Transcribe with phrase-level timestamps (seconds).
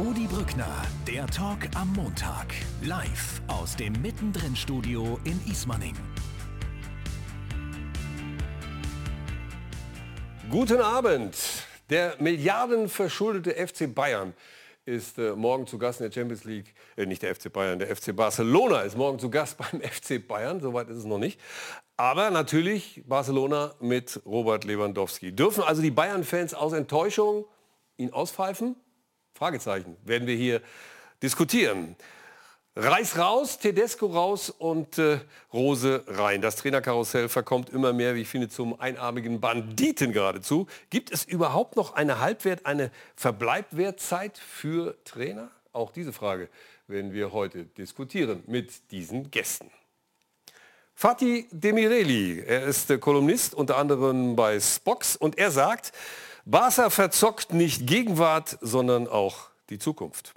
[0.00, 2.54] Rudi Brückner, der Talk am Montag.
[2.80, 5.94] Live aus dem Mittendrin-Studio in Ismaning.
[10.50, 11.36] Guten Abend.
[11.90, 14.32] Der milliardenverschuldete FC Bayern
[14.86, 16.74] ist äh, morgen zu Gast in der Champions League.
[16.96, 20.62] Äh, nicht der FC Bayern, der FC Barcelona ist morgen zu Gast beim FC Bayern.
[20.62, 21.38] Soweit ist es noch nicht.
[21.98, 25.36] Aber natürlich Barcelona mit Robert Lewandowski.
[25.36, 27.44] Dürfen also die Bayern-Fans aus Enttäuschung
[27.98, 28.76] ihn auspfeifen?
[29.40, 29.96] Fragezeichen.
[30.04, 30.60] Werden wir hier
[31.22, 31.96] diskutieren.
[32.76, 35.18] Reis raus, Tedesco raus und äh,
[35.50, 36.42] Rose rein.
[36.42, 40.66] Das Trainerkarussell verkommt immer mehr, wie ich finde, zum einarmigen Banditen geradezu.
[40.90, 45.50] Gibt es überhaupt noch eine Halbwert, eine Verbleibwertzeit für Trainer?
[45.72, 46.50] Auch diese Frage
[46.86, 49.70] werden wir heute diskutieren mit diesen Gästen.
[50.94, 55.94] Fatih Demireli, er ist äh, Kolumnist unter anderem bei Spox und er sagt,
[56.44, 60.34] Barca verzockt nicht Gegenwart, sondern auch die Zukunft.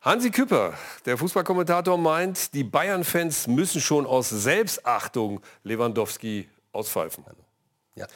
[0.00, 0.74] Hansi Küpper,
[1.06, 7.24] der Fußballkommentator, meint, die Bayern-Fans müssen schon aus Selbstachtung Lewandowski auspfeifen.
[7.94, 8.06] Ja.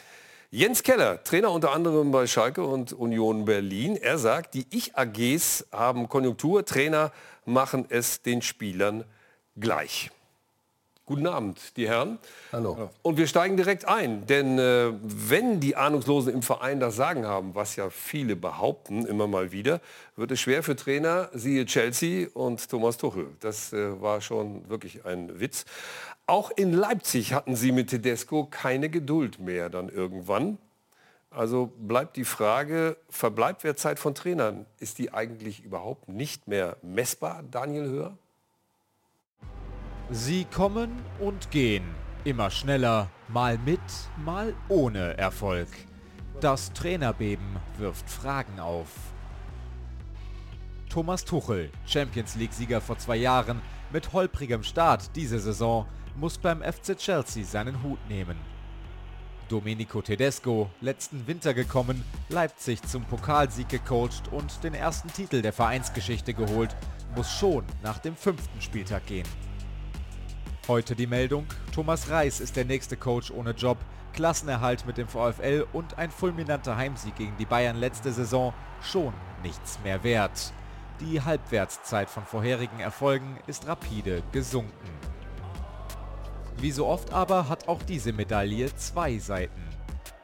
[0.51, 6.09] Jens Keller, Trainer unter anderem bei Schalke und Union Berlin, er sagt, die Ich-AGs haben
[6.09, 7.13] Konjunktur, Trainer
[7.45, 9.05] machen es den Spielern
[9.57, 10.11] gleich.
[11.09, 12.19] Guten Abend, die Herren.
[12.53, 12.91] Hallo.
[13.01, 17.55] Und wir steigen direkt ein, denn äh, wenn die Ahnungslosen im Verein das Sagen haben,
[17.55, 19.81] was ja viele behaupten, immer mal wieder,
[20.17, 23.29] wird es schwer für Trainer, siehe Chelsea und Thomas Tuchel.
[23.41, 25.65] Das äh, war schon wirklich ein Witz.
[26.27, 30.59] Auch in Leipzig hatten sie mit Tedesco keine Geduld mehr dann irgendwann.
[31.31, 37.89] Also bleibt die Frage, Verbleibwertzeit von Trainern, ist die eigentlich überhaupt nicht mehr messbar, Daniel
[37.89, 38.19] Höher?
[40.11, 41.85] Sie kommen und gehen,
[42.25, 43.81] immer schneller, mal mit,
[44.17, 45.69] mal ohne Erfolg.
[46.41, 48.89] Das Trainerbeben wirft Fragen auf.
[50.89, 53.61] Thomas Tuchel, Champions League-Sieger vor zwei Jahren,
[53.93, 55.87] mit holprigem Start diese Saison,
[56.17, 58.39] muss beim FC Chelsea seinen Hut nehmen.
[59.51, 66.33] Domenico Tedesco, letzten Winter gekommen, Leipzig zum Pokalsieg gecoacht und den ersten Titel der Vereinsgeschichte
[66.33, 66.75] geholt,
[67.15, 69.27] muss schon nach dem fünften Spieltag gehen.
[70.69, 73.79] Heute die Meldung, Thomas Reis ist der nächste Coach ohne Job,
[74.13, 78.53] Klassenerhalt mit dem VfL und ein fulminanter Heimsieg gegen die Bayern letzte Saison
[78.83, 80.53] schon nichts mehr wert.
[81.01, 84.91] Die Halbwertszeit von vorherigen Erfolgen ist rapide gesunken.
[86.59, 89.63] Wie so oft aber hat auch diese Medaille zwei Seiten.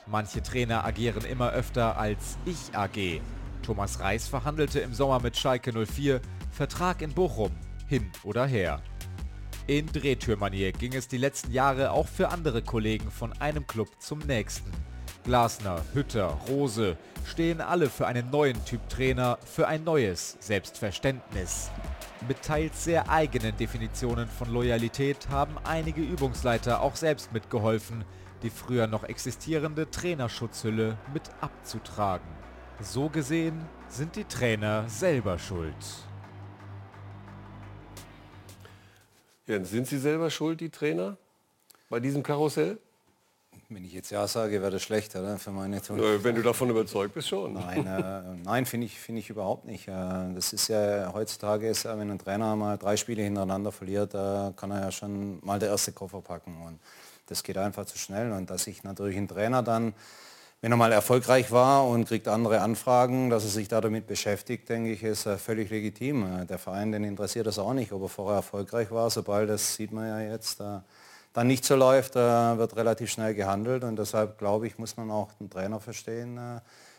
[0.06, 3.22] Manche Trainer agieren immer öfter als Ich AG.
[3.62, 7.52] Thomas Reis verhandelte im Sommer mit Schalke 04, Vertrag in Bochum,
[7.88, 8.82] hin oder her.
[9.66, 14.18] In Drehtürmanier ging es die letzten Jahre auch für andere Kollegen von einem Club zum
[14.18, 14.70] nächsten.
[15.24, 21.70] Glasner, Hütter, Rose stehen alle für einen neuen Typ Trainer, für ein neues Selbstverständnis.
[22.28, 28.04] Mit teils sehr eigenen Definitionen von Loyalität haben einige Übungsleiter auch selbst mitgeholfen,
[28.42, 32.28] die früher noch existierende Trainerschutzhülle mit abzutragen.
[32.80, 35.74] So gesehen sind die Trainer selber schuld.
[39.46, 41.18] Jens, sind Sie selber schuld, die Trainer,
[41.90, 42.78] bei diesem Karussell?
[43.68, 45.38] Wenn ich jetzt ja sage, wäre das schlecht, oder?
[45.38, 47.54] Für meine Ton Wenn du davon überzeugt bist, schon.
[47.54, 49.86] Nein, äh, nein finde ich, find ich überhaupt nicht.
[49.88, 49.92] Äh,
[50.34, 54.70] das ist ja heutzutage, ist, wenn ein Trainer mal drei Spiele hintereinander verliert, äh, kann
[54.70, 56.56] er ja schon mal der erste Koffer packen.
[56.66, 56.78] Und
[57.26, 58.32] das geht einfach zu schnell.
[58.32, 59.94] Und dass ich natürlich ein Trainer dann
[60.60, 64.68] wenn er mal erfolgreich war und kriegt andere Anfragen, dass er sich da damit beschäftigt,
[64.68, 66.40] denke ich, ist völlig legitim.
[66.40, 69.10] Äh, der Verein, den interessiert das auch nicht, ob er vorher erfolgreich war.
[69.10, 70.80] Sobald, das sieht man ja jetzt, äh,
[71.32, 73.84] dann nicht so läuft, äh, wird relativ schnell gehandelt.
[73.84, 76.40] Und deshalb, glaube ich, muss man auch den Trainer verstehen,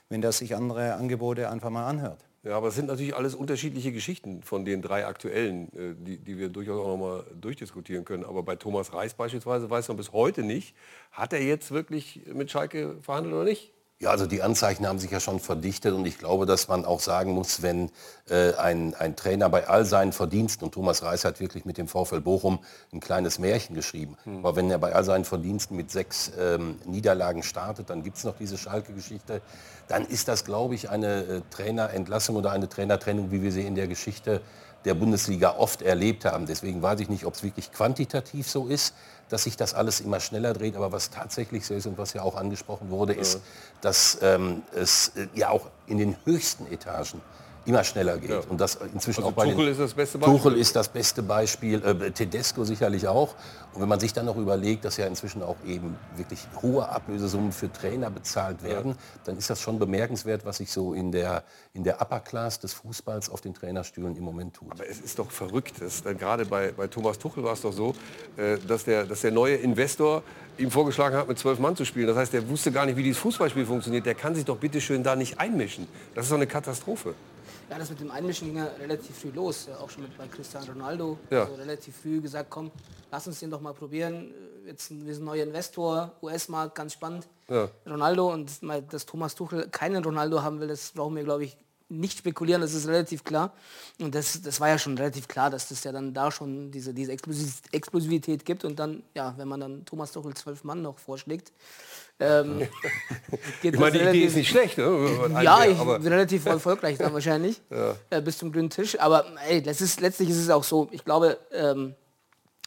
[0.10, 2.24] wenn der sich andere Angebote einfach mal anhört.
[2.46, 6.38] Ja, aber es sind natürlich alles unterschiedliche Geschichten von den drei aktuellen, äh, die, die
[6.38, 8.24] wir durchaus auch noch mal durchdiskutieren können.
[8.24, 10.76] Aber bei Thomas Reis beispielsweise weiß man bis heute nicht,
[11.12, 13.75] hat er jetzt wirklich mit Schalke verhandelt oder nicht?
[13.98, 17.00] Ja, also die Anzeichen haben sich ja schon verdichtet und ich glaube, dass man auch
[17.00, 17.92] sagen muss, wenn
[18.30, 21.88] äh, ein, ein Trainer bei all seinen Verdiensten, und Thomas Reis hat wirklich mit dem
[21.88, 22.60] VfL Bochum
[22.92, 24.40] ein kleines Märchen geschrieben, hm.
[24.40, 28.26] aber wenn er bei all seinen Verdiensten mit sechs ähm, Niederlagen startet, dann gibt es
[28.26, 29.42] noch diese Schalke-Geschichte,
[29.88, 33.76] dann ist das, glaube ich, eine äh, Trainerentlassung oder eine Trainertrennung, wie wir sie in
[33.76, 34.42] der Geschichte
[34.86, 36.46] der Bundesliga oft erlebt haben.
[36.46, 38.94] Deswegen weiß ich nicht, ob es wirklich quantitativ so ist,
[39.30, 40.76] dass sich das alles immer schneller dreht.
[40.76, 43.42] Aber was tatsächlich so ist und was ja auch angesprochen wurde, ist,
[43.82, 47.22] dass ähm, es äh, ja auch in den höchsten Etagen
[47.66, 48.30] immer schneller geht.
[48.30, 48.42] Ja.
[48.48, 50.38] Und das inzwischen Also auch bei Tuchel den, ist das beste Beispiel.
[50.38, 53.34] Tuchel ist das beste Beispiel, äh, Tedesco sicherlich auch.
[53.74, 57.52] Und wenn man sich dann noch überlegt, dass ja inzwischen auch eben wirklich hohe Ablösesummen
[57.52, 58.96] für Trainer bezahlt werden,
[59.26, 62.74] dann ist das schon bemerkenswert, was sich so in der, in der Upper Class des
[62.74, 64.72] Fußballs auf den Trainerstühlen im Moment tut.
[64.72, 65.82] Aber es ist doch verrückt.
[65.82, 67.96] Das, dann gerade bei, bei Thomas Tuchel war es doch so,
[68.38, 70.24] äh, dass, der, dass der neue Investor
[70.58, 72.08] ihm vorgeschlagen hat, mit zwölf Mann zu spielen.
[72.08, 74.06] Das heißt, der wusste gar nicht, wie dieses Fußballspiel funktioniert.
[74.06, 75.88] Der kann sich doch bitte schön da nicht einmischen.
[76.14, 77.16] Das ist doch eine Katastrophe.
[77.70, 79.68] Ja, das mit dem Einmischen ging ja relativ früh los.
[79.68, 81.18] Ja, auch schon mit bei Cristiano Ronaldo.
[81.30, 81.44] Ja.
[81.44, 82.72] Also relativ früh gesagt, komm,
[83.12, 84.34] lass uns den doch mal probieren.
[84.66, 87.28] Jetzt wir sind ein neuer Investor, US-Markt, ganz spannend.
[87.50, 87.70] Ja.
[87.88, 91.58] Ronaldo und mal, dass Thomas Tuchel keinen Ronaldo haben will, das brauchen wir, glaube ich,
[91.88, 93.54] nicht spekulieren, das ist relativ klar.
[94.00, 96.94] Und das, das war ja schon relativ klar, dass das ja dann da schon diese,
[96.94, 98.66] diese Explosiv Explosivität gibt.
[98.66, 101.52] Und dann, ja, wenn man dann Thomas Tuchel zwölf Mann noch vorschlägt,
[102.20, 102.62] ähm,
[103.62, 104.78] Ich meine, die das Idee relativ- ist nicht schlecht.
[104.78, 105.30] Ne?
[105.42, 107.62] ja, ich aber bin relativ erfolgreich dann wahrscheinlich.
[108.10, 109.00] äh, bis zum grünen Tisch.
[109.00, 111.96] Aber ey, das ist, letztlich ist es auch so, ich glaube, ähm,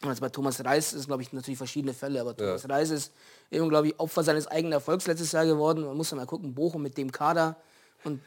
[0.05, 3.11] also bei Thomas Reis ist, glaube ich, natürlich verschiedene Fälle, aber Thomas Reis ist
[3.51, 5.85] eben, glaube ich, Opfer seines eigenen Erfolgs letztes Jahr geworden.
[5.85, 7.55] Man muss ja mal gucken, Bochum mit dem Kader
[8.03, 8.21] und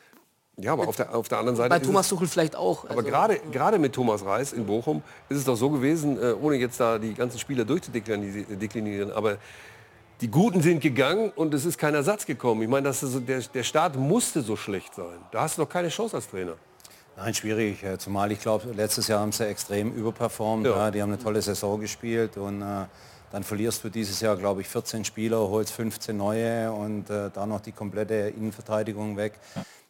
[0.59, 2.85] ja, aber auf der, auf der anderen Seite bei Thomas es, Tuchel vielleicht auch.
[2.85, 6.35] aber Also, gerade, gerade mit Thomas Reis in Bochum ist es doch so gewesen, äh,
[6.35, 9.39] ohne jetzt da die ganzen Spieler durchzudeklinieren, aber
[10.23, 12.63] die Guten sind gegangen und es ist kein Ersatz gekommen.
[12.63, 15.19] Ich meine, das so, der, der Start musste so schlecht sein.
[15.33, 16.55] Da hast du doch keine Chance als Trainer.
[17.17, 17.83] Nein, schwierig.
[17.83, 20.65] äh, Zumal ich glaube, letztes Jahr haben sie extrem überperformt.
[20.65, 20.77] Ja.
[20.77, 20.91] Ja.
[20.93, 22.87] die haben eine tolle Saison gespielt und äh,
[23.33, 27.49] dann verlierst du dieses Jahr, glaube ich, 14 Spieler, holst 15 neue und äh, dann
[27.49, 29.33] noch die komplette Innenverteidigung weg.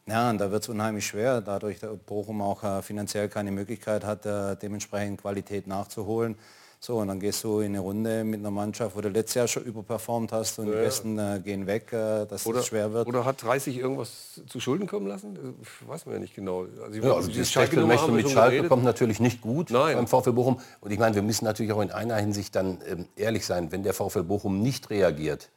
[0.06, 4.04] Ja, und da wird es unheimlich schwer, dadurch, dass Bochum auch äh, finanziell keine Möglichkeit
[4.04, 6.36] hat, äh, dementsprechend Qualität nachzuholen.
[6.84, 9.46] So, und dann gehst du in eine Runde mit einer Mannschaft, wo du letztes Jahr
[9.46, 13.06] schon überperformt hast und die Besten äh, gehen weg, äh, dass Oder, es schwer wird.
[13.06, 15.38] oder hat 30 irgendwas zu Schulden kommen lassen?
[15.60, 16.62] Das weiß man ja nicht genau.
[16.82, 19.94] Also, ich- Ja, also diese dieses wir mit Schalke kommt natürlich nicht gut Nein.
[19.94, 20.58] beim VfL Bochum.
[20.80, 23.84] Und ich meine, wir müssen natürlich auch in einer Hinsicht dann ähm, ehrlich sein, wenn
[23.84, 25.50] der VfL Bochum nicht reagiert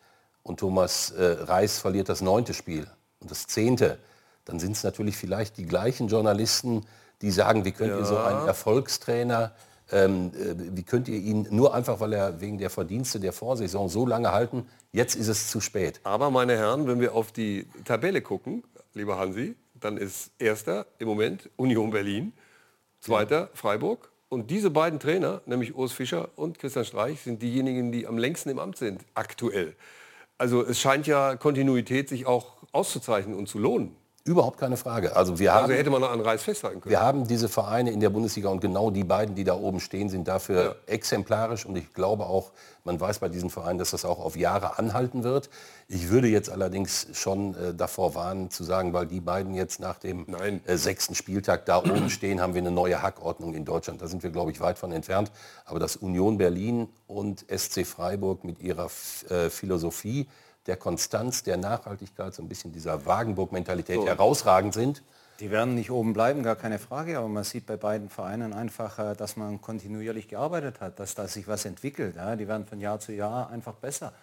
[0.43, 2.85] und Thomas äh, Reis verliert das neunte Spiel
[3.19, 3.97] und das zehnte,
[4.45, 6.85] dann sind es natürlich vielleicht die gleichen Journalisten,
[7.23, 9.53] die sagen, wie könnt ihr so einen Erfolgstrainer,
[9.91, 13.89] ähm, äh, wie könnt ihr ihn nur einfach, weil er wegen der Verdienste der Vorsaison
[13.89, 15.99] so lange halten, jetzt ist es zu spät.
[16.03, 21.07] Aber meine Herren, wenn wir auf die Tabelle gucken, lieber Hansi, dann ist erster im
[21.07, 22.33] Moment Union Berlin,
[22.99, 24.11] zweiter Freiburg.
[24.29, 28.49] Und diese beiden Trainer, nämlich Urs Fischer und Christian Streich, sind diejenigen, die am längsten
[28.49, 29.75] im Amt sind, aktuell.
[30.37, 33.95] Also es scheint ja Kontinuität sich auch auszuzeichnen und zu lohnen.
[34.27, 35.15] Überhaupt keine Frage.
[35.15, 36.89] Also wir haben Also hätte man noch an Reis festhalten können.
[36.89, 40.09] Wir haben diese Vereine in der Bundesliga und genau die beiden, die da oben stehen,
[40.09, 40.75] sind dafür Ja.
[40.87, 42.51] exemplarisch und ich glaube auch,
[42.83, 45.51] man weiß bei diesen Vereinen, dass das auch auf Jahre anhalten wird.
[45.87, 49.99] Ich würde jetzt allerdings schon äh, davor warnen zu sagen, weil die beiden jetzt nach
[49.99, 50.25] dem
[50.65, 54.01] äh, sechsten Spieltag da oben stehen, haben wir eine neue Hackordnung in Deutschland.
[54.01, 55.31] Da sind wir, glaube ich, weit von entfernt.
[55.65, 58.89] Aber dass Union Berlin und SC Freiburg mit ihrer
[59.29, 60.27] äh, Philosophie
[60.67, 65.03] der Konstanz, der Nachhaltigkeit, so ein bisschen dieser Wagenburg-Mentalität herausragend sind,
[65.41, 68.99] Die werden nicht oben bleiben, gar keine Frage, aber man sieht bei beiden Vereinen einfach,
[68.99, 72.15] äh, dass man kontinuierlich gearbeitet hat, dass da sich was entwickelt.
[72.15, 72.37] Ja?
[72.37, 74.13] Die werden von Jahr zu Jahr einfach besser.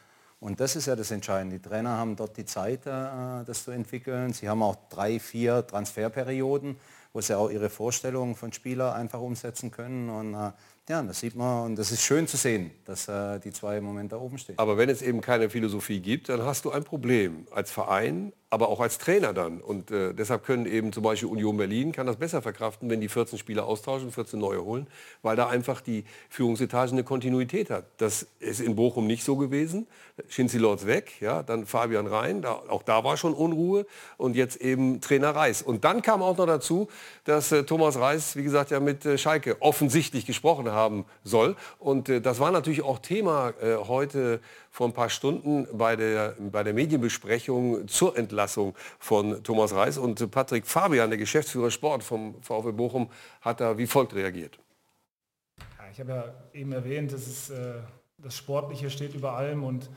[0.40, 1.58] Und das ist ja das Entscheidende.
[1.58, 4.32] Die Trainer haben dort die Zeit, äh, das zu entwickeln.
[4.32, 6.78] Sie haben auch drei, vier Transferperioden,
[7.12, 10.08] wo sie auch ihre Vorstellungen von Spielern einfach umsetzen können.
[10.08, 10.52] Und äh,
[10.88, 13.84] ja, das sieht man und das ist schön zu sehen, dass äh, die zwei im
[13.84, 14.58] Moment da oben stehen.
[14.58, 18.68] Aber wenn es eben keine Philosophie gibt, dann hast du ein Problem als Verein, aber
[18.68, 19.62] auch als Trainer dann.
[19.62, 23.08] Und äh, deshalb können eben zum Beispiel Union Berlin kann das besser verkraften, wenn die
[23.08, 24.88] 14 Spieler austauschen, 14 neue holen,
[25.22, 27.86] weil da einfach die Führungsetage eine Kontinuität hat.
[27.96, 29.86] Das ist in Bochum nicht so gewesen.
[30.28, 33.86] Schinzi Lords weg, ja, dann Fabian Rhein, da, auch da war schon Unruhe
[34.18, 35.62] und jetzt eben Trainer Reis.
[35.62, 36.88] Und dann kam auch noch dazu,
[37.24, 41.56] dass äh, Thomas Reis, wie gesagt, ja mit äh, Schalke offensichtlich gesprochen haben soll.
[41.78, 44.40] Und äh, das war natürlich auch Thema äh, heute
[44.72, 49.98] vor ein paar Stunden bei der, bei der Medienbesprechung zur Entlassung von Thomas Reis.
[49.98, 53.10] Und Patrick Fabian, der Geschäftsführer Sport vom VfL Bochum,
[53.42, 54.58] hat da wie folgt reagiert.
[55.78, 56.24] Ja, ich habe ja
[56.58, 57.74] eben erwähnt, dass es, äh,
[58.16, 59.90] das Sportliche steht über allem und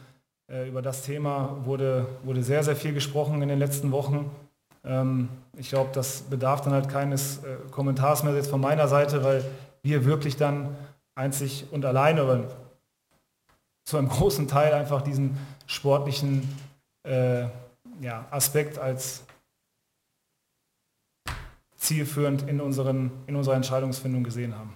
[0.52, 4.30] äh, über das Thema wurde, wurde sehr, sehr viel gesprochen in den letzten Wochen.
[4.84, 9.24] Ähm, ich glaube, das bedarf dann halt keines äh, Kommentars mehr jetzt von meiner Seite,
[9.24, 9.46] weil
[9.84, 10.76] wir wirklich dann
[11.16, 12.65] einzig und alleine oder
[13.86, 15.38] zu einem großen Teil einfach diesen
[15.68, 16.48] sportlichen
[17.04, 17.48] äh,
[18.02, 19.24] ja, Aspekt als
[21.78, 24.76] zielführend in, unseren, in unserer Entscheidungsfindung gesehen haben.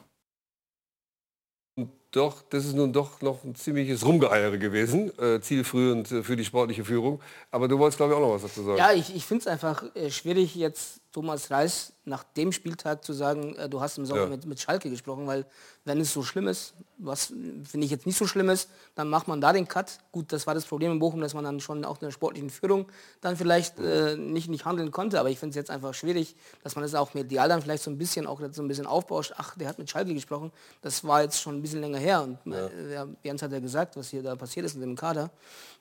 [2.11, 6.45] Doch, das ist nun doch noch ein ziemliches Rumgeeiere gewesen, äh, zielführend äh, für die
[6.45, 7.21] sportliche Führung.
[7.51, 8.77] Aber du wolltest, glaube ich, auch noch was dazu sagen.
[8.77, 13.13] Ja, ich, ich finde es einfach äh, schwierig, jetzt Thomas Reis nach dem Spieltag zu
[13.13, 14.27] sagen, äh, du hast im Sommer Ja.
[14.27, 15.45] mit, mit Schalke gesprochen, weil
[15.85, 19.27] wenn es so schlimm ist, was finde ich jetzt nicht so schlimm ist, dann macht
[19.27, 19.99] man da den Cut.
[20.11, 22.49] Gut, das war das Problem in Bochum, dass man dann schon auch in der sportlichen
[22.49, 22.87] Führung
[23.21, 26.75] dann vielleicht äh, nicht, nicht handeln konnte, aber ich finde es jetzt einfach schwierig, dass
[26.75, 29.33] man das auch medial dann vielleicht so ein bisschen auch so ein bisschen aufbauscht.
[29.37, 30.51] Ach, der hat mit Schalke gesprochen,
[30.81, 33.95] das war jetzt schon ein bisschen länger her und äh, ja, Jens hat ja gesagt,
[33.95, 35.29] was hier da passiert ist in dem Kader.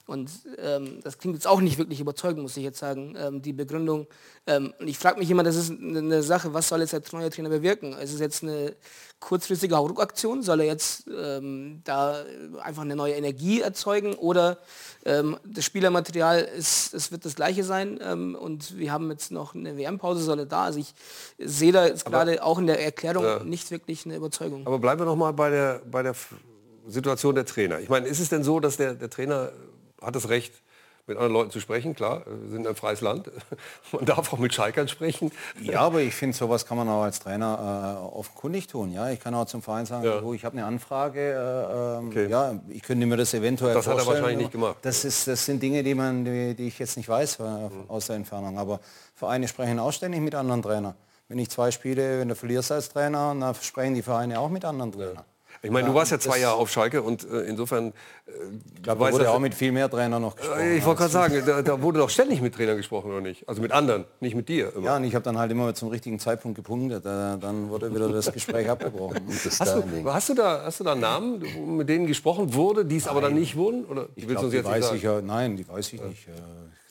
[0.09, 3.53] Und ähm, das klingt jetzt auch nicht wirklich überzeugend, muss ich jetzt sagen, ähm, die
[3.53, 4.07] Begründung.
[4.47, 7.03] Ähm, und ich frage mich immer, das ist eine eine Sache, was soll jetzt der
[7.13, 7.93] neue Trainer bewirken?
[7.93, 8.75] Ist es jetzt eine
[9.21, 10.43] kurzfristige Hauruck-Aktion?
[10.43, 12.25] Soll er jetzt ähm, da
[12.63, 14.15] einfach eine neue Energie erzeugen?
[14.15, 14.57] Oder
[15.05, 19.55] ähm, das Spielermaterial, ist, es wird das gleiche sein ähm, und wir haben jetzt noch
[19.55, 20.65] eine WM-Pause, soll er da?
[20.65, 20.95] Also ich
[21.37, 24.67] sehe da jetzt gerade auch in der Erklärung nicht wirklich eine Überzeugung.
[24.67, 26.15] Aber bleiben wir noch mal bei der, bei der
[26.87, 27.79] Situation der Trainer.
[27.81, 29.53] Ich meine, ist es denn so, dass der, der Trainer
[30.03, 30.53] hat das Recht,
[31.07, 31.95] mit anderen Leuten zu sprechen?
[31.95, 33.31] Klar, wir sind ein freies Land.
[33.93, 35.33] Man darf auch mit Schalkern sprechen.
[35.63, 38.93] Ja, aber ich finde, sowas kann man auch als Trainer äh, offenkundig tun.
[38.93, 40.21] Ja, ich kann auch zum Verein sagen, Ja.
[40.21, 41.19] du, ich habe eine Anfrage.
[41.21, 42.29] Äh, ähm, Okay.
[42.29, 44.23] Ja, ich könnte mir das eventuell Das hat er vorstellen.
[44.23, 44.77] wahrscheinlich nicht gemacht.
[44.83, 47.45] Das, ist, das sind Dinge, die, man, die, die ich jetzt nicht weiß äh,
[47.89, 48.59] aus der Entfernung.
[48.59, 48.79] Aber
[49.15, 50.95] Vereine sprechen auch ständig mit anderen Trainern.
[51.29, 54.65] Wenn ich zwei spiele, wenn du verlierst als Trainer, dann sprechen die Vereine auch mit
[54.67, 55.25] anderen Trainern.
[55.63, 57.89] Ich meine, du warst ja zwei Jahre auf Schalke und äh, insofern...
[57.89, 58.31] Äh,
[58.77, 60.61] Ich glaube, da wurde auch mit viel mehr Trainern noch gesprochen.
[60.61, 63.49] Äh, ich wollte gerade sagen, da, da wurde doch ständig mit Trainern gesprochen, oder nicht?
[63.49, 64.73] Also mit anderen, nicht mit dir.
[64.75, 64.87] Immer.
[64.87, 67.05] Ja, und ich habe dann halt immer zum richtigen Zeitpunkt gepunktet.
[67.05, 69.21] Äh, dann wurde wieder das Gespräch abgebrochen.
[69.45, 71.43] Das Hast, du, hast, du da, hast du da Namen,
[71.77, 73.85] mit denen gesprochen wurde, die es aber dann nicht wurden?
[73.87, 76.29] Oder Ich glaub, uns die jetzt nicht weiß ich ja, nein, die weiß ich nicht.
[76.29, 76.33] Äh,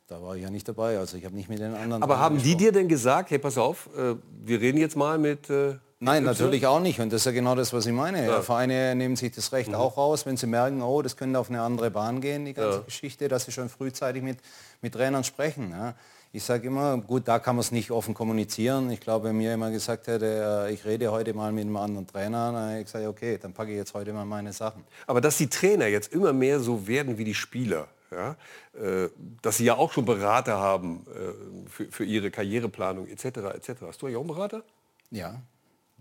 [0.09, 0.97] Da war ich ja nicht dabei.
[0.99, 2.01] Also ich habe nicht mit den anderen.
[2.03, 2.57] Aber haben die gesprochen.
[2.59, 5.49] dir denn gesagt, hey, pass auf, äh, wir reden jetzt mal mit...
[5.99, 6.99] Nein, natürlich auch nicht.
[6.99, 8.43] Und das ist ja genau das, was ich meine.
[8.43, 11.61] Vereine nehmen sich das Recht auch raus, wenn sie merken, oh, das könnte auf eine
[11.61, 12.83] andere Bahn gehen, die ganze Ja.
[12.83, 14.37] Geschichte, dass sie schon frühzeitig mit,
[14.81, 15.71] mit Trainern sprechen.
[15.71, 15.95] Ja.
[16.33, 18.91] Ich sage immer, gut, da kann man es nicht offen kommunizieren.
[18.91, 22.05] Ich glaube, wenn mir jemand gesagt hätte, äh, ich rede heute mal mit einem anderen
[22.05, 24.83] Trainer, dann hätte ich gesagt, okay, dann packe ich jetzt heute mal meine Sachen.
[25.07, 28.35] Aber dass die Trainer jetzt immer mehr so werden wie die Spieler, ja,
[28.79, 29.09] äh,
[29.41, 33.25] dass sie ja auch schon Berater haben äh, für, für ihre Karriereplanung etc.
[33.25, 33.69] etc.
[33.87, 34.61] Hast du eigentlich auch einen Berater?
[35.09, 35.41] Ja,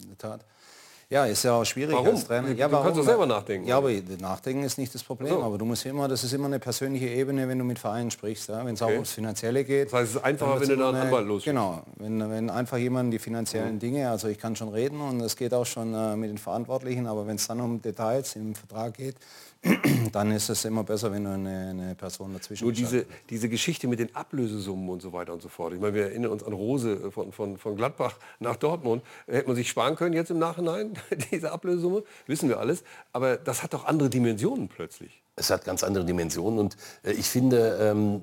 [0.02, 0.40] in der Tat.
[1.08, 2.08] Ja, ist ja auch schwierig Warum?
[2.08, 2.48] als Trainer.
[2.48, 2.98] Du Ja, kannst warum?
[2.98, 5.28] doch selber nachdenken, Ja, aber Nachdenken ist nicht das Problem.
[5.34, 5.40] So.
[5.40, 8.48] Aber du musst immer, das ist immer eine persönliche Ebene, wenn du mit Vereinen sprichst.
[8.48, 8.66] Ja?
[8.66, 8.94] Wenn es auch Okay.
[8.96, 9.86] ums Finanzielle geht.
[9.86, 11.46] Das heißt, es ist einfacher, wenn du da einen eine- Anwalt losschickst.
[11.46, 15.36] Genau, wenn, wenn einfach jemand die finanziellen Dinge, also ich kann schon reden und es
[15.36, 18.94] geht auch schon äh, mit den Verantwortlichen, aber wenn es dann um Details im Vertrag
[18.94, 19.14] geht,
[20.12, 23.88] dann ist es immer besser, wenn du eine, eine Person dazwischen Nur diese, diese Geschichte
[23.88, 25.72] mit den Ablösesummen und so weiter und so fort.
[25.74, 29.02] Ich meine, wir erinnern uns an Rose von, von, von Gladbach nach Dortmund.
[29.26, 30.94] Hätte man sich sparen können jetzt im Nachhinein,
[31.30, 32.84] diese Ablösesumme, wissen wir alles.
[33.12, 35.22] Aber das hat doch andere Dimensionen plötzlich.
[35.36, 38.22] Es hat ganz andere Dimensionen und äh, ich finde, ähm,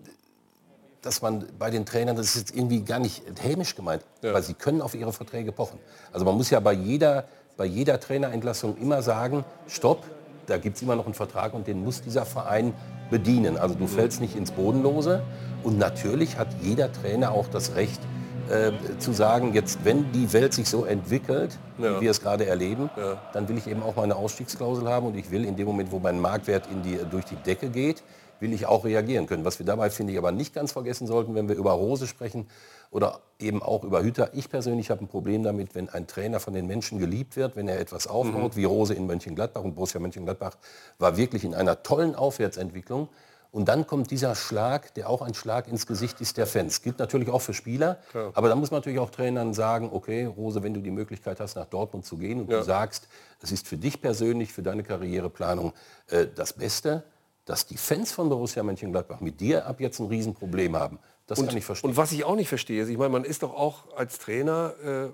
[1.04, 4.54] dass man bei den Trainern, das ist jetzt irgendwie gar nicht hämisch gemeint, weil sie
[4.54, 5.78] können auf ihre Verträge pochen.
[6.14, 10.06] Also man muss ja bei jeder, bei jeder Trainerentlassung immer sagen, stopp,
[10.48, 12.74] da gibt es immer noch einen Vertrag und den muss dieser Verein
[13.10, 13.58] bedienen.
[13.58, 15.22] Also du fällst nicht ins Bodenlose
[15.64, 18.02] und natürlich hat jeder Trainer auch das Recht,
[18.50, 21.98] äh, zu sagen, jetzt wenn die Welt sich so entwickelt, Ja.
[21.98, 23.22] wie wir es gerade erleben, Ja.
[23.32, 25.92] dann will ich eben auch mal eine Ausstiegsklausel haben und ich will in dem Moment,
[25.92, 28.04] wo mein Marktwert in die, durch die Decke geht,
[28.42, 29.46] will ich auch reagieren können.
[29.46, 32.46] Was wir dabei, finde ich, aber nicht ganz vergessen sollten, wenn wir über Rose sprechen
[32.94, 34.30] oder eben auch über Hütter.
[34.34, 37.68] Ich persönlich habe ein Problem damit, wenn ein Trainer von den Menschen geliebt wird, wenn
[37.68, 40.56] er etwas aufbaut, wie Rose in Mönchengladbach und Borussia Mönchengladbach
[41.00, 43.10] war wirklich in einer tollen Aufwärtsentwicklung.
[43.52, 46.82] Und dann kommt dieser Schlag, der auch ein Schlag ins Gesicht ist der Fans.
[46.82, 47.98] Gilt natürlich auch für Spieler,
[48.34, 51.56] aber da muss man natürlich auch Trainern sagen, okay, Rose, wenn du die Möglichkeit hast,
[51.56, 53.08] nach Dortmund zu gehen und du sagst,
[53.42, 55.74] es ist für dich persönlich, für deine Karriereplanung
[56.08, 57.04] äh, das Beste,
[57.46, 61.00] dass die Fans von Borussia Mönchengladbach mit dir ab jetzt ein Riesenproblem haben.
[61.40, 61.90] Das kann ich verstehen.
[61.90, 64.74] Und was ich auch nicht verstehe, ist, ich meine, man ist doch auch als Trainer
[64.84, 65.10] äh,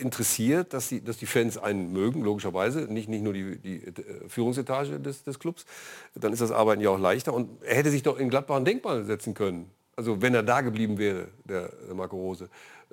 [0.00, 3.92] interessiert, dass die, dass die Fans einen mögen, logischerweise, nicht, nicht nur die, die äh,
[4.28, 5.66] Führungsetage des, des Clubs.
[6.14, 7.34] Dann ist das Arbeiten ja auch leichter.
[7.34, 9.70] Und er hätte sich doch in Gladbach ein Denkmal setzen können.
[9.96, 12.48] Also wenn er da geblieben wäre, der, der Marco Rose.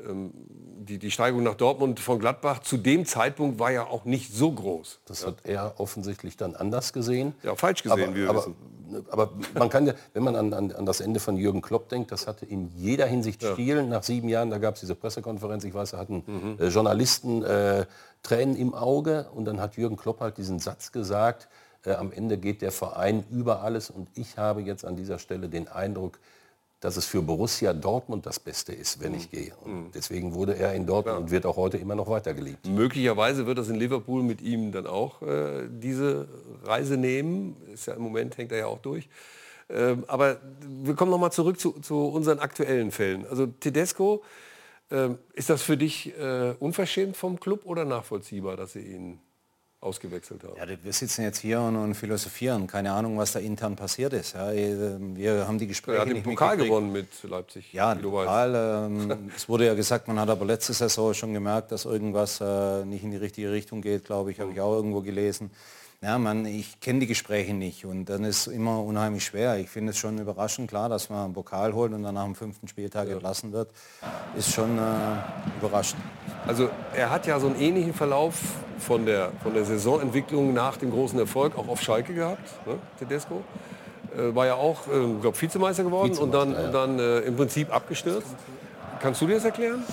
[0.06, 0.32] Ähm,
[0.88, 4.52] die, die Steigerung nach Dortmund von Gladbach zu dem Zeitpunkt war ja auch nicht so
[4.52, 5.00] groß.
[5.06, 7.34] Das hat er offensichtlich dann anders gesehen.
[7.44, 8.54] Ja, falsch gesehen, aber, aber,
[9.10, 12.12] aber man kann ja, wenn man an, an, an das Ende von Jürgen Klopp denkt,
[12.14, 13.84] das hatte in jeder Hinsicht Stil.
[13.84, 16.58] Nach sieben Jahren, da gab es diese Pressekonferenz, ich weiß, da hatten Mhm.
[16.60, 17.86] äh, Journalisten äh,
[18.24, 21.50] Tränen im Auge und dann hat Jürgen Klopp halt diesen Satz gesagt,
[21.84, 25.50] äh, am Ende geht der Verein über alles und ich habe jetzt an dieser Stelle
[25.50, 26.20] den Eindruck,
[26.80, 29.54] dass es für Borussia Dortmund das Beste ist, wenn ich gehe.
[29.64, 32.68] Und deswegen wurde er in Dortmund und wird auch heute immer noch weitergeliebt.
[32.68, 36.28] Möglicherweise wird das in Liverpool mit ihm dann auch äh, diese
[36.64, 37.58] Reise nehmen.
[37.74, 39.10] Ist ja im Moment hängt er ja auch durch.
[39.70, 40.38] Ähm, aber
[40.84, 43.26] wir kommen noch mal zurück zu, zu unseren aktuellen Fällen.
[43.28, 44.24] Also Tedesco,
[44.90, 49.20] ähm, ist das für dich äh, unverschämt vom Club oder nachvollziehbar, dass sie ihn
[49.80, 50.56] ausgewechselt haben?
[50.58, 52.68] Ja, wir sitzen jetzt hier und, und philosophieren.
[52.68, 54.34] Keine Ahnung, was da intern passiert ist.
[54.34, 57.74] Ja, wir haben die Gespräche er hat den Pokal gewonnen mit Leipzig.
[57.74, 57.94] Ja.
[57.96, 62.42] Pokal, ähm, es wurde ja gesagt, man hat aber letzte Saison schon gemerkt, dass irgendwas
[62.42, 65.52] äh, nicht in die richtige Richtung geht, glaube ich, habe ich auch irgendwo gelesen.
[66.00, 69.58] Ja, man, ich kenne die Gespräche nicht und dann ist es immer unheimlich schwer.
[69.58, 72.36] Ich finde es schon überraschend, klar, dass man einen Pokal holt und dann nach dem
[72.36, 73.72] fünften Spieltag entlassen wird,
[74.38, 74.82] ist schon äh,
[75.60, 76.00] überraschend.
[76.46, 78.36] Also er hat ja so einen ähnlichen Verlauf
[78.78, 83.42] von der, von der Saisonentwicklung nach dem großen Erfolg auch auf Schalke gehabt, ne, Tedesco.
[84.16, 87.74] Äh, war ja auch, äh, glaube Vizemeister geworden und dann, und dann äh, im Prinzip
[87.74, 88.36] abgestürzt.
[89.00, 89.84] Kannst du dir das erklären?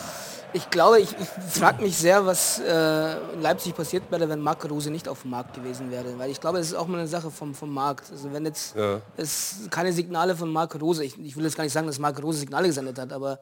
[0.56, 1.28] Ich glaube, ich, ich
[1.61, 5.32] frage mich sehr, was äh, in Leipzig passiert wäre, wenn Marco Rose nicht auf dem
[5.32, 6.16] Markt gewesen wäre.
[6.16, 8.08] Weil ich glaube, es ist auch mal eine Sache vom, vom Markt.
[8.12, 9.00] Also wenn jetzt Ja.
[9.16, 12.23] es keine Signale von Marco Rose, ich, ich will jetzt gar nicht sagen, dass Marco
[12.23, 13.40] Rose Signale gesendet hat, aber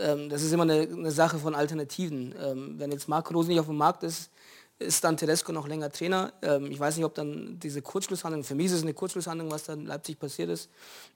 [0.00, 2.32] ähm, das ist immer eine, eine Sache von Alternativen.
[2.40, 4.30] Ähm, wenn jetzt Marco Rose nicht auf dem Markt ist,
[4.78, 6.32] ist dann Tedesco noch länger Trainer.
[6.42, 9.64] Ähm, ich weiß nicht, ob dann diese Kurzschlusshandlung, für mich ist es eine Kurzschlusshandlung, was
[9.64, 10.68] dann in Leipzig passiert ist.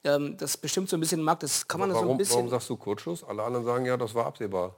[0.02, 2.37] Ähm, das bestimmt so ein bisschen den Markt, das kann man so Warum, ein bisschen...
[2.37, 3.22] warum sagst du Kurzschluss?
[3.22, 4.75] Alle anderen sagen ja, das war absehbar.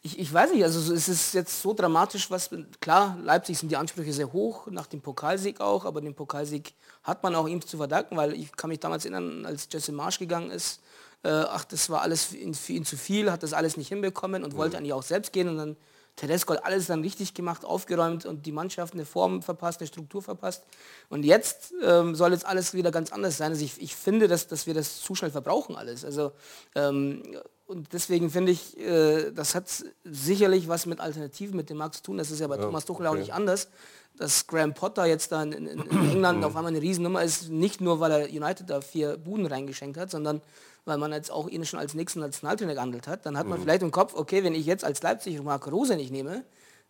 [0.00, 2.50] Ich, ich weiß nicht, also es ist jetzt so dramatisch, was
[2.80, 7.24] klar, Leipzig sind die Ansprüche sehr hoch, nach dem Pokalsieg auch, aber den Pokalsieg hat
[7.24, 10.52] man auch ihm zu verdanken, weil ich kann mich damals erinnern, als Jesse Marsch gegangen
[10.52, 10.80] ist,
[11.24, 13.88] äh, ach, das war alles für ihn, für ihn zu viel, hat das alles nicht
[13.88, 15.76] hinbekommen und wollte eigentlich auch selbst gehen und dann
[16.18, 20.20] Tedesco hat alles dann richtig gemacht, aufgeräumt und die Mannschaft eine Form verpasst, eine Struktur
[20.20, 20.64] verpasst.
[21.08, 23.52] Und jetzt ähm, soll jetzt alles wieder ganz anders sein.
[23.52, 26.04] Also ich, ich finde, dass, dass wir das zu schnell verbrauchen alles.
[26.04, 26.32] Also
[26.74, 27.22] ähm,
[27.68, 29.66] und deswegen finde ich, äh, das hat
[30.02, 32.16] sicherlich was mit Alternativen, mit dem Markt zu tun.
[32.16, 33.20] Das ist ja bei Thomas Tuchel auch okay.
[33.20, 33.68] nicht anders.
[34.16, 38.00] Dass Graham Potter jetzt da in, in, England auf einmal eine Riesennummer ist, nicht nur,
[38.00, 40.40] weil er United da vier Buden reingeschenkt hat, sondern
[40.86, 43.26] weil man jetzt auch ihn schon als nächsten Nationaltrainer gehandelt hat.
[43.26, 46.10] Dann hat man vielleicht im Kopf, okay, wenn ich jetzt als Leipzig Marco Rose nicht
[46.10, 46.44] nehme,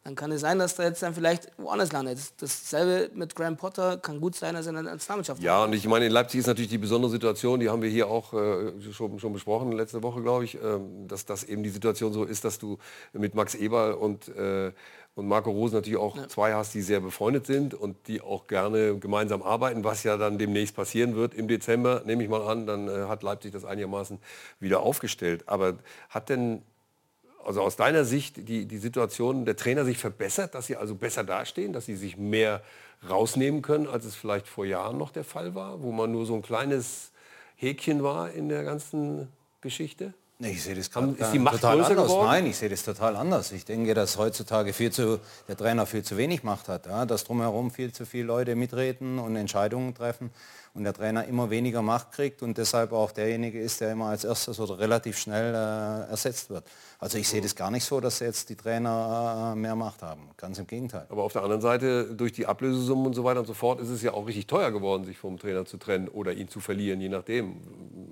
[0.05, 2.19] dann kann es sein, dass der jetzt dann vielleicht woanders landet.
[2.41, 5.87] Dasselbe mit Graham Potter kann gut sein, dass er in der Nationalmannschaft Ja, und ich
[5.87, 9.19] meine, in Leipzig ist natürlich die besondere Situation, die haben wir hier auch äh, schon,
[9.19, 12.59] schon besprochen, letzte Woche, glaube ich, ähm, dass das eben die Situation so ist, dass
[12.59, 12.79] du
[13.13, 14.73] mit Max Eberl und, äh,
[15.15, 18.99] und Marco Rose natürlich auch zwei hast, die sehr befreundet sind und die auch gerne
[18.99, 22.89] gemeinsam arbeiten, was ja dann demnächst passieren wird im Dezember, nehme ich mal an, dann
[22.89, 24.21] äh, hat Leipzig das einigermaßen
[24.61, 25.45] wieder aufgestellt.
[25.49, 25.75] Aber
[26.09, 26.63] hat denn
[27.45, 31.25] also aus deiner Sicht die, die Situation der Trainer sich verbessert, dass sie also besser
[31.25, 32.63] dastehen, dass sie sich mehr
[33.09, 36.35] rausnehmen können, als es vielleicht vor Jahren noch der Fall war, wo man nur so
[36.35, 37.13] ein kleines
[37.57, 39.29] Häkchen war in der ganzen
[39.61, 40.15] Geschichte?
[40.41, 42.07] Ich sehe das grad ist die Macht total anders.
[42.07, 42.27] geworden?
[42.27, 43.51] Nein, ich sehe das total anders.
[43.51, 46.87] Ich denke, dass heutzutage viel zu, der Trainer viel zu wenig Macht hat.
[46.87, 47.07] Ja?
[47.07, 50.31] Dass drumherum viel zu viele Leute mitreden und Entscheidungen treffen
[50.79, 54.25] und der Trainer immer weniger Macht kriegt und deshalb auch derjenige ist, der immer als
[54.25, 56.65] erstes oder relativ schnell äh, ersetzt wird.
[57.01, 60.31] Also ich sehe das gar nicht so, dass jetzt die Trainer äh, mehr Macht haben.
[60.37, 61.07] Ganz im Gegenteil.
[61.09, 63.91] Aber auf der anderen Seite, durch die Ablösesummen und so weiter und so fort, ist
[63.91, 67.01] es ja auch richtig teuer geworden, sich vom Trainer zu trennen oder ihn zu verlieren,
[67.01, 67.57] je nachdem,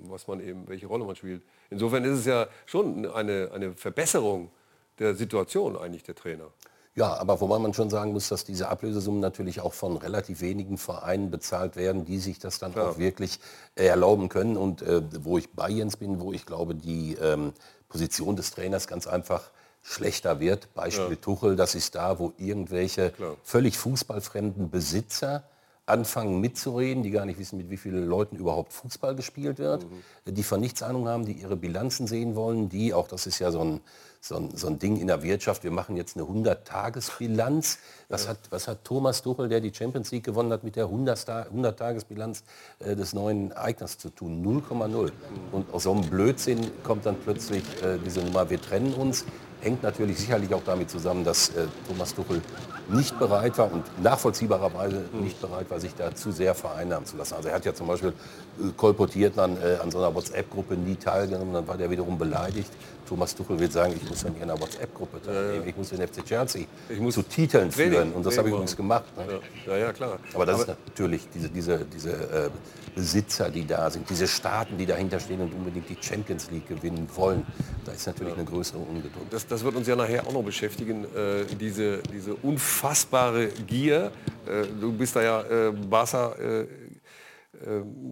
[0.03, 1.43] was man eben, welche Rolle man spielt.
[1.69, 4.51] Insofern ist es ja schon eine, eine Verbesserung
[4.99, 6.51] der Situation eigentlich der Trainer.
[6.97, 10.79] Ja, aber wobei man schon sagen muss, dass diese Ablösesummen natürlich auch von relativ wenigen
[10.79, 13.39] Vereinen bezahlt werden, die sich das dann auch wirklich
[13.75, 14.57] äh, erlauben können.
[14.57, 17.53] Und äh, wo ich bei Jens bin, wo ich glaube, die ähm,
[17.87, 19.51] Position des Trainers ganz einfach
[19.83, 20.73] schlechter wird.
[20.73, 25.43] Beispiel Tuchel, das ist da, wo irgendwelche völlig fußballfremden Besitzer
[25.85, 29.85] anfangen mitzureden, die gar nicht wissen, mit wie vielen Leuten überhaupt Fußball gespielt wird,
[30.25, 33.51] die von nichts Ahnung haben, die ihre Bilanzen sehen wollen, die, auch das ist ja
[33.51, 33.81] so ein,
[34.21, 37.79] so ein, so ein Ding in der Wirtschaft, wir machen jetzt eine 100-Tages-Bilanz.
[38.09, 42.43] Was, hat, was hat Thomas Tuchel, der die Champions League gewonnen hat, mit der 100-Tages-Bilanz
[42.79, 44.43] äh, des neuen Eigners zu tun?
[44.43, 45.11] 0,0.
[45.51, 49.25] Und aus so einem Blödsinn kommt dann plötzlich äh, diese Nummer, wir trennen uns.
[49.59, 52.41] Hängt natürlich sicherlich auch damit zusammen, dass äh, Thomas Tuchel
[52.89, 57.33] nicht bereit war und nachvollziehbarerweise nicht bereit war, sich da zu sehr vereinnahmen zu lassen.
[57.33, 60.95] Also er hat ja zum Beispiel äh, kolportiert dann äh, an so einer WhatsApp-Gruppe nie
[60.95, 62.71] teilgenommen, dann war der wiederum beleidigt.
[63.07, 66.05] Thomas Tuchel wird sagen, ich muss ja nicht an einer WhatsApp-Gruppe teilnehmen, ich muss den
[66.07, 69.05] FC Chelsea Ich muss zu Titeln Training- führen und das habe ich übrigens gemacht.
[69.15, 69.39] Ne?
[69.65, 70.19] Ja, ja, klar.
[70.33, 72.49] Aber das ist natürlich diese, diese, diese äh,
[72.95, 77.07] Besitzer, die da sind, diese Staaten, die dahinter stehen und unbedingt die Champions League gewinnen
[77.15, 77.45] wollen.
[77.85, 79.27] Da ist natürlich eine größere Ungeduld.
[79.29, 84.11] Das, das wird uns ja nachher auch noch beschäftigen, äh, diese, diese unfassbare Gier.
[84.45, 86.65] Äh, du bist da ja äh, Barca äh,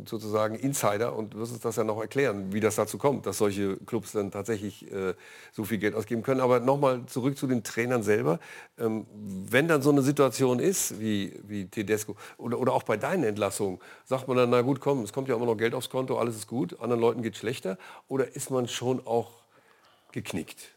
[0.06, 3.78] sozusagen Insider und wirst uns das ja noch erklären, wie das dazu kommt, dass solche
[3.78, 5.14] Clubs dann tatsächlich äh,
[5.52, 6.42] so viel Geld ausgeben können.
[6.42, 8.40] Aber nochmal zurück zu den Trainern selber.
[8.80, 13.24] Ähm, wenn dann so eine Situation ist, wie, wie Tedesco, oder, oder auch bei deinen
[13.24, 16.18] Entlassungen, sagt man dann, na gut, komm, es kommt ja immer noch Geld aufs Konto,
[16.18, 17.78] alles ist gut, anderen Leuten geht schlechter,
[18.08, 19.32] oder ist man schon auch
[20.12, 20.75] geknickt?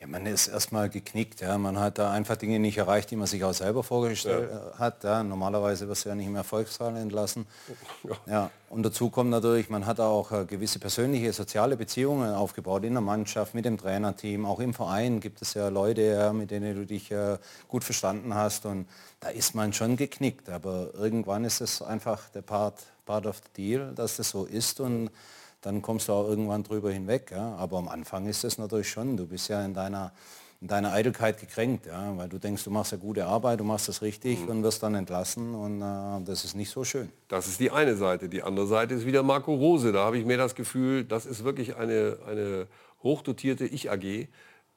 [0.00, 1.42] Ja, man ist erstmal geknickt.
[1.42, 1.58] Ja.
[1.58, 4.78] Man hat da einfach Dinge nicht erreicht, die man sich auch selber vorgestellt ja.
[4.78, 5.04] hat.
[5.04, 5.22] Ja.
[5.22, 7.46] Normalerweise wirst du ja nicht im Erfolgsfall entlassen.
[8.02, 8.16] Ja.
[8.26, 8.50] ja.
[8.70, 13.02] Und dazu kommt natürlich, man hat auch äh, gewisse persönliche, soziale Beziehungen aufgebaut in der
[13.02, 14.46] Mannschaft, mit dem Trainerteam.
[14.46, 17.36] Auch im Verein gibt es ja Leute, mit denen du dich äh,
[17.68, 18.64] gut verstanden hast.
[18.64, 18.86] Und
[19.18, 20.48] da ist man schon geknickt.
[20.48, 24.80] Aber irgendwann ist es einfach der Part, Part of the Deal, dass das so ist.
[24.80, 25.10] Und
[25.60, 27.30] dann kommst du auch irgendwann drüber hinweg.
[27.30, 27.54] Ja?
[27.56, 30.12] Aber am Anfang ist es natürlich schon, du bist ja in deiner,
[30.60, 32.16] in deiner Eitelkeit gekränkt, ja?
[32.16, 34.48] weil du denkst, du machst ja gute Arbeit, du machst das richtig mhm.
[34.48, 37.10] und wirst dann entlassen und äh, das ist nicht so schön.
[37.28, 38.28] Das ist die eine Seite.
[38.28, 39.92] Die andere Seite ist wieder Marco Rose.
[39.92, 42.66] Da habe ich mir das Gefühl, das ist wirklich eine, eine
[43.02, 44.28] hochdotierte Ich-AG,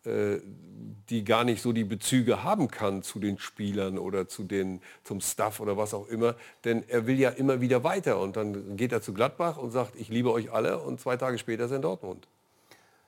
[0.05, 5.21] die gar nicht so die Bezüge haben kann zu den Spielern oder zu den, zum
[5.21, 6.35] Staff oder was auch immer.
[6.65, 9.95] Denn er will ja immer wieder weiter und dann geht er zu Gladbach und sagt,
[9.95, 12.27] ich liebe euch alle und zwei Tage später ist er in Dortmund.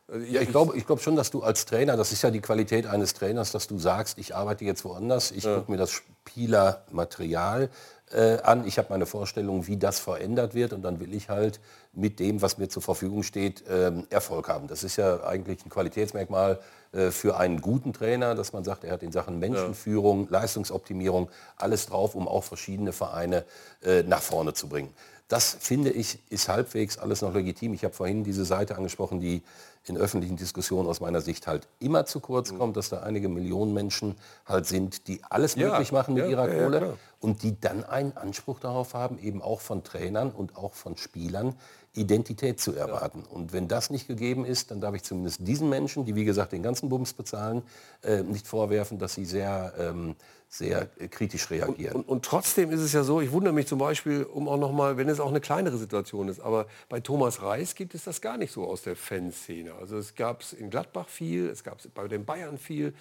[0.08, 2.42] Also ja, ich glaube ich glaub schon, dass du als Trainer, das ist ja die
[2.42, 5.56] Qualität eines Trainers, dass du sagst, ich arbeite jetzt woanders, ich ja.
[5.56, 7.70] gucke mir das Spielermaterial
[8.12, 11.60] äh, an, ich habe meine Vorstellung, wie das verändert wird und dann will ich halt
[11.92, 14.68] mit dem, was mir zur Verfügung steht, ähm, Erfolg haben.
[14.68, 18.94] Das ist ja eigentlich ein Qualitätsmerkmal äh, für einen guten Trainer, dass man sagt, er
[18.94, 20.28] hat in Sachen Menschenführung.
[20.30, 23.46] Leistungsoptimierung alles drauf, um auch verschiedene Vereine
[23.84, 24.94] äh, nach vorne zu bringen.
[25.28, 27.74] Das finde ich ist halbwegs alles noch legitim.
[27.74, 29.42] Ich habe vorhin diese Seite angesprochen, die
[29.88, 32.60] in öffentlichen Diskussionen aus meiner Sicht halt immer zu kurz mhm.
[32.60, 36.30] kommt, dass da einige Millionen Menschen halt sind, die alles ja, möglich machen mit ja,
[36.30, 36.94] ihrer Kohle ja,
[37.26, 41.56] und die dann einen Anspruch darauf haben, eben auch von Trainern und auch von Spielern
[41.94, 43.24] Identität zu erwarten.
[43.24, 46.52] Und wenn das nicht gegeben ist, dann darf ich zumindest diesen Menschen, die wie gesagt
[46.52, 47.64] den ganzen Bums bezahlen,
[48.04, 50.16] äh, nicht vorwerfen, dass sie sehr ähm,
[50.48, 51.96] sehr kritisch reagieren.
[51.96, 54.60] Und, und, und, trotzdem ist es ja so, ich wundere mich zum Beispiel, um auch
[54.60, 58.04] noch mal, wenn es auch eine kleinere Situation ist, aber bei Thomas Reis gibt es
[58.04, 59.74] das gar nicht so aus der Fanszene.
[59.74, 62.94] Also es gab es in Gladbach viel, es gab es bei den Bayern viel.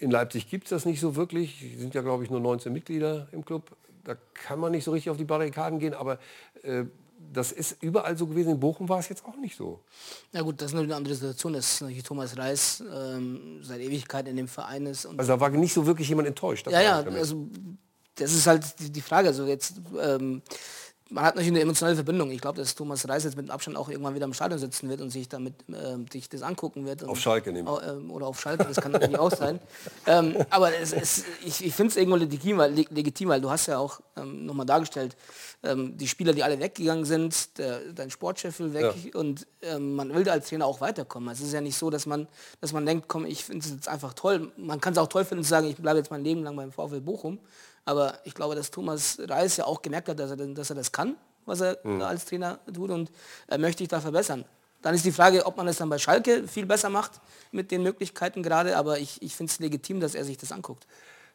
[0.00, 1.58] In Leipzig gibt es das nicht so wirklich.
[1.60, 3.76] Die sind ja, glaube ich, nur 19 Mitglieder im Club.
[4.02, 6.18] Da kann man nicht so richtig auf die Barrikaden gehen, aber
[6.62, 6.84] äh,
[7.32, 8.52] das ist überall so gewesen.
[8.52, 9.80] In Bochum war es jetzt auch nicht so.
[10.32, 14.36] Ja gut, das ist natürlich eine andere Situation, dass Thomas Reis ähm, seit Ewigkeit in
[14.36, 15.04] dem Verein ist.
[15.04, 16.66] also da war nicht so wirklich jemand enttäuscht.
[16.70, 17.46] Ja, ja, also
[18.14, 19.28] das ist halt die, die Frage.
[19.28, 20.42] Also jetzt ähm,
[21.10, 22.30] man hat natürlich eine emotionale Verbindung.
[22.30, 24.88] Ich glaube, dass Thomas Reis jetzt mit dem Abstand auch irgendwann wieder im Stadion sitzen
[24.88, 27.04] wird und sich damit äh, sich das angucken wird.
[27.04, 27.66] Auf Schalke nehmen.
[27.68, 29.58] Äh, oder auf Schalke, das kann natürlich auch sein.
[30.06, 33.66] Ähm, aber es, es, ich, ich finde es irgendwo legitim weil, legitim, weil du hast
[33.66, 35.16] ja auch ähm, nochmal dargestellt,
[35.62, 39.20] ähm, die Spieler, die alle weggegangen sind, der, dein Sportchef will weg ja.
[39.20, 41.28] und ähm, man will als Trainer auch weiterkommen.
[41.32, 42.28] Es ist ja nicht so, dass man,
[42.60, 44.50] dass man denkt, komm, ich finde es jetzt einfach toll.
[44.56, 46.72] Man kann es auch toll finden und sagen, ich bleibe jetzt mein Leben lang beim
[46.72, 47.38] VfL Bochum.
[47.84, 50.92] Aber ich glaube, dass Thomas Reis ja auch gemerkt hat, dass er, dass er das
[50.92, 51.16] kann,
[51.46, 52.02] was er mhm.
[52.02, 53.10] als Trainer tut und
[53.46, 54.44] er möchte sich da verbessern.
[54.82, 57.20] Dann ist die Frage, ob man es dann bei Schalke viel besser macht
[57.52, 60.86] mit den Möglichkeiten gerade, aber ich, ich finde es legitim, dass er sich das anguckt.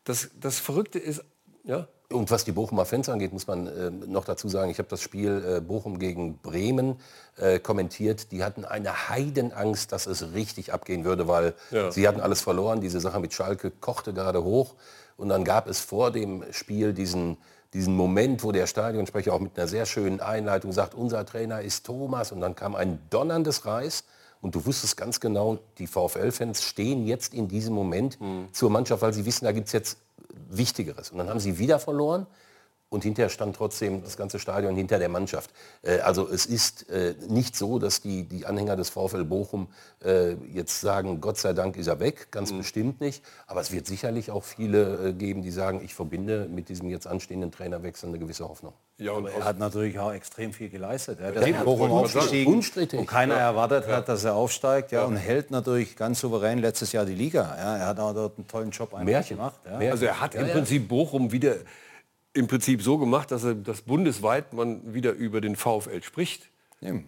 [0.04, 1.24] Das, das Verrückte ist,
[1.64, 4.90] ja, und was die Bochumer Fans angeht, muss man äh, noch dazu sagen, ich habe
[4.90, 7.00] das Spiel äh, Bochum gegen Bremen
[7.38, 8.32] äh, kommentiert.
[8.32, 11.92] Die hatten eine Heidenangst, dass es richtig abgehen würde, weil ja.
[11.92, 12.80] sie hatten alles verloren.
[12.80, 14.76] Diese Sache mit Schalke kochte gerade hoch.
[15.18, 17.38] Und dann gab es vor dem Spiel diesen,
[17.74, 21.86] diesen Moment, wo der Stadionsprecher auch mit einer sehr schönen Einleitung sagt, unser Trainer ist
[21.86, 22.32] Thomas.
[22.32, 24.04] Und dann kam ein donnerndes Reis.
[24.42, 28.50] Und du wusstest ganz genau, die VfL-Fans stehen jetzt in diesem Moment mhm.
[28.52, 29.98] zur Mannschaft, weil sie wissen, da gibt es jetzt
[30.50, 31.12] Wichtigeres.
[31.12, 32.28] Und dann haben sie wieder verloren
[32.90, 35.50] und hinterher stand trotzdem das ganze Stadion hinter der Mannschaft.
[35.82, 39.68] Äh, also es ist äh, nicht so, dass die, die Anhänger des VfL Bochum
[40.04, 42.60] äh, jetzt sagen, Gott sei Dank ist er weg, ganz mhm.
[42.60, 43.24] bestimmt nicht.
[43.48, 47.52] Aber es wird sicherlich auch viele geben, die sagen, ich verbinde mit diesem jetzt anstehenden
[47.52, 48.74] Trainerwechsel eine gewisse Hoffnung.
[48.98, 51.20] Ja, und er hat natürlich auch extrem viel geleistet.
[51.20, 52.98] Er ja, Bochum aufgestiegen, Unstrittig.
[52.98, 53.42] wo keiner ja.
[53.42, 57.42] erwartet hat, dass er aufsteigt ja, und hält natürlich ganz souverän letztes Jahr die Liga.
[57.58, 59.56] Ja, er hat auch dort einen tollen Job gemacht.
[59.66, 61.56] Also er hat im Prinzip Bochum wieder
[62.36, 66.52] im Prinzip so gemacht, dass, er, dass bundesweit man wieder über den VfL spricht.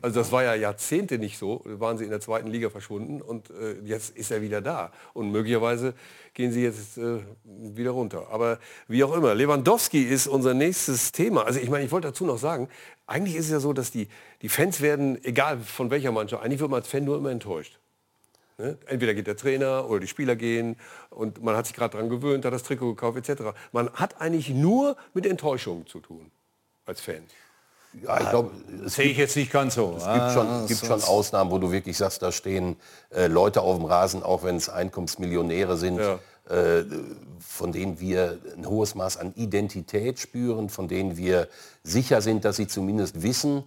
[0.01, 3.51] Also das war ja Jahrzehnte nicht so, waren sie in der zweiten Liga verschwunden und
[3.51, 4.91] äh, jetzt ist er wieder da.
[5.13, 5.93] Und möglicherweise
[6.33, 8.27] gehen sie jetzt äh, wieder runter.
[8.31, 11.43] Aber wie auch immer, Lewandowski ist unser nächstes Thema.
[11.45, 12.69] Also ich meine, ich wollte dazu noch sagen,
[13.05, 14.07] eigentlich ist es ja so, dass die,
[14.41, 17.77] die Fans werden, egal von welcher Mannschaft, eigentlich wird man als Fan nur immer enttäuscht.
[18.59, 18.77] Ne?
[18.87, 20.77] Entweder geht der Trainer oder die Spieler gehen
[21.11, 23.43] und man hat sich gerade daran gewöhnt, hat das Trikot gekauft etc.
[23.71, 26.31] Man hat eigentlich nur mit Enttäuschungen zu tun
[26.85, 27.23] als Fan.
[28.01, 28.51] Ja, ich glaube,
[28.85, 29.95] es Sehe ich jetzt nicht ganz so.
[29.97, 32.77] Es gibt schon, gibt schon Ausnahmen, wo du wirklich sagst, da stehen
[33.11, 36.19] äh, Leute auf dem Rasen, auch wenn es Einkommensmillionäre sind, Ja.
[36.49, 36.83] äh,
[37.39, 41.47] von denen wir ein hohes Maß an Identität spüren, von denen wir
[41.83, 43.63] sicher sind, dass sie zumindest wissen, äh,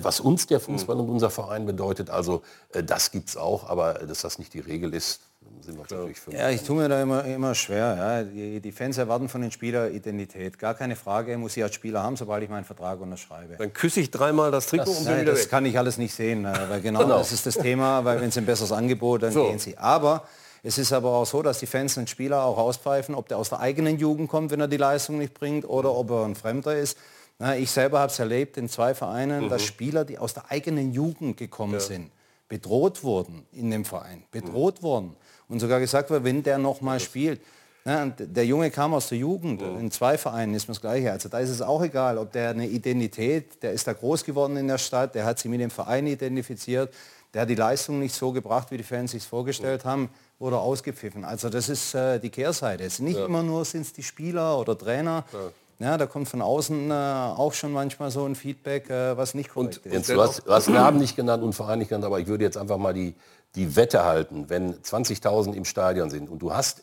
[0.00, 2.10] was uns der Fußball und unser Verein bedeutet.
[2.10, 5.20] Also äh, das gibt es auch, aber dass das nicht die Regel ist,
[5.60, 6.32] sind wir natürlich für.
[6.32, 7.96] Ja, ich tue mir da immer, immer schwer.
[7.96, 8.22] Ja.
[8.22, 10.58] Die, die Fans erwarten von den Spielern Identität.
[10.58, 13.56] Gar keine Frage, muss ich als Spieler haben, sobald ich meinen Vertrag unterschreibe.
[13.56, 15.50] Dann küsse ich dreimal das Trikot und bin Nein, wieder das weg.
[15.50, 17.18] kann ich alles nicht sehen, äh, weil genau, Genau.
[17.18, 19.46] das ist das Thema, weil wenn sie ein besseres Angebot, dann So.
[19.48, 19.76] gehen sie.
[19.78, 20.24] Aber
[20.62, 23.48] es ist aber auch so, dass die Fans einen Spieler auch auspfeifen, ob der aus
[23.50, 26.76] der eigenen Jugend kommt, wenn er die Leistung nicht bringt, oder ob er ein Fremder
[26.76, 26.96] ist.
[27.38, 30.92] Na, ich selber habe es erlebt in zwei Vereinen, dass Spieler, die aus der eigenen
[30.92, 32.10] Jugend gekommen sind,
[32.48, 35.16] bedroht wurden in dem Verein, bedroht wurden
[35.48, 37.40] und sogar gesagt wurde, wenn der noch mal spielt.
[37.86, 41.12] Na, der Junge kam aus der Jugend, in zwei Vereinen ist mir das Gleiche.
[41.12, 44.56] Also da ist es auch egal, ob der eine Identität, der ist da groß geworden
[44.56, 46.94] in der Stadt, der hat sich mit dem Verein identifiziert,
[47.34, 51.24] der hat die Leistung nicht so gebracht, wie die Fans sich vorgestellt haben, wurde ausgepfiffen.
[51.24, 52.84] Also das ist äh, die Kehrseite.
[52.84, 55.24] Es nicht immer nur sind es die Spieler oder Trainer.
[55.32, 55.38] Ja.
[55.84, 59.84] Da kommt von außen äh, auch schon manchmal so ein Feedback, äh, was nicht korrekt
[59.84, 59.92] ist.
[59.92, 62.44] Jens, du hast, du hast Namen nicht genannt und Verein nicht genannt, aber ich würde
[62.44, 63.14] jetzt einfach mal die,
[63.54, 66.82] die Wette halten, wenn 20.000 im Stadion sind und du hast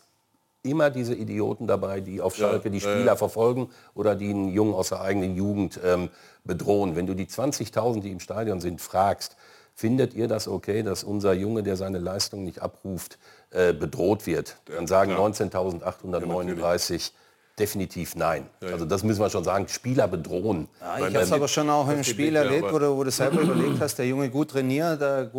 [0.63, 4.89] immer diese Idioten dabei, die auf Schalke die Spieler verfolgen oder die einen Jungen aus
[4.89, 6.09] der eigenen Jugend ähm,
[6.43, 6.95] bedrohen.
[6.95, 9.35] Wenn du die 20.000, die im Stadion sind, fragst,
[9.73, 13.17] findet ihr das okay, dass unser Junge, der seine Leistung nicht abruft,
[13.49, 14.57] äh, bedroht wird?
[14.65, 17.11] Dann sagen 19.839
[17.57, 18.49] definitiv nein.
[18.61, 20.67] Also das müssen wir schon sagen, Spieler bedrohen.
[20.79, 23.41] Ja, ich habe es aber schon auch im Spiel erlebt, wo du, wo du selber
[23.41, 25.31] überlegt hast, der Junge gut trainiert, der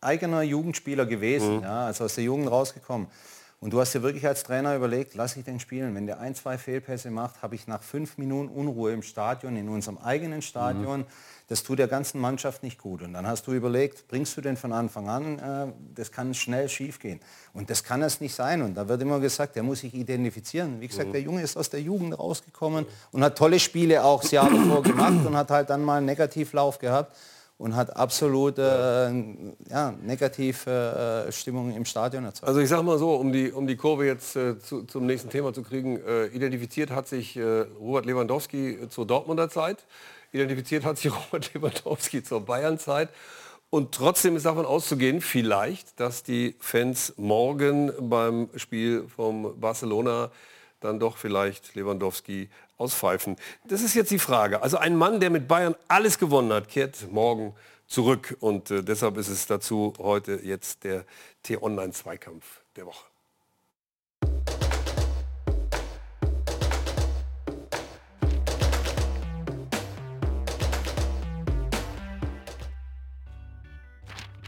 [0.00, 3.08] eigener Jugendspieler gewesen, ja, also aus der Jugend rausgekommen.
[3.58, 5.94] Und du hast dir wirklich als Trainer überlegt, lass ich den spielen.
[5.94, 9.70] Wenn der ein, zwei Fehlpässe macht, habe ich nach fünf Minuten Unruhe im Stadion, in
[9.70, 11.06] unserem eigenen Stadion.
[11.48, 13.00] Das tut der ganzen Mannschaft nicht gut.
[13.00, 15.38] Und dann hast du überlegt, bringst du den von Anfang an?
[15.38, 17.20] Äh, das kann schnell schiefgehen.
[17.54, 18.60] Und das kann es nicht sein.
[18.60, 20.80] Und da wird immer gesagt, der muss sich identifizieren.
[20.82, 24.32] Wie gesagt, der Junge ist aus der Jugend rausgekommen und hat tolle Spiele auch das
[24.32, 27.16] Jahr davor gemacht und hat halt dann mal einen Negativlauf gehabt
[27.58, 28.62] und hat absolut äh,
[29.70, 32.48] ja, negative äh, Stimmung im Stadion erzeugt.
[32.48, 35.30] Also ich sage mal so, um die, um die Kurve jetzt äh, zu, zum nächsten
[35.30, 39.86] Thema zu kriegen, äh, identifiziert hat sich äh, Robert Lewandowski äh, zur Dortmunder Zeit,
[40.32, 43.08] identifiziert hat sich Robert Lewandowski zur Bayern-Zeit
[43.70, 50.30] und trotzdem ist davon auszugehen, vielleicht, dass die Fans morgen beim Spiel vom Barcelona
[50.80, 53.36] dann doch vielleicht Lewandowski auspfeifen.
[53.64, 54.62] Das ist jetzt die Frage.
[54.62, 57.54] Also ein Mann, der mit Bayern alles gewonnen hat, kehrt morgen
[57.86, 58.36] zurück.
[58.40, 61.04] Und äh, deshalb ist es dazu heute jetzt der
[61.42, 63.04] T-Online-Zweikampf der Woche.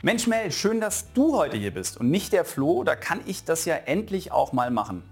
[0.00, 2.84] Mensch Mel, schön, dass du heute hier bist und nicht der Flo.
[2.84, 5.02] Da kann ich das ja endlich auch mal machen.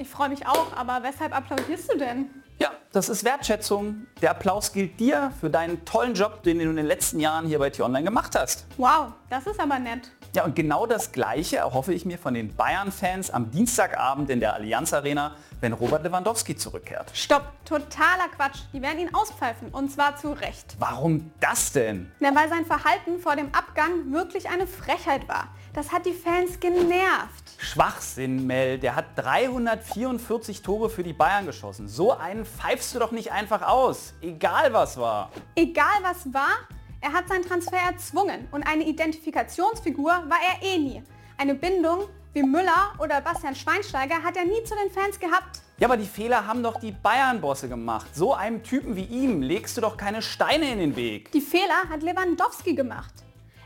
[0.00, 2.30] Ich freue mich auch, aber weshalb applaudierst du denn?
[2.58, 4.06] Ja, das ist Wertschätzung.
[4.22, 7.58] Der Applaus gilt dir für deinen tollen Job, den du in den letzten Jahren hier
[7.58, 8.64] bei T-Online gemacht hast.
[8.78, 10.10] Wow, das ist aber nett.
[10.34, 14.54] Ja, und genau das Gleiche erhoffe ich mir von den Bayern-Fans am Dienstagabend in der
[14.54, 17.10] Allianz Arena, wenn Robert Lewandowski zurückkehrt.
[17.12, 18.60] Stopp, totaler Quatsch.
[18.72, 20.76] Die werden ihn auspfeifen und zwar zu Recht.
[20.78, 22.10] Warum das denn?
[22.20, 25.48] Na, weil sein Verhalten vor dem Abgang wirklich eine Frechheit war.
[25.72, 27.44] Das hat die Fans genervt.
[27.58, 28.78] Schwachsinn, Mel.
[28.78, 31.86] Der hat 344 Tore für die Bayern geschossen.
[31.86, 34.14] So einen pfeifst du doch nicht einfach aus.
[34.20, 35.30] Egal was war.
[35.54, 36.56] Egal was war,
[37.00, 41.04] er hat seinen Transfer erzwungen und eine Identifikationsfigur war er eh nie.
[41.38, 45.62] Eine Bindung wie Müller oder Bastian Schweinsteiger hat er nie zu den Fans gehabt.
[45.78, 48.14] Ja, aber die Fehler haben doch die Bayern-Bosse gemacht.
[48.14, 51.30] So einem Typen wie ihm legst du doch keine Steine in den Weg.
[51.32, 53.19] Die Fehler hat Lewandowski gemacht.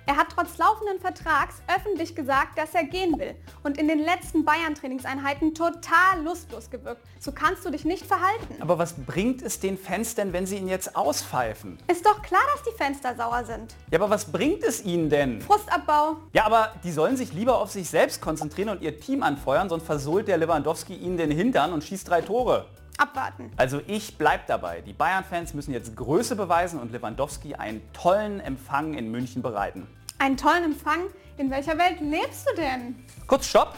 [0.07, 4.45] Er hat trotz laufenden Vertrags öffentlich gesagt, dass er gehen will und in den letzten
[4.45, 7.01] Bayern-Trainingseinheiten total lustlos gewirkt.
[7.19, 8.61] So kannst du dich nicht verhalten.
[8.61, 11.79] Aber was bringt es den Fans denn, wenn sie ihn jetzt auspfeifen?
[11.87, 13.75] Ist doch klar, dass die Fans da sauer sind.
[13.91, 15.41] Ja, aber was bringt es ihnen denn?
[15.41, 16.17] Frustabbau.
[16.35, 19.87] Ja, aber die sollen sich lieber auf sich selbst konzentrieren und ihr Team anfeuern, sonst
[19.87, 22.67] versohlt der Lewandowski ihnen den Hintern und schießt drei Tore.
[22.99, 23.51] Abwarten.
[23.57, 24.81] Also ich bleib dabei.
[24.81, 29.87] Die Bayern-Fans müssen jetzt Größe beweisen und Lewandowski einen tollen Empfang in München bereiten.
[30.19, 31.09] Einen tollen Empfang.
[31.37, 33.05] In welcher Welt lebst du denn?
[33.27, 33.77] Kurz Stopp.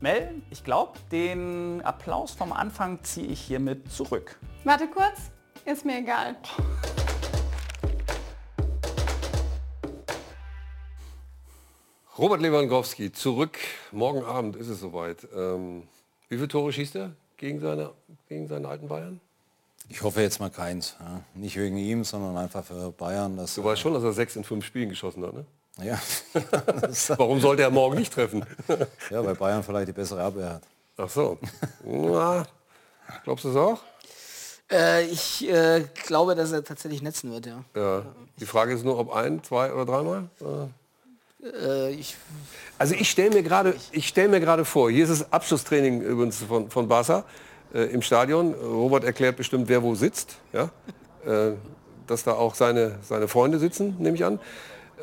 [0.00, 4.38] Mel, ich glaube, den Applaus vom Anfang ziehe ich hiermit zurück.
[4.64, 5.30] Warte kurz.
[5.64, 6.36] Ist mir egal.
[12.16, 13.58] Robert Lewandowski zurück.
[13.90, 15.26] Morgen Abend ist es soweit.
[15.34, 15.88] Ähm,
[16.28, 17.92] wie viele Tore schießt er gegen seine,
[18.28, 19.20] gegen seine alten Bayern?
[19.88, 20.96] Ich hoffe jetzt mal keins.
[20.98, 21.20] Ja.
[21.34, 23.36] Nicht wegen ihm, sondern einfach für Bayern.
[23.36, 25.44] Dass, du weißt schon, dass er sechs in fünf Spielen geschossen hat, ne?
[25.82, 26.00] Ja.
[27.18, 28.46] Warum sollte er morgen nicht treffen?
[29.10, 30.62] ja, weil Bayern vielleicht die bessere Abwehr hat.
[30.96, 31.38] Ach so.
[31.84, 32.46] Na,
[33.24, 33.80] glaubst du es auch?
[34.70, 37.64] Äh, ich äh, glaube, dass er tatsächlich netzen wird, ja.
[37.74, 38.06] ja.
[38.38, 40.28] Die Frage ist nur, ob ein, zwei oder dreimal?
[41.42, 42.16] Äh, ich
[42.78, 46.42] also ich stelle mir gerade, ich stelle mir gerade vor, hier ist das Abschlusstraining übrigens
[46.42, 47.24] von, von Barca
[47.74, 48.54] äh, im Stadion.
[48.54, 50.70] Robert erklärt bestimmt, wer wo sitzt, ja,
[51.26, 51.52] äh,
[52.06, 54.38] dass da auch seine, seine Freunde sitzen, nehme ich an.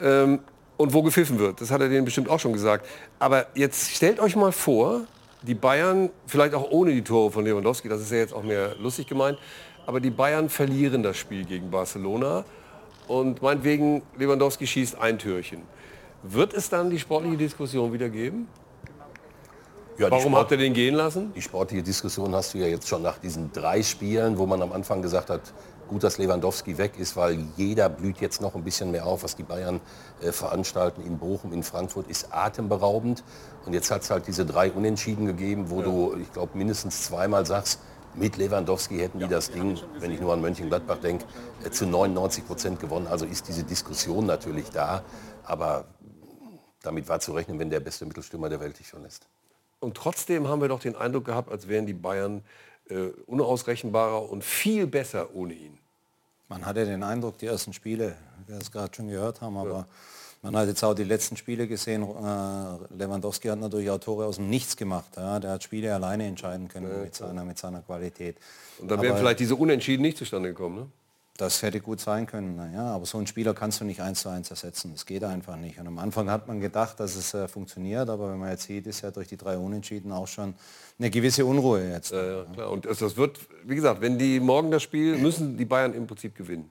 [0.02, 0.40] Ähm,
[0.78, 2.88] und wo gepfiffen wird, das hat er denen bestimmt auch schon gesagt.
[3.20, 5.02] Aber jetzt stellt euch mal vor,
[5.44, 8.76] die Bayern, vielleicht auch ohne die Tore von Lewandowski, das ist ja jetzt auch mehr
[8.80, 9.38] lustig gemeint,
[9.86, 12.46] aber die Bayern verlieren das Spiel gegen Barcelona
[13.08, 15.64] und meinetwegen Lewandowski schießt ein Türchen.
[16.24, 18.48] Wird es dann die sportliche Diskussion wieder geben?
[19.98, 21.34] Ja, Warum Sport, habt ihr den gehen lassen?
[21.34, 24.72] Die sportliche Diskussion hast du ja jetzt schon nach diesen drei Spielen, wo man am
[24.72, 25.42] Anfang gesagt hat,
[25.92, 29.36] gut, dass Lewandowski weg ist, weil jeder blüht jetzt noch ein bisschen mehr auf, was
[29.36, 29.82] die Bayern
[30.22, 33.24] äh, veranstalten in Bochum, in Frankfurt, ist atemberaubend.
[33.66, 35.86] Und jetzt hat es halt diese drei Unentschieden gegeben, wo ja.
[35.86, 37.82] du, ich glaube, mindestens zweimal sagst,
[38.16, 41.26] mit Lewandowski hätten die das Ding, wenn ich nur an Mönchengladbach denke,
[41.66, 43.08] äh, zu 99 Prozent gewonnen.
[43.08, 45.04] Also ist diese Diskussion natürlich da.
[45.44, 45.86] Aber
[46.82, 49.28] damit war zu rechnen, wenn der beste Mittelstürmer der Welt dich verlässt.
[49.82, 52.44] Und trotzdem haben wir doch den Eindruck gehabt, als wären die Bayern
[52.89, 55.78] äh, unausrechenbarer und viel besser ohne ihn.
[56.48, 58.15] Man hatte den Eindruck, die ersten Spiele,
[58.46, 59.88] wir es gerade schon gehört haben, aber ja.
[60.44, 62.04] man hat jetzt auch die letzten Spiele gesehen.
[62.04, 65.17] Äh, Lewandowski hat natürlich auch Tore aus dem Nichts gemacht.
[65.17, 65.39] Ja?
[65.39, 68.38] Der hat Spiele alleine entscheiden können ja, mit, seiner, mit seiner Qualität.
[68.78, 70.88] Und dann wären vielleicht diese Unentschieden nicht zustande gekommen, ne?
[71.42, 74.30] Das hätte gut sein können, ja, aber so einen Spieler kannst du nicht eins zu
[74.30, 74.92] eins ersetzen.
[74.92, 75.80] Das geht einfach nicht.
[75.80, 78.86] Und am Anfang hat man gedacht, dass es äh, funktioniert, aber wenn man jetzt sieht,
[78.86, 80.54] ist ja durch die drei Unentschieden auch schon
[81.00, 82.12] eine gewisse Unruhe jetzt.
[82.12, 82.70] Ja, ja, klar.
[82.70, 86.36] Und das wird, wie gesagt, wenn die morgen das Spiel, müssen die Bayern im Prinzip
[86.36, 86.70] gewinnen.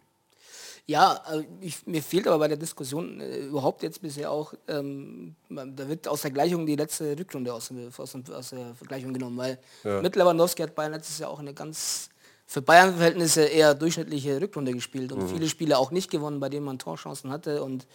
[0.87, 5.35] Ja, äh, ich, mir fehlt aber bei der Diskussion äh, überhaupt jetzt bisher auch, ähm,
[5.49, 9.59] da wird aus der Gleichung die letzte Rückrunde aus, aus, aus der Vergleichung genommen, weil
[9.83, 10.01] ja.
[10.01, 12.10] mit Lewandowski hat Bayern letztes Jahr auch eine ganz
[12.51, 15.29] für Bayern-Verhältnisse eher durchschnittliche Rückrunde gespielt und mhm.
[15.29, 17.87] viele Spiele auch nicht gewonnen, bei denen man Torchancen hatte und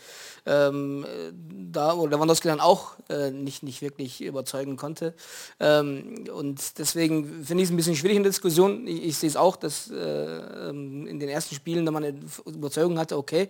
[0.45, 1.05] ähm,
[1.73, 5.13] da wo Lewandowski dann auch äh, nicht, nicht wirklich überzeugen konnte.
[5.59, 8.87] Ähm, und deswegen finde ich es ein bisschen schwierig in der Diskussion.
[8.87, 12.17] Ich, ich sehe es auch, dass äh, ähm, in den ersten Spielen, da man eine
[12.45, 13.49] Überzeugung hatte, okay,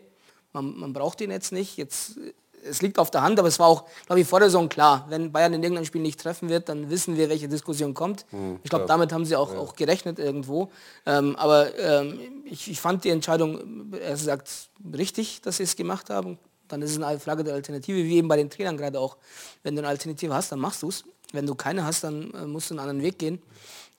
[0.54, 2.18] man, man braucht ihn jetzt nicht, jetzt
[2.66, 5.06] es liegt auf der Hand, aber es war auch, glaube ich, vor der Saison klar,
[5.10, 8.26] wenn Bayern in irgendeinem Spiel nicht treffen wird, dann wissen wir, welche Diskussion kommt.
[8.32, 9.60] Mhm, ich glaube, damit haben sie auch, ja.
[9.60, 10.72] auch gerechnet irgendwo.
[11.06, 14.50] Ähm, aber ähm, ich, ich, fand die Entscheidung, er sagt,
[14.94, 16.38] richtig, dass sie es gemacht haben.
[16.68, 19.18] Dann ist es eine Frage der Alternative, wie eben bei den Trainern gerade auch.
[19.64, 21.04] Wenn du eine Alternative hast, dann machst du es.
[21.32, 23.42] Wenn du keine hast, dann äh, musst du einen anderen Weg gehen.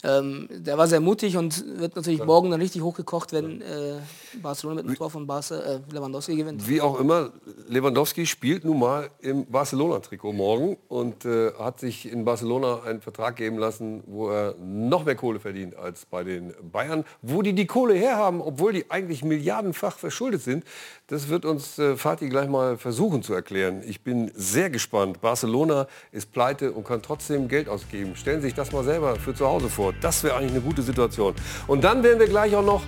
[0.06, 2.24] Ähm, der war sehr mutig und wird natürlich ja.
[2.24, 3.98] morgen dann richtig hochgekocht, wenn äh,
[4.40, 6.68] Barcelona mit dem Tor von Barca, äh, Lewandowski gewinnt.
[6.68, 7.30] Wie auch immer,
[7.68, 13.36] Lewandowski spielt nun mal im Barcelona-Trikot morgen und äh, hat sich in Barcelona einen Vertrag
[13.36, 17.04] geben lassen, wo er noch mehr Kohle verdient als bei den Bayern.
[17.22, 20.64] Wo die die Kohle herhaben, obwohl die eigentlich milliardenfach verschuldet sind,
[21.08, 23.82] das wird uns äh, Fatih gleich mal versuchen zu erklären.
[23.86, 25.20] Ich bin sehr gespannt.
[25.20, 28.14] Barcelona ist pleite und kann trotzdem Geld ausgeben.
[28.14, 29.95] Stellen Sie sich das mal selber für zu Hause vor.
[30.00, 31.34] Das wäre eigentlich eine gute Situation.
[31.66, 32.82] Und dann werden wir gleich auch noch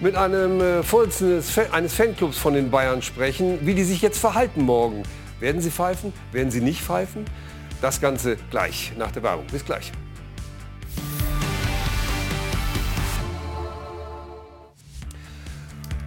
[0.00, 4.62] mit einem äh, Vorsitzenden eines Fanclubs von den Bayern sprechen, wie die sich jetzt verhalten
[4.62, 5.04] morgen.
[5.40, 6.12] Werden sie pfeifen?
[6.32, 7.24] Werden sie nicht pfeifen?
[7.80, 9.46] Das Ganze gleich nach der Werbung.
[9.50, 9.92] Bis gleich.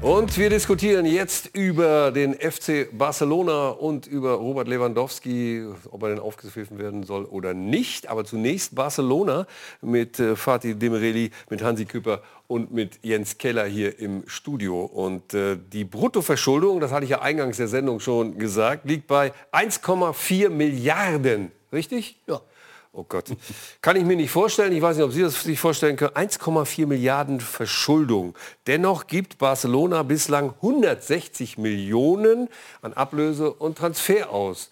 [0.05, 6.19] Und wir diskutieren jetzt über den FC Barcelona und über Robert Lewandowski, ob er denn
[6.19, 8.07] aufgepfiffen werden soll oder nicht.
[8.07, 9.47] Aber zunächst Barcelona
[9.81, 14.85] mit äh, Fatih Demireli, mit Hansi Küpper und mit Jens Keller hier im Studio.
[14.85, 19.33] Und äh, die Bruttoverschuldung, das hatte ich ja eingangs der Sendung schon gesagt, liegt bei
[19.53, 21.51] 1,4 Milliarden.
[21.73, 22.19] Richtig?
[22.27, 22.41] Ja.
[22.97, 23.25] Oh Gott.
[23.81, 24.71] Kann ich mir nicht vorstellen.
[24.71, 26.13] Ich weiß nicht, ob Sie das sich vorstellen können.
[26.13, 28.35] 1,4 Milliarden Verschuldung.
[28.67, 32.47] Dennoch gibt Barcelona bislang 160 Millionen
[32.81, 34.71] an Ablöse und Transfer aus.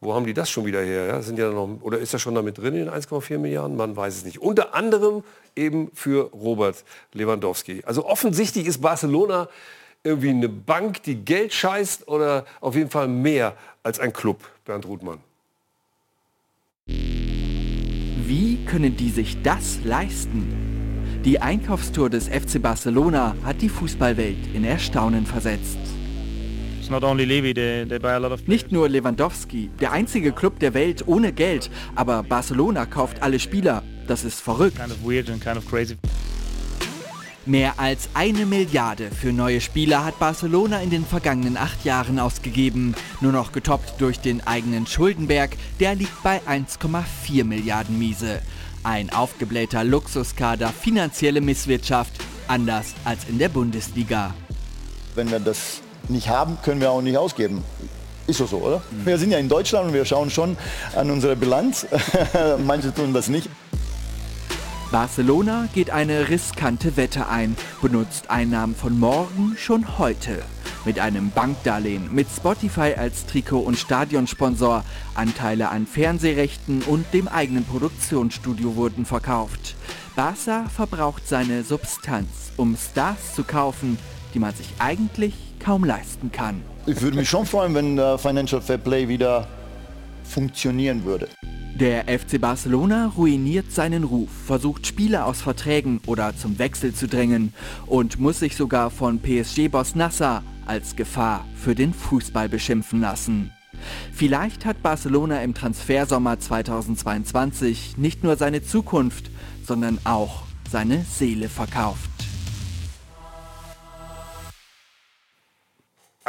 [0.00, 1.06] Wo haben die das schon wieder her?
[1.06, 3.76] Ja, sind ja noch, oder ist das schon damit drin in 1,4 Milliarden?
[3.76, 4.40] Man weiß es nicht.
[4.40, 5.22] Unter anderem
[5.54, 7.82] eben für Robert Lewandowski.
[7.84, 9.46] Also offensichtlich ist Barcelona
[10.04, 14.40] irgendwie eine Bank, die Geld scheißt oder auf jeden Fall mehr als ein Club.
[14.64, 15.18] Bernd Ruthmann.
[18.28, 21.22] Wie können die sich das leisten?
[21.24, 25.78] Die Einkaufstour des FC Barcelona hat die Fußballwelt in Erstaunen versetzt.
[28.46, 33.82] Nicht nur Lewandowski, der einzige Club der Welt ohne Geld, aber Barcelona kauft alle Spieler.
[34.06, 34.78] Das ist verrückt.
[37.48, 42.94] Mehr als eine Milliarde für neue Spieler hat Barcelona in den vergangenen acht Jahren ausgegeben.
[43.22, 48.42] Nur noch getoppt durch den eigenen Schuldenberg, der liegt bei 1,4 Milliarden Miese.
[48.82, 52.12] Ein aufgeblähter Luxuskader, finanzielle Misswirtschaft,
[52.48, 54.34] anders als in der Bundesliga.
[55.14, 55.80] Wenn wir das
[56.10, 57.64] nicht haben, können wir auch nicht ausgeben.
[58.26, 58.82] Ist doch so, oder?
[58.90, 60.58] Wir sind ja in Deutschland und wir schauen schon
[60.94, 61.86] an unsere Bilanz.
[62.66, 63.48] Manche tun das nicht.
[64.90, 70.42] Barcelona geht eine riskante Wette ein, benutzt Einnahmen von morgen schon heute.
[70.86, 74.84] Mit einem Bankdarlehen, mit Spotify als Trikot- und Stadionsponsor,
[75.14, 79.76] Anteile an Fernsehrechten und dem eigenen Produktionsstudio wurden verkauft.
[80.16, 83.98] Barca verbraucht seine Substanz, um Stars zu kaufen,
[84.32, 86.62] die man sich eigentlich kaum leisten kann.
[86.86, 89.46] Ich würde mich schon freuen, wenn äh, Financial Fair Play wieder
[90.24, 91.28] funktionieren würde.
[91.80, 97.52] Der FC Barcelona ruiniert seinen Ruf, versucht Spieler aus Verträgen oder zum Wechsel zu drängen
[97.86, 103.52] und muss sich sogar von PSG-Boss Nasser als Gefahr für den Fußball beschimpfen lassen.
[104.12, 109.30] Vielleicht hat Barcelona im Transfersommer 2022 nicht nur seine Zukunft,
[109.64, 112.17] sondern auch seine Seele verkauft.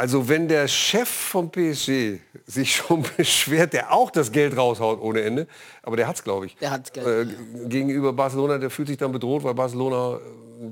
[0.00, 5.20] Also wenn der Chef vom PSG sich schon beschwert, der auch das Geld raushaut ohne
[5.20, 5.46] Ende,
[5.82, 6.56] aber der hat es, glaube ich.
[6.56, 7.28] Der hat Geld.
[7.28, 10.18] Äh, gegenüber Barcelona, der fühlt sich dann bedroht, weil Barcelona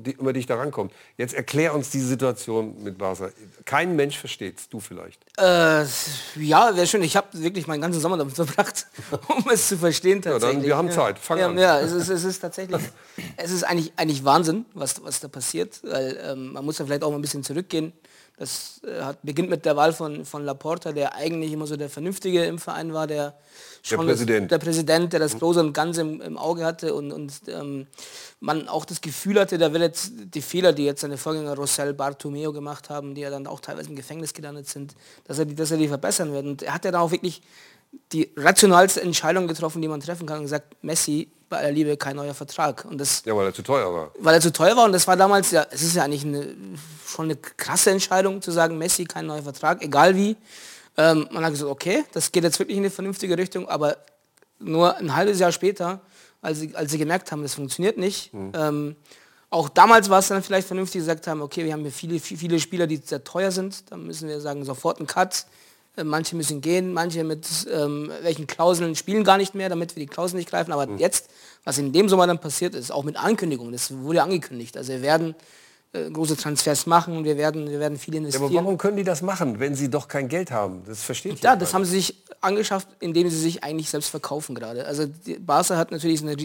[0.03, 0.93] äh, immer dichter rankommt.
[1.15, 3.29] Jetzt erklär uns die Situation mit Barca.
[3.65, 5.23] Kein Mensch versteht's, du vielleicht.
[5.37, 5.85] Äh,
[6.37, 7.03] ja, wäre schön.
[7.03, 8.87] Ich habe wirklich meinen ganzen Sommer damit verbracht,
[9.27, 10.57] um es zu verstehen Ja, tatsächlich.
[10.57, 11.19] dann, wir haben Zeit.
[11.19, 11.57] Fang ja, an.
[11.59, 12.81] Ja, es ist, es ist tatsächlich,
[13.37, 15.81] es ist eigentlich, eigentlich Wahnsinn, was, was da passiert.
[15.83, 17.93] Weil, ähm, man muss ja vielleicht auch mal ein bisschen zurückgehen.
[18.39, 21.89] Das äh, hat, beginnt mit der Wahl von, von Laporta, der eigentlich immer so der
[21.89, 23.37] Vernünftige im Verein war, der
[23.83, 24.49] schon Präsident.
[24.49, 27.87] Das, der Präsident, der das Große und Ganze im, im Auge hatte und, und ähm,
[28.39, 31.93] man auch das Gefühl hatte, da wird jetzt die Fehler, die jetzt seine Vorgänger Rossell
[31.93, 35.55] Bartomeo gemacht haben, die ja dann auch teilweise im Gefängnis gelandet sind, dass er die,
[35.55, 36.45] dass er die verbessern wird.
[36.45, 37.41] Und er hat ja dann auch wirklich
[38.13, 42.15] die rationalste Entscheidung getroffen, die man treffen kann und gesagt, Messi, bei aller Liebe kein
[42.15, 42.85] neuer Vertrag.
[42.85, 44.11] Und das Ja, weil er zu teuer war.
[44.19, 46.55] weil er zu teuer war und das war damals ja, es ist ja eigentlich eine,
[47.05, 50.37] schon eine krasse Entscheidung zu sagen, Messi kein neuer Vertrag, egal wie.
[50.97, 53.97] Ähm, man hat gesagt, okay, das geht jetzt wirklich in eine vernünftige Richtung, aber
[54.59, 56.01] nur ein halbes Jahr später,
[56.41, 58.95] als sie, als sie gemerkt haben, das funktioniert nicht, ähm,
[59.51, 62.59] auch damals war es dann vielleicht vernünftig, gesagt haben, okay, wir haben hier viele, viele
[62.59, 65.45] Spieler, die sehr teuer sind, dann müssen wir sagen, sofort einen Cut.
[65.97, 70.01] Äh, Manche müssen gehen, manche mit ähm, welchen Klauseln spielen gar nicht mehr, damit wir
[70.01, 70.71] die Klauseln nicht greifen.
[70.71, 71.29] Aber jetzt,
[71.63, 74.77] was in dem Sommer dann passiert ist, auch mit Ankündigungen, das wurde ja angekündigt.
[74.77, 75.35] Also wir werden
[75.91, 78.45] große Transfers machen, wir werden, wir werden viel Ja, investieren.
[78.45, 80.83] aber warum können die das machen, wenn sie doch kein Geld haben?
[80.85, 84.53] Das verstehe ich Ja, das haben sie sich angeschafft, indem sie sich eigentlich selbst verkaufen
[84.53, 84.85] gerade.
[84.85, 85.05] Also
[85.39, 86.35] Barca hat natürlich, eine,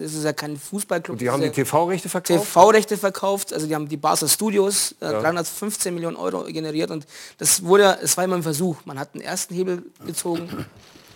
[0.00, 1.14] das ist ja kein Fußballclub.
[1.14, 2.44] Und die haben die TV-Rechte ja verkauft?
[2.44, 7.06] TV-Rechte verkauft, also die haben die Barca Studios, äh, 315 Millionen Euro generiert und
[7.38, 8.76] das wurde, es war immer ein Versuch.
[8.84, 10.48] Man hat den ersten Hebel gezogen,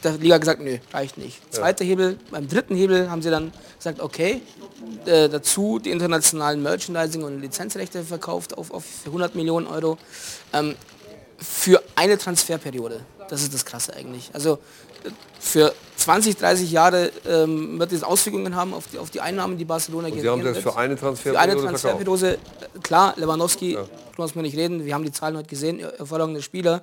[0.03, 1.41] der Liga gesagt, nö, reicht nicht.
[1.53, 4.43] Zweiter Hebel, beim dritten Hebel haben sie dann gesagt, okay,
[5.07, 9.99] äh, dazu die internationalen Merchandising und Lizenzrechte verkauft auf, auf 100 Millionen Euro
[10.53, 10.75] ähm,
[11.39, 13.01] für eine Transferperiode.
[13.29, 14.31] Das ist das Krasse eigentlich.
[14.33, 14.59] Also
[15.39, 19.65] für 20, 30 Jahre ähm, wird es Auswirkungen haben auf die, auf die Einnahmen, die
[19.65, 21.59] Barcelona Sie haben das für eine Für eine Transferperiode.
[21.67, 23.85] Transferperiode, äh, klar, Lewandowski, ja.
[24.17, 26.83] muss man nicht reden, wir haben die Zahlen heute gesehen, hervorragende Spieler,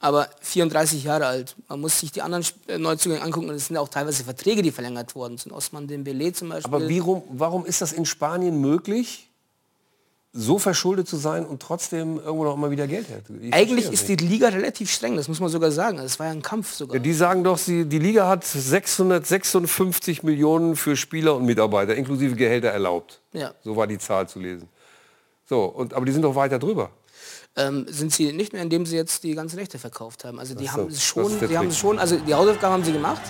[0.00, 1.54] aber 34 Jahre alt.
[1.68, 4.72] Man muss sich die anderen äh, Neuzugänge angucken und es sind auch teilweise Verträge, die
[4.72, 5.52] verlängert worden sind.
[5.52, 6.74] Osman Dembele zum Beispiel.
[6.74, 9.30] Aber wie rum, warum ist das in Spanien möglich,
[10.32, 13.18] so verschuldet zu sein und trotzdem irgendwo noch mal wieder Geld her?
[13.42, 15.98] Ich Eigentlich ist die Liga relativ streng, das muss man sogar sagen.
[15.98, 16.96] Es war ja ein Kampf sogar.
[16.96, 22.36] Ja, die sagen doch, sie, die Liga hat 656 Millionen für Spieler und Mitarbeiter, inklusive
[22.36, 23.20] Gehälter erlaubt.
[23.34, 23.52] Ja.
[23.62, 24.68] So war die Zahl zu lesen.
[25.46, 26.90] So, und, aber die sind doch weiter drüber.
[27.56, 30.38] Ähm, sind sie nicht mehr, indem sie jetzt die ganzen Rechte verkauft haben.
[30.38, 33.22] Also die so, haben das schon, die haben schon, also die Hausaufgaben haben sie gemacht,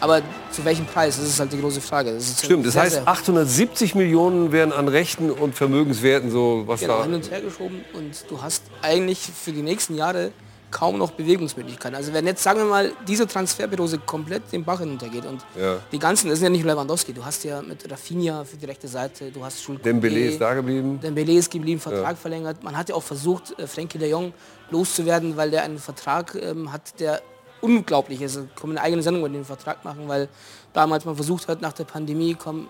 [0.00, 1.16] aber zu welchem Preis?
[1.16, 2.12] Das ist halt die große Frage.
[2.12, 6.64] Das ist Stimmt, das sehr, heißt, sehr- 870 Millionen werden an Rechten und Vermögenswerten so,
[6.66, 7.04] was genau, da...
[7.04, 10.32] hin und her geschoben und du hast eigentlich für die nächsten Jahre
[10.70, 11.94] kaum noch Bewegungsmöglichkeiten.
[11.96, 15.78] Also wenn jetzt, sagen wir mal, diese Transferperiode komplett den Bach hinuntergeht und Ja.
[15.92, 18.88] die ganzen, das sind ja nicht Lewandowski, du hast ja mit Rafinha für die rechte
[18.88, 21.00] Seite, du hast Schulz Dembele ist da geblieben.
[21.00, 22.62] Dembele ist geblieben, Vertrag verlängert.
[22.62, 24.32] Man hat ja auch versucht, äh, Frenkie de Jong
[24.70, 27.22] loszuwerden, weil der einen Vertrag ähm, hat, der
[27.60, 28.36] unglaublich ist.
[28.36, 30.28] Wir können eine eigene Sendung über den Vertrag machen, weil
[30.72, 32.68] damals man versucht hat, nach der Pandemie, komm,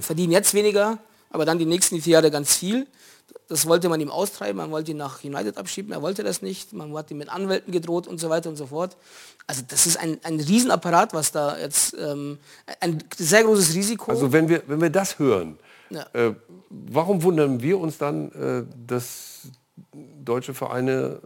[0.00, 0.98] verdienen jetzt weniger,
[1.30, 2.86] aber dann die nächsten vier Jahre ganz viel.
[3.48, 6.72] Das wollte man ihm austreiben, man wollte ihn nach United abschieben, er wollte das nicht,
[6.72, 8.96] man hat ihm mit Anwälten gedroht und so weiter und so fort.
[9.46, 12.38] Also das ist ein, ein Riesenapparat, was da jetzt, ähm,
[12.80, 14.10] ein sehr großes Risiko.
[14.10, 15.58] Also wenn wir, wenn wir das hören,
[15.90, 16.06] Ja.
[16.12, 16.34] Äh,
[16.68, 19.48] warum wundern wir uns dann, äh, dass
[19.94, 21.20] deutsche Vereine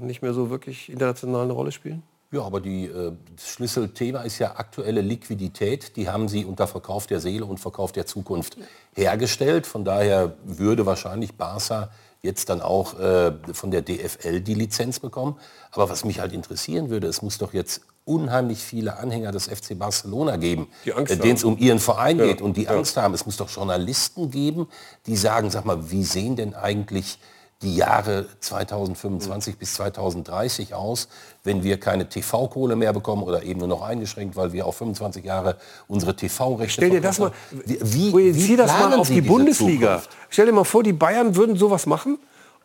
[0.00, 2.02] äh, nicht mehr so wirklich international eine Rolle spielen?
[2.34, 5.96] Ja, aber die, äh, das Schlüsselthema ist ja aktuelle Liquidität.
[5.96, 8.56] Die haben sie unter Verkauf der Seele und Verkauf der Zukunft
[8.92, 9.68] hergestellt.
[9.68, 11.90] Von daher würde wahrscheinlich Barca
[12.22, 15.36] jetzt dann auch äh, von der DFL die Lizenz bekommen.
[15.70, 19.78] Aber was mich halt interessieren würde, es muss doch jetzt unheimlich viele Anhänger des FC
[19.78, 22.70] Barcelona geben, äh, denen es um ihren Verein Ja, geht und die ja.
[22.70, 23.14] Angst haben.
[23.14, 24.66] Es muss doch Journalisten geben,
[25.06, 27.18] die sagen, sag mal, wie sehen denn eigentlich
[27.62, 31.08] die Jahre 2025 bis 2030 aus,
[31.44, 35.24] wenn wir keine TV-Kohle mehr bekommen oder eben nur noch eingeschränkt, weil wir auf 25
[35.24, 35.56] Jahre
[35.88, 39.98] unsere TV-Rechte Stell dir das mal, Wie, wie, wie das mal auf Sie die Bundesliga.
[39.98, 40.10] Zukunft?
[40.28, 42.18] Stell dir mal vor, die Bayern würden sowas machen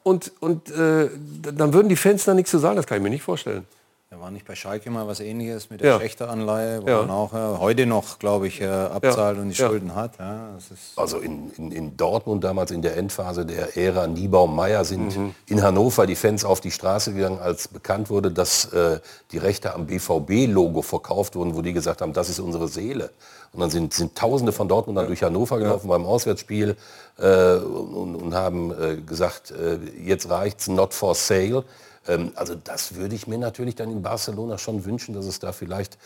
[0.03, 1.09] und, und äh,
[1.53, 2.75] dann würden die Fans da nichts zu sagen.
[2.75, 3.65] Das kann ich mir nicht vorstellen.
[4.11, 5.99] Da war nicht bei Schalke mal was ähnliches mit der Ja.
[5.99, 7.01] Schächter-Anleihe, wo Ja.
[7.01, 9.67] man auch äh, heute noch, glaube ich, äh, abzahlt und die Ja.
[9.67, 10.17] Schulden hat.
[10.17, 14.83] Ja, das ist Also in, in, in Dortmund damals in der Endphase der Ära Niebaum-Meyer
[14.83, 15.35] sind Mhm.
[15.45, 18.99] in Hannover die Fans auf die Straße gegangen, als bekannt wurde, dass äh,
[19.31, 23.11] die Rechte am BVB-Logo verkauft wurden, wo die gesagt haben, das ist unsere Seele.
[23.53, 26.75] Und dann sind, sind Tausende von Dortmundern durch Hannover gelaufen beim Auswärtsspiel
[27.19, 31.63] äh, und, und haben äh, gesagt, äh, jetzt reicht's, not for sale.
[32.07, 35.51] Ähm, also das würde ich mir natürlich dann in Barcelona schon wünschen, dass es da
[35.51, 35.97] vielleicht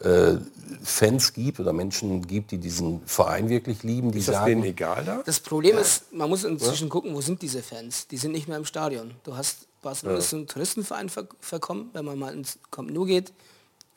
[0.00, 0.34] äh,
[0.82, 4.64] Fans gibt oder Menschen gibt, die diesen Verein wirklich lieben, die Ist das sagen, denen
[4.64, 5.22] egal da?
[5.24, 8.08] Das Problem ist, man muss inzwischen gucken, wo sind diese Fans?
[8.08, 9.12] Die sind nicht mehr im Stadion.
[9.24, 13.32] Du hast Barcelona ist ein Touristenverein ver verkommen, wenn man mal ins Camp Nou geht.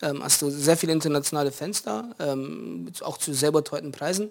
[0.02, 4.30] Ähm, hast du sehr viele internationale Fans da, ähm, auch zu sehr überteuerten Preisen.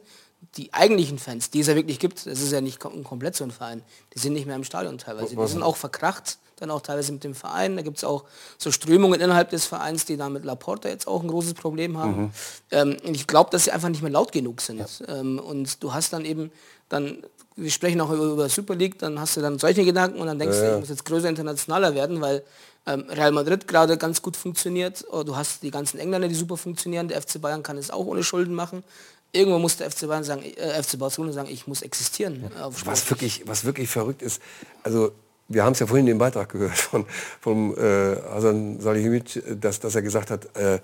[0.57, 3.45] Die eigentlichen Fans, die es ja wirklich gibt, das ist ja nicht kom komplett so
[3.45, 3.83] ein Verein,
[4.15, 5.35] die sind nicht mehr im Stadion teilweise.
[5.35, 7.77] Die sind auch verkracht, dann auch teilweise mit dem Verein.
[7.77, 8.25] Da gibt es auch
[8.59, 12.33] so Strömungen innerhalb des Vereins, die da mit Laporta jetzt auch ein großes Problem haben.
[12.71, 14.83] Ähm, und ich glaube, dass sie einfach nicht mehr laut genug sind.
[15.09, 16.51] Ähm, und du hast dann eben
[16.89, 17.19] dann,
[17.57, 20.39] wir sprechen auch über, über Super League, dann hast du dann solche Gedanken und dann
[20.39, 22.43] denkst du, ich muss jetzt größer internationaler werden, weil
[22.87, 25.05] ähm, Real Madrid gerade ganz gut funktioniert.
[25.11, 27.09] Oh, Du hast die ganzen Engländer, die super funktionieren.
[27.09, 28.85] Der FC Bayern kann es auch ohne Schulden machen.
[29.33, 32.45] Irgendwo muss der FC Bayern sagen, äh, FC Barcelona sagen, ich muss existieren.
[32.57, 34.41] äh, Auf Was wirklich, was wirklich verrückt ist,
[34.83, 35.11] also
[35.49, 37.05] wir haben es ja vorhin den Beitrag gehört von
[37.41, 40.79] vom äh, Hasan Salihimic, dass, dass er gesagt hat, äh,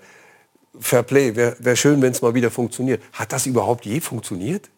[0.79, 3.03] Fair Play, wäre wär schön, wenn es mal wieder funktioniert.
[3.13, 4.69] Hat das überhaupt je funktioniert?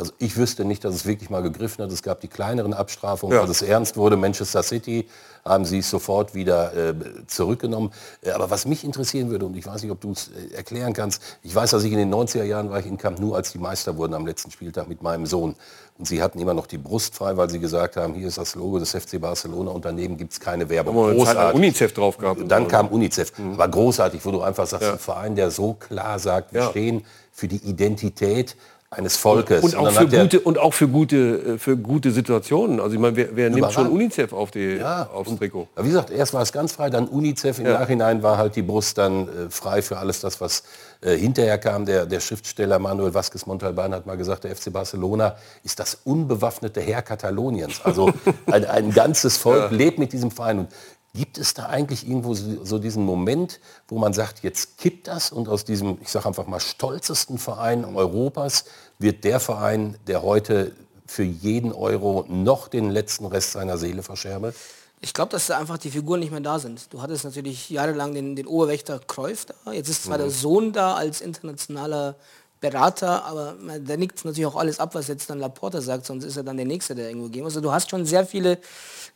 [0.00, 1.90] Also ich wüsste nicht, dass es wirklich mal gegriffen hat.
[1.90, 3.40] Es gab die kleineren Abstrafungen, Ja.
[3.40, 4.16] als es ernst wurde.
[4.16, 5.08] Manchester City
[5.44, 6.94] haben sie es sofort wieder äh,
[7.26, 7.90] zurückgenommen.
[8.22, 10.92] Äh, Aber was mich interessieren würde, und ich weiß nicht, ob du es äh, erklären
[10.92, 13.50] kannst, ich weiß, dass ich in den 90er Jahren war ich in Camp Nou, als
[13.50, 15.56] die Meister wurden am letzten Spieltag mit meinem Sohn.
[15.98, 18.54] Und sie hatten immer noch die Brust frei, weil sie gesagt haben, hier ist das
[18.54, 20.94] Logo des FC Barcelona, Unternehmen gibt es keine Werbung.
[20.94, 21.54] Zeit lang Großartig.
[21.56, 22.40] UNICEF drauf gehabt.
[22.40, 22.68] und Dann so.
[22.68, 23.32] kam UNICEF.
[23.54, 24.92] Aber großartig, wo du einfach sagst, Ja.
[24.92, 26.70] ein Verein, der so klar sagt, wir Ja.
[26.70, 28.54] stehen für die Identität
[28.90, 29.62] eines Volkes.
[29.62, 32.80] Und auch, für gute, und auch für gute, äh, für gute Situationen.
[32.80, 33.88] Also ich meine, wer, wer nimmt schon.
[33.90, 35.68] UNICEF auf die, Ja, aufs und- Trikot?
[35.76, 37.58] Ja, wie gesagt, erst war es ganz frei, dann UNICEF.
[37.58, 37.78] Im Ja.
[37.80, 40.62] Nachhinein war halt die Brust dann äh, frei für alles das, was
[41.02, 41.84] äh, hinterher kam.
[41.84, 46.80] Der, der Schriftsteller Manuel Vázquez Montalbán hat mal gesagt, der FC Barcelona ist das unbewaffnete
[46.80, 47.82] Heer Kataloniens.
[47.84, 48.10] Also
[48.46, 50.60] ein, ein ganzes Volk lebt mit diesem Verein.
[50.60, 50.68] Und
[51.14, 55.48] gibt es da eigentlich irgendwo so, diesen Moment, wo man sagt, jetzt kippt das und
[55.48, 58.64] aus diesem, ich sage einfach mal, stolzesten Verein Europas
[58.98, 60.72] wird der Verein, der heute
[61.06, 64.54] für jeden Euro noch den letzten Rest seiner Seele verscherbelt?
[65.00, 66.92] Ich glaube, dass da einfach die Figuren nicht mehr da sind.
[66.92, 69.72] Du hattest natürlich jahrelang den, den Oberwächter Cruyff da.
[69.72, 72.16] Jetzt ist zwar der Sohn da als internationaler
[72.60, 73.54] Berater, aber
[73.86, 76.56] da nickt natürlich auch alles ab, was jetzt dann Laporta sagt, sonst ist er dann
[76.56, 77.52] der Nächste, der irgendwo gehen muss.
[77.54, 78.58] Also du hast schon sehr viele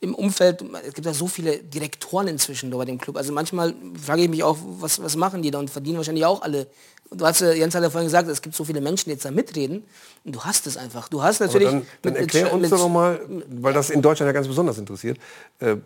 [0.00, 3.16] im Umfeld, es gibt ja so viele Direktoren inzwischen bei dem Club.
[3.16, 6.42] Also manchmal frage ich mich auch, was, was machen die da und verdienen wahrscheinlich auch
[6.42, 6.66] alle.
[7.10, 9.24] Du hast, ja- Jens hat ja vorhin gesagt, es gibt so viele Menschen, die jetzt
[9.24, 9.84] da mitreden
[10.24, 11.08] und du hast es einfach.
[11.08, 11.70] Du hast Aber natürlich...
[11.70, 14.46] dann, dann mit- mit- erklär uns doch noch mal, weil das in Deutschland ja ganz
[14.48, 15.18] besonders interessiert,
[15.58, 15.76] äh,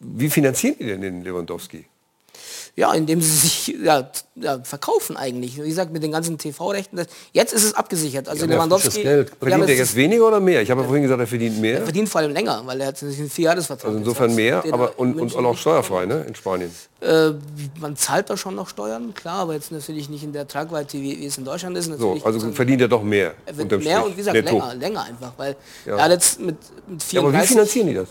[0.00, 1.86] wie finanzieren die denn den Lewandowski?
[2.76, 5.62] Ja, indem sie sich ja, ja, verkaufen eigentlich.
[5.62, 7.04] Wie gesagt, mit den ganzen TV-Rechten.
[7.32, 8.28] Jetzt ist es abgesichert.
[8.28, 9.32] Also ja Lewandowski Geld.
[9.40, 10.62] Verdient er jetzt weniger oder mehr?
[10.62, 11.78] Ich habe ja vorhin gesagt, er verdient mehr.
[11.78, 13.86] er verdient vor allem länger, weil er hat sich einen Vierjahresvertrag.
[13.86, 16.24] Also insofern mehr, er aber und, und auch steuerfrei, ne?
[16.26, 16.70] In Spanien.
[17.00, 17.30] Äh,
[17.80, 21.18] man zahlt da schon noch Steuern, klar, aber jetzt natürlich nicht in der Tragweite, wie,
[21.20, 21.86] wie es in Deutschland ist.
[21.98, 23.34] So, also verdient er doch mehr.
[23.46, 23.96] er wird mehr Strich.
[24.04, 24.50] und wie gesagt Netto.
[24.58, 25.96] länger, länger einfach, weil Ja.
[25.96, 26.56] er jetzt mit,
[26.88, 28.08] mit Ja, aber wie 34 finanzieren die das?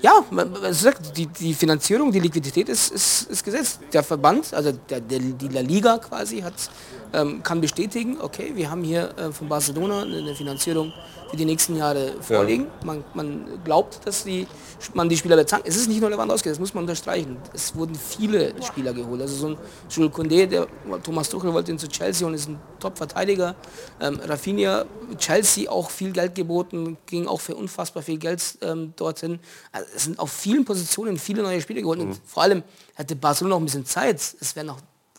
[0.00, 3.80] Ja, man, man sagt, die, die Finanzierung, die Liquidität ist, ist, ist gesetzt.
[3.92, 6.54] Der Verband, also der, der, die La Liga quasi, hat,
[7.12, 10.92] ähm, kann bestätigen, okay, wir haben hier äh, von Barcelona eine Finanzierung
[11.30, 12.66] für die nächsten Jahre vorliegen.
[12.84, 14.46] Man, man glaubt, dass die,
[14.94, 15.64] man die Spieler bezahlt.
[15.66, 17.36] Es ist nicht nur Lewandowski, das muss man unterstreichen.
[17.52, 19.20] Es wurden viele Spieler geholt.
[19.20, 19.58] Also so ein
[19.90, 20.66] Jules Koundé, der
[21.02, 23.56] Thomas Tuchel wollte ihn zu Chelsea und ist ein Top-Verteidiger.
[24.00, 24.86] Ähm, Rafinha,
[25.18, 29.38] Chelsea auch viel Geld geboten, ging auch für unfassbar viel Geld ähm, dorthin.
[29.70, 32.00] Also es sind auf vielen Positionen viele neue Spieler geholt.
[32.00, 32.62] Und vor allem
[32.96, 34.16] hatte Barcelona noch ein bisschen Zeit.
[34.16, 34.78] Es wären noch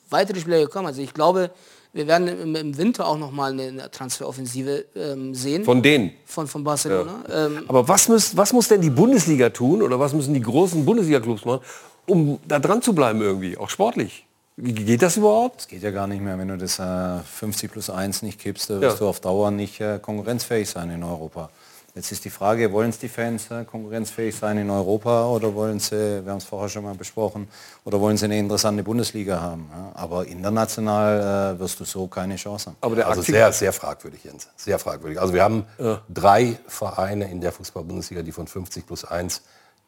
[0.10, 0.88] weitere Spieler gekommen.
[0.88, 1.52] Also ich glaube,
[1.94, 5.64] wir werden im, Winter auch noch mal eine Transferoffensive ähm, sehen.
[5.66, 6.12] Von denen?
[6.26, 7.24] Von, von Barcelona.
[7.34, 10.86] Ähm, Aber was muss, was muss denn die Bundesliga tun oder was müssen die großen
[10.86, 11.62] Bundesliga-Clubs machen,
[12.06, 14.26] um da dran zu bleiben irgendwie, auch sportlich?
[14.58, 15.58] Ge- Geht das überhaupt?
[15.62, 18.70] Das geht ja gar nicht mehr, wenn du das äh, 50 plus 1 nicht kippst,
[18.70, 18.94] wirst Ja.
[18.96, 21.50] du auf Dauer nicht äh, konkurrenzfähig sein in Europa.
[21.96, 25.80] Jetzt ist die Frage, wollen es die Fans äh, konkurrenzfähig sein in Europa oder wollen
[25.80, 27.48] sie, wir haben es vorher schon mal besprochen,
[27.84, 29.70] oder wollen sie eine interessante Bundesliga haben?
[29.74, 29.92] Ja?
[29.96, 32.78] Aber international äh, wirst du so keine Chance haben.
[32.82, 34.48] Aber der Also Aktiv- sehr, sehr fragwürdig, Jens.
[34.56, 35.20] Sehr fragwürdig.
[35.20, 35.66] Also wir haben
[36.14, 39.42] drei Vereine in der Fußball-Bundesliga, die von 50 plus 1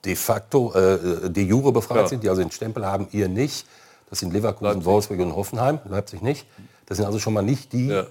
[0.03, 2.07] de facto, äh, de jure befreit Ja.
[2.07, 3.67] sind, die also den Stempel haben, ihr nicht.
[4.09, 6.45] Das sind Leverkusen, Wolfsburg und Hoffenheim, Leipzig nicht.
[6.87, 8.05] Das sind also schon mal nicht die, Ja.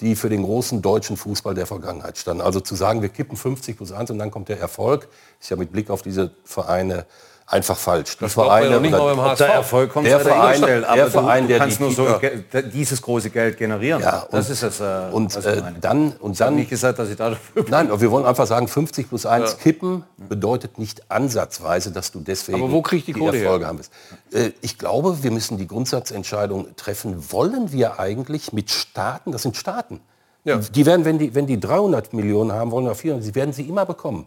[0.00, 2.42] Die für den großen deutschen Fußball der Vergangenheit standen.
[2.42, 5.56] Also zu sagen, wir kippen 50 plus 1 und dann kommt der Erfolg, ist ja
[5.56, 7.06] mit Blick auf diese Vereine
[7.50, 8.16] einfach falsch.
[8.16, 9.54] Die Das man ja nicht mal beim Ob der HSV.
[9.56, 12.62] Erfolg kommt, Der Verein- der aber du, Verein, du der kannst die- nur so ja.
[12.62, 14.00] Dieses große Geld generieren.
[14.00, 14.80] Ja, das und- ist es.
[14.80, 15.78] Äh, Und was ich äh, meine.
[15.80, 18.68] dann, und ich dann nicht gesagt, dass ich dafür Nein, aber wir wollen einfach sagen,
[18.68, 23.32] 50 plus 1 kippen bedeutet nicht ansatzweise, dass du deswegen Aber wo kriegt die Kohle
[23.36, 23.44] her?
[23.46, 23.92] Erfolge haben wirst.
[24.32, 27.32] Äh, Ich glaube, wir müssen die Grundsatzentscheidung treffen.
[27.32, 30.00] Wollen wir eigentlich mit Staaten, das sind Staaten,
[30.44, 30.56] Ja.
[30.58, 33.68] die werden, wenn die, wenn die 300 Millionen haben wollen oder 400, sie werden sie
[33.68, 34.26] immer bekommen.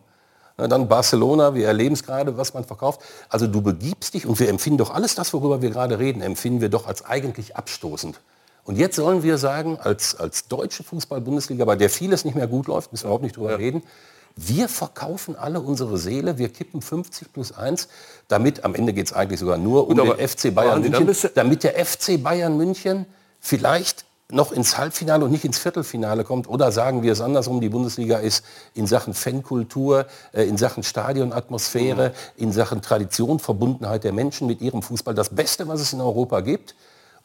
[0.57, 3.01] Na, Dann Barcelona, wir erleben es gerade, was man verkauft.
[3.29, 6.61] Also du begibst dich und wir empfinden doch alles das, worüber wir gerade reden, empfinden
[6.61, 8.19] wir doch als eigentlich abstoßend.
[8.65, 12.67] Und jetzt sollen wir sagen, als, als deutsche Fußball-Bundesliga, bei der vieles nicht mehr gut
[12.67, 13.83] läuft, müssen wir überhaupt nicht drüber reden,
[14.35, 17.87] wir verkaufen alle unsere Seele, wir kippen 50 plus 1,
[18.27, 21.31] damit, am Ende geht es eigentlich sogar nur um Gut, aber- den FC Bayern München,
[21.35, 23.05] damit der FC Bayern München
[23.39, 26.49] vielleicht noch ins Halbfinale und nicht ins Viertelfinale kommt.
[26.49, 32.13] Oder sagen wir es andersrum, die Bundesliga ist in Sachen Fankultur, äh, in Sachen Stadionatmosphäre,
[32.35, 36.41] in Sachen Tradition, Verbundenheit der Menschen mit ihrem Fußball das Beste, was es in Europa
[36.41, 36.75] gibt.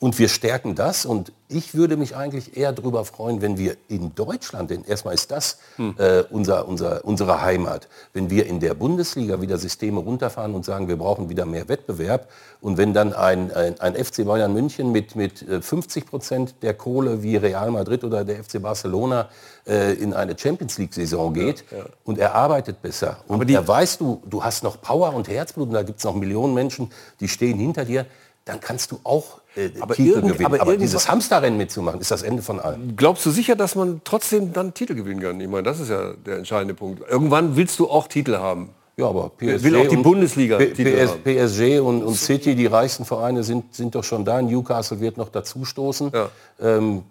[0.00, 1.04] Und wir stärken das.
[1.04, 5.32] Und ich würde mich eigentlich eher darüber freuen, wenn wir in Deutschland, denn erstmal ist
[5.32, 5.58] das
[5.98, 10.86] äh, unser, unser, unsere Heimat, wenn wir in der Bundesliga wieder Systeme runterfahren und sagen,
[10.86, 12.28] wir brauchen wieder mehr Wettbewerb.
[12.60, 16.74] Und wenn dann ein, ein, ein FC Bayern München mit, mit äh, 50 Prozent der
[16.74, 19.28] Kohle wie Real Madrid oder der FC Barcelona
[19.66, 21.64] äh, in eine Champions League-Saison geht
[22.04, 23.18] und er arbeitet besser.
[23.26, 26.14] Und er weiß, du, du hast noch Power und Herzblut und da gibt es noch
[26.14, 28.06] Millionen Menschen, die stehen hinter dir,
[28.44, 30.46] dann kannst du auch äh, Aber Titel irgend- gewinnen.
[30.46, 32.96] aber Aber, dieses Hamsterrennen mitzumachen, ist das Ende von allem.
[32.96, 35.40] Glaubst du sicher, dass man trotzdem dann Titel gewinnen kann?
[35.40, 37.02] Ich meine, das ist ja der entscheidende Punkt.
[37.10, 38.70] Irgendwann willst du auch Titel haben.
[38.96, 41.18] Ja, aber PSG Will auch die und- Bundesliga PS.
[41.22, 44.42] PSG und, und City, die reichsten Vereine, sind, sind doch schon da.
[44.42, 46.10] Newcastle wird noch dazustoßen.
[46.12, 46.28] Ja.
[46.60, 47.02] Ähm,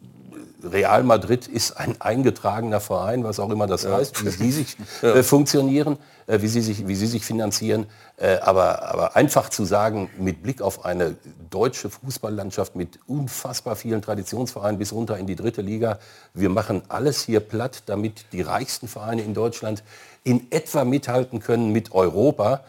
[0.64, 5.22] Real Madrid ist ein eingetragener Verein, was auch immer das heißt, wie sie sich äh,
[5.22, 7.86] funktionieren, äh, wie, sie sich, wie sie sich finanzieren.
[8.18, 11.16] Äh, aber, aber einfach zu sagen, mit Blick auf eine
[11.50, 16.00] deutsche Fußballlandschaft mit unfassbar vielen Traditionsvereinen bis runter in die dritte Liga,
[16.34, 19.84] wir machen alles hier platt, damit die reichsten Vereine in Deutschland
[20.24, 22.64] in etwa mithalten können mit Europa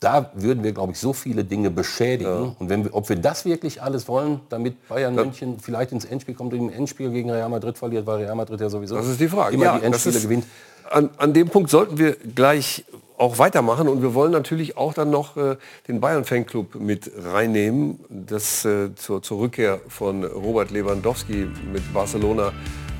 [0.00, 2.54] da würden wir, glaube ich, so viele Dinge beschädigen.
[2.58, 6.34] Und wenn wir, ob wir das wirklich alles wollen, damit Bayern München vielleicht ins Endspiel
[6.34, 9.20] kommt und im Endspiel gegen Real Madrid verliert, weil Real Madrid ja sowieso Das ist
[9.20, 9.54] die Frage.
[9.54, 10.44] immer die das Endspiele ist, gewinnt.
[10.90, 12.84] An, an dem Punkt sollten wir gleich
[13.18, 15.56] auch weitermachen und wir wollen natürlich auch dann noch äh,
[15.88, 22.52] den Bayern Fanclub mit reinnehmen, das äh, zur, zur Rückkehr von Robert Lewandowski mit Barcelona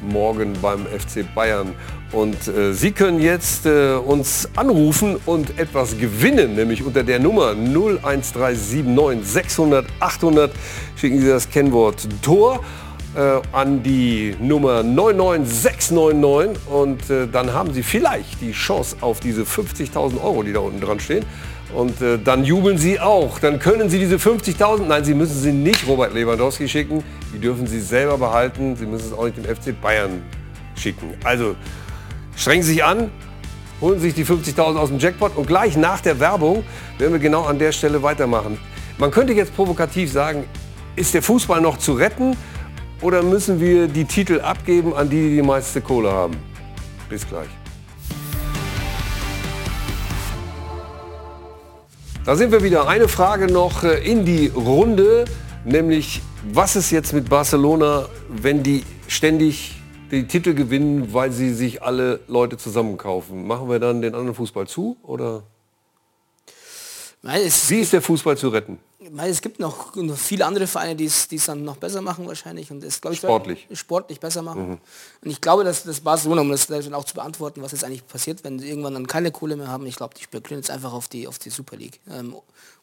[0.03, 1.75] morgen beim FC Bayern.
[2.13, 7.51] Und äh, Sie können jetzt äh, uns anrufen und etwas gewinnen, nämlich unter der Nummer
[7.51, 10.53] 01379 600 800
[10.97, 12.65] schicken Sie das Kennwort Tor
[13.15, 19.43] äh, an die Nummer 99699 und äh, dann haben Sie vielleicht die Chance auf diese
[19.43, 21.25] 50.000 Euro, die da unten dran stehen.
[21.75, 23.39] Und äh, dann jubeln Sie auch.
[23.39, 27.05] Dann können Sie diese 50.000, nein, Sie müssen sie nicht Robert Lewandowski schicken.
[27.35, 28.75] Die dürfen Sie selber behalten.
[28.77, 30.23] Sie müssen es auch nicht dem FC Bayern
[30.77, 31.15] schicken.
[31.25, 31.57] Also
[32.37, 33.11] strengen Sie sich an,
[33.81, 36.65] holen sich die 50.000 aus dem Jackpot und gleich nach der Werbung
[36.99, 38.59] werden wir genau an der Stelle weitermachen.
[38.97, 40.45] Man könnte jetzt provokativ sagen,
[40.97, 42.37] ist der Fußball noch zu retten
[43.01, 46.37] oder müssen wir die Titel abgeben an die, die die meiste Kohle haben?
[47.09, 47.49] Bis gleich.
[52.29, 52.87] Da sind wir wieder.
[52.87, 55.25] Eine Frage noch äh, in die Runde,
[55.65, 56.21] nämlich
[56.53, 62.21] was ist jetzt mit Barcelona, wenn die ständig die Titel gewinnen, weil sie sich alle
[62.29, 63.47] Leute zusammenkaufen?
[63.47, 65.45] Machen wir dann den anderen Fußball zu oder?
[67.23, 68.79] Wie ist der Fußball zu retten?
[69.17, 72.85] Es gibt noch, noch viele andere Vereine, die es dann noch besser machen wahrscheinlich und
[72.85, 73.67] es glaube ich Sportlich.
[73.73, 74.79] sportlich besser machen.
[75.25, 78.07] Und ich glaube, dass das Barcelona, um das dann auch zu beantworten, was jetzt eigentlich
[78.07, 80.93] passiert, wenn sie irgendwann dann keine Kohle mehr haben, ich glaube, die spekulieren jetzt einfach
[80.93, 82.35] auf die auf die Super League ähm,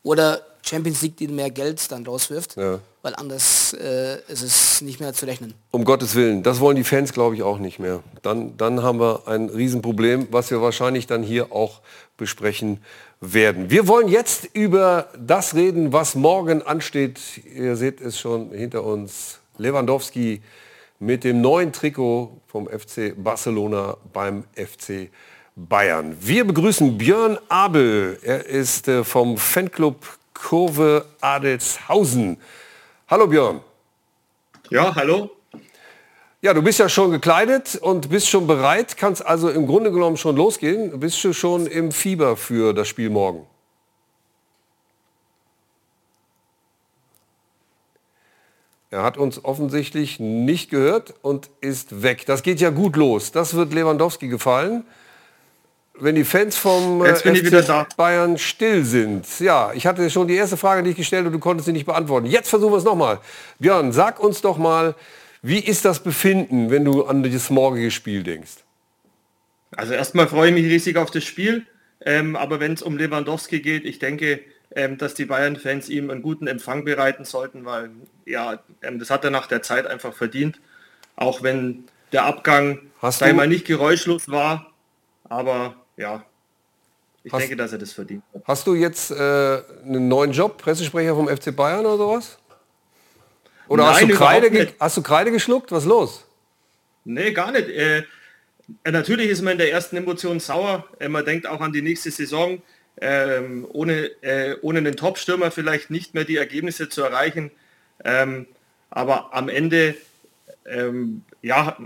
[0.04, 2.80] oder Champions League, die mehr Geld dann rauswirft, Ja.
[3.04, 5.54] weil anders äh, ist es nicht mehr zu rechnen.
[5.72, 8.02] Um Gottes Willen, das wollen die Fans, glaube ich, auch nicht mehr.
[8.24, 11.82] Dann, dann haben wir ein Riesenproblem, was wir wahrscheinlich dann hier auch
[12.18, 12.80] besprechen
[13.22, 13.70] werden.
[13.70, 17.20] Wir wollen jetzt über das reden, was morgen ansteht.
[17.54, 19.40] Ihr seht es schon hinter uns.
[19.58, 20.42] Lewandowski
[21.00, 25.10] mit dem neuen Trikot vom FC Barcelona beim FC
[25.56, 26.18] Bayern.
[26.20, 28.20] Wir begrüßen Björn Abel.
[28.22, 29.96] Er ist äh, vom Fanclub
[30.34, 32.38] Kurve Adelshausen.
[33.08, 33.62] Hallo Björn.
[34.70, 35.35] Ja, hallo.
[36.46, 40.16] Ja, du bist ja schon gekleidet und bist schon bereit, kannst also im Grunde genommen
[40.16, 41.00] schon losgehen.
[41.00, 43.48] Bist du schon im Fieber für das Spiel morgen?
[48.92, 52.28] Er hat uns offensichtlich nicht gehört und ist weg.
[52.28, 53.32] Das geht ja gut los.
[53.32, 54.86] Das wird Lewandowski gefallen.
[55.96, 59.26] Wenn die Fans vom äh, Bayern still sind.
[59.40, 62.28] Ja, ich hatte schon die erste Frage nicht gestellt und du konntest sie nicht beantworten.
[62.28, 63.20] Jetzt versuchen wir es nochmal.
[63.58, 64.94] Björn, sag uns doch mal,
[65.48, 68.64] wie ist das Befinden, wenn du an das morgige Spiel denkst?
[69.76, 71.66] Also erstmal freue ich mich riesig auf das Spiel.
[72.02, 74.40] Ähm, aber wenn es um Lewandowski geht, ich denke,
[74.76, 77.90] ähm, dass die Bayern-Fans ihm einen guten Empfang bereiten sollten, weil
[78.26, 80.60] ja, ähm, das hat er nach der Zeit einfach verdient.
[81.16, 84.72] Auch wenn der Abgang Hast sag ich du- mal nicht geräuschlos war.
[85.24, 86.24] Aber ja,
[87.24, 88.44] ich Hast- denke, dass er das verdient hat.
[88.46, 89.16] Hast du jetzt äh,
[89.84, 92.38] einen neuen Job, Pressesprecher vom FC Bayern oder sowas?
[93.68, 95.72] Oder hast, Nein, du Kreide hast du Kreide geschluckt?
[95.72, 96.26] Was ist los?
[97.04, 97.70] Nee, gar nicht.
[97.70, 98.04] Äh,
[98.84, 100.88] äh, natürlich ist man in der ersten Emotion sauer.
[101.00, 102.62] Äh, man denkt auch an die nächste Saison.
[103.02, 107.52] Ähm, ohne, äh, ohne einen Top-Stürmer vielleicht nicht mehr die Ergebnisse zu erreichen.
[108.04, 108.48] Ähm,
[108.90, 109.96] aber am Ende,
[110.66, 111.78] ähm, ja,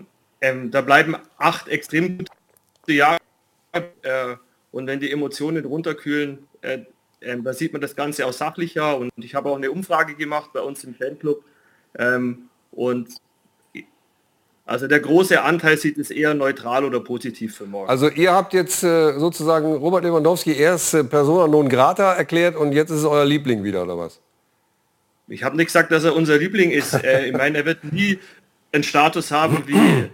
[0.41, 3.19] ähm, da bleiben acht extrem gute Jahre.
[3.73, 4.35] Äh,
[4.71, 6.79] und wenn die Emotionen runterkühlen, äh,
[7.21, 8.97] ähm, da sieht man das Ganze auch sachlicher.
[8.97, 11.43] Und ich habe auch eine Umfrage gemacht bei uns im Fanclub.
[11.97, 13.09] Ähm, und
[14.69, 17.89] also der große Anteil sieht es eher neutral oder positiv für morgen.
[17.89, 22.71] Also ihr habt jetzt äh, sozusagen Robert Lewandowski erst äh, Persona non grata erklärt und
[22.71, 24.21] jetzt ist es euer Liebling wieder, oder was?
[25.27, 26.93] Ich habe nicht gesagt, dass er unser Liebling ist.
[27.03, 28.19] Äh, ich meine, er wird nie
[28.71, 30.09] einen Status haben wie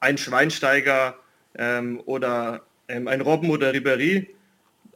[0.00, 1.14] ein Schweinsteiger
[1.54, 4.26] ähm, oder ähm, ein Robben oder Ribéry.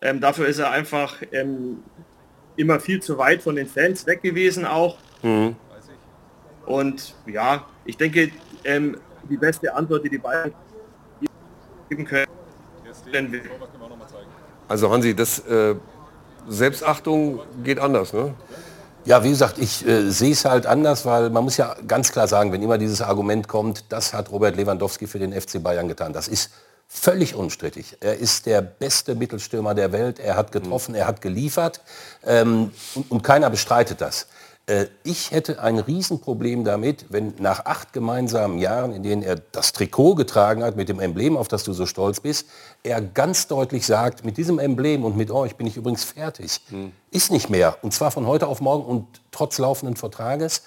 [0.00, 1.84] Ähm, dafür ist er einfach ähm,
[2.56, 4.98] immer viel zu weit von den Fans weg gewesen auch.
[6.72, 8.30] Und ja, ich denke,
[8.64, 8.96] ähm,
[9.28, 10.50] die beste Antwort, die die Bayern
[11.90, 12.26] geben können,
[13.12, 13.42] denn wir-
[14.68, 15.74] Also Hansi, das äh,
[16.48, 18.32] Selbstachtung geht anders, ne?
[19.04, 22.26] Ja, wie gesagt, ich äh, sehe es halt anders, weil man muss ja ganz klar
[22.26, 26.14] sagen, wenn immer dieses Argument kommt, das hat Robert Lewandowski für den FC Bayern getan.
[26.14, 26.52] Das ist
[26.88, 27.98] völlig unstrittig.
[28.00, 30.18] Er ist der beste Mittelstürmer der Welt.
[30.20, 31.80] Er hat getroffen, er hat geliefert
[32.24, 34.26] ähm, und, und keiner bestreitet das.
[34.72, 39.72] Äh, ich hätte ein Riesenproblem damit, wenn nach acht gemeinsamen Jahren, in denen er das
[39.72, 42.46] Trikot getragen hat mit dem Emblem, auf das du so stolz bist,
[42.82, 46.60] er ganz deutlich sagt, mit diesem Emblem und mit euch bin ich übrigens fertig.
[47.10, 47.76] Ist nicht mehr.
[47.82, 50.62] Und zwar von heute auf morgen und trotz laufenden Vertrages,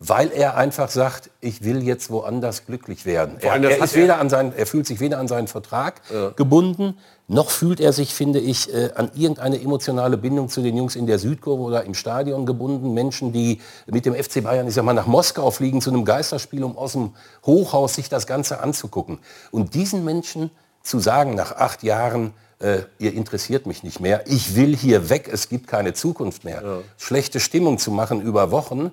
[0.00, 3.36] weil er einfach sagt, ich will jetzt woanders glücklich werden.
[3.40, 6.00] Er, er, ist er- weder an seinen, er fühlt sich weder an seinen Vertrag
[6.36, 10.94] gebunden, noch fühlt er sich, finde ich, äh, an irgendeine emotionale Bindung zu den Jungs
[10.94, 12.92] in der Südkurve oder im Stadion gebunden.
[12.92, 16.62] Menschen, die mit dem FC Bayern, ich sag mal, nach Moskau fliegen zu einem Geisterspiel,
[16.62, 17.14] um aus dem
[17.46, 19.18] Hochhaus sich das Ganze anzugucken.
[19.50, 20.50] Und diesen Menschen
[20.82, 25.30] zu sagen, nach acht Jahren, äh, ihr interessiert mich nicht mehr, ich will hier weg,
[25.32, 26.82] es gibt keine Zukunft mehr.
[26.98, 28.90] Schlechte Stimmung zu machen über Wochen,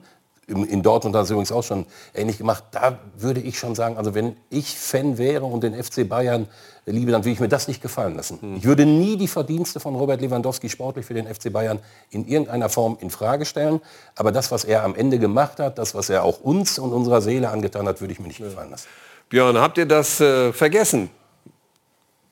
[0.47, 2.63] in Dortmund hat es übrigens auch schon ähnlich gemacht.
[2.71, 6.47] Da würde ich schon sagen, also wenn ich Fan wäre und den FC Bayern
[6.85, 8.57] liebe, dann würde ich mir das nicht gefallen lassen.
[8.57, 11.79] Ich würde nie die Verdienste von Robert Lewandowski sportlich für den FC Bayern
[12.09, 13.81] in irgendeiner Form in Frage stellen.
[14.15, 17.21] Aber das, was er am Ende gemacht hat, das, was er auch uns und unserer
[17.21, 18.87] Seele angetan hat, würde ich mir nicht gefallen lassen.
[19.29, 21.09] Björn, habt ihr das äh, vergessen?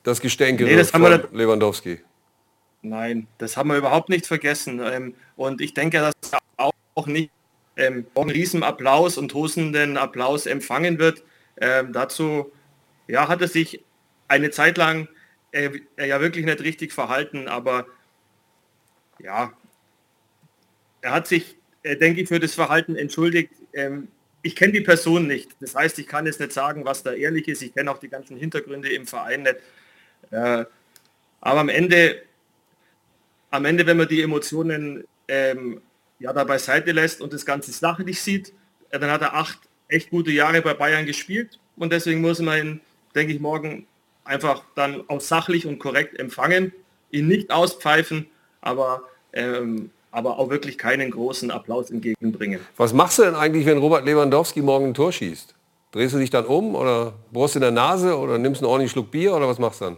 [0.02, 2.00] Das Gestänke Nee, das haben von wir Lewandowski.
[2.82, 4.80] Nein, das haben wir überhaupt nicht vergessen.
[4.82, 6.14] Ähm, und ich denke, dass
[6.56, 7.30] auch nicht
[7.76, 11.22] ähm, riesen Applaus und tosenden Applaus empfangen wird.
[11.60, 12.52] Ähm, dazu
[13.06, 13.84] ja, hat er sich
[14.28, 15.08] eine Zeit lang
[15.52, 17.86] äh, ja wirklich nicht richtig verhalten, aber
[19.18, 19.52] ja,
[21.00, 23.52] er hat sich, äh, denke ich, für das Verhalten entschuldigt.
[23.72, 24.08] Ähm,
[24.42, 25.50] ich kenne die Person nicht.
[25.60, 27.62] Das heißt, ich kann jetzt nicht sagen, was da ehrlich ist.
[27.62, 29.56] Ich kenne auch die ganzen Hintergründe im Verein nicht.
[30.30, 30.64] Äh,
[31.40, 32.22] aber am Ende,
[33.50, 35.80] am Ende, wenn man die Emotionen ähm,
[36.20, 38.52] ja, da beiseite lässt und das Ganze sachlich sieht,
[38.90, 39.58] dann hat er acht
[39.88, 42.80] echt gute Jahre bei Bayern gespielt und deswegen muss man ihn,
[43.14, 43.86] denke ich, morgen
[44.24, 46.72] einfach dann auch sachlich und korrekt empfangen,
[47.10, 48.26] ihn nicht auspfeifen,
[48.60, 49.02] aber,
[49.32, 52.60] ähm, aber auch wirklich keinen großen Applaus entgegenbringen.
[52.76, 55.54] Was machst du denn eigentlich, wenn Robert Lewandowski morgen ein Tor schießt?
[55.92, 59.10] Drehst du dich dann um oder bohrst in der Nase oder nimmst einen ordentlichen Schluck
[59.10, 59.96] Bier oder was machst du dann?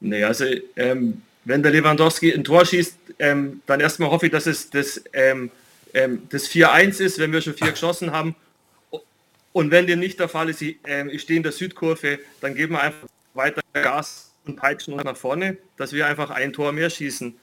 [0.00, 4.46] Nee, also ähm, wenn der Lewandowski ein Tor schießt, ähm, dann erstmal hoffe ich, dass
[4.46, 5.50] es das, ähm,
[5.94, 8.34] ähm das 4-1 ist, wenn wir schon vier geschossen haben.
[9.52, 12.54] Und wenn dem nicht der Fall ist, ich, ähm, ich stehe in der Südkurve, dann
[12.54, 16.72] geben wir einfach weiter Gas und peitschen uns nach vorne, dass wir einfach ein Tor
[16.72, 17.36] mehr schießen.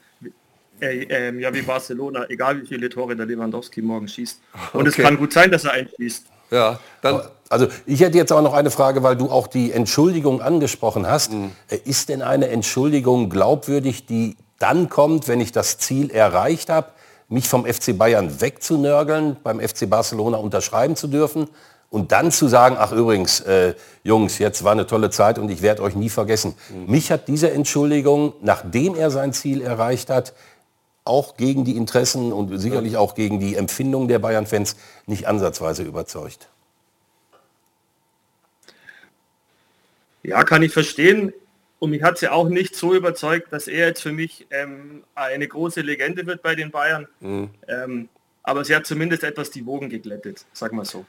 [0.80, 4.40] Äh, äh, ja, wie Barcelona, egal wie viele Tore der Lewandowski morgen schießt.
[4.74, 4.88] Und okay.
[4.90, 6.26] es kann gut sein, dass er einschießt.
[6.54, 10.40] Ja, dann also ich hätte jetzt auch noch eine Frage, weil du auch die Entschuldigung
[10.42, 11.32] angesprochen hast.
[11.32, 11.52] Mhm.
[11.84, 16.88] Ist denn eine Entschuldigung glaubwürdig, die dann kommt, wenn ich das Ziel erreicht habe,
[17.28, 21.48] mich vom FC Bayern wegzunörgeln, beim FC Barcelona unterschreiben zu dürfen
[21.90, 25.62] und dann zu sagen, ach übrigens, äh, Jungs, jetzt war eine tolle Zeit und ich
[25.62, 26.54] werde euch nie vergessen.
[26.70, 26.90] Mhm.
[26.90, 30.32] Mich hat diese Entschuldigung, nachdem er sein Ziel erreicht hat,
[31.04, 34.76] auch gegen die Interessen und sicherlich auch gegen die Empfindungen der Bayern-Fans
[35.06, 36.48] nicht ansatzweise überzeugt.
[40.22, 41.32] Ja, kann ich verstehen.
[41.78, 45.04] Und mich hat sie ja auch nicht so überzeugt, dass er jetzt für mich ähm,
[45.14, 47.06] eine große Legende wird bei den Bayern.
[47.20, 47.50] Mhm.
[47.68, 48.08] Ähm,
[48.42, 51.04] aber sie hat zumindest etwas die Wogen geglättet, sag mal so.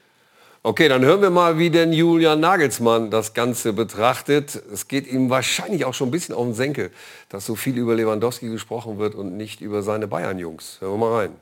[0.65, 4.55] Okay, dann hören wir mal, wie denn Julian Nagelsmann das Ganze betrachtet.
[4.73, 6.89] Es geht ihm wahrscheinlich auch schon ein bisschen auf den Senkel,
[7.29, 10.77] dass so viel über Lewandowski gesprochen wird und nicht über seine Bayern-Jungs.
[10.81, 11.35] Hören wir mal rein.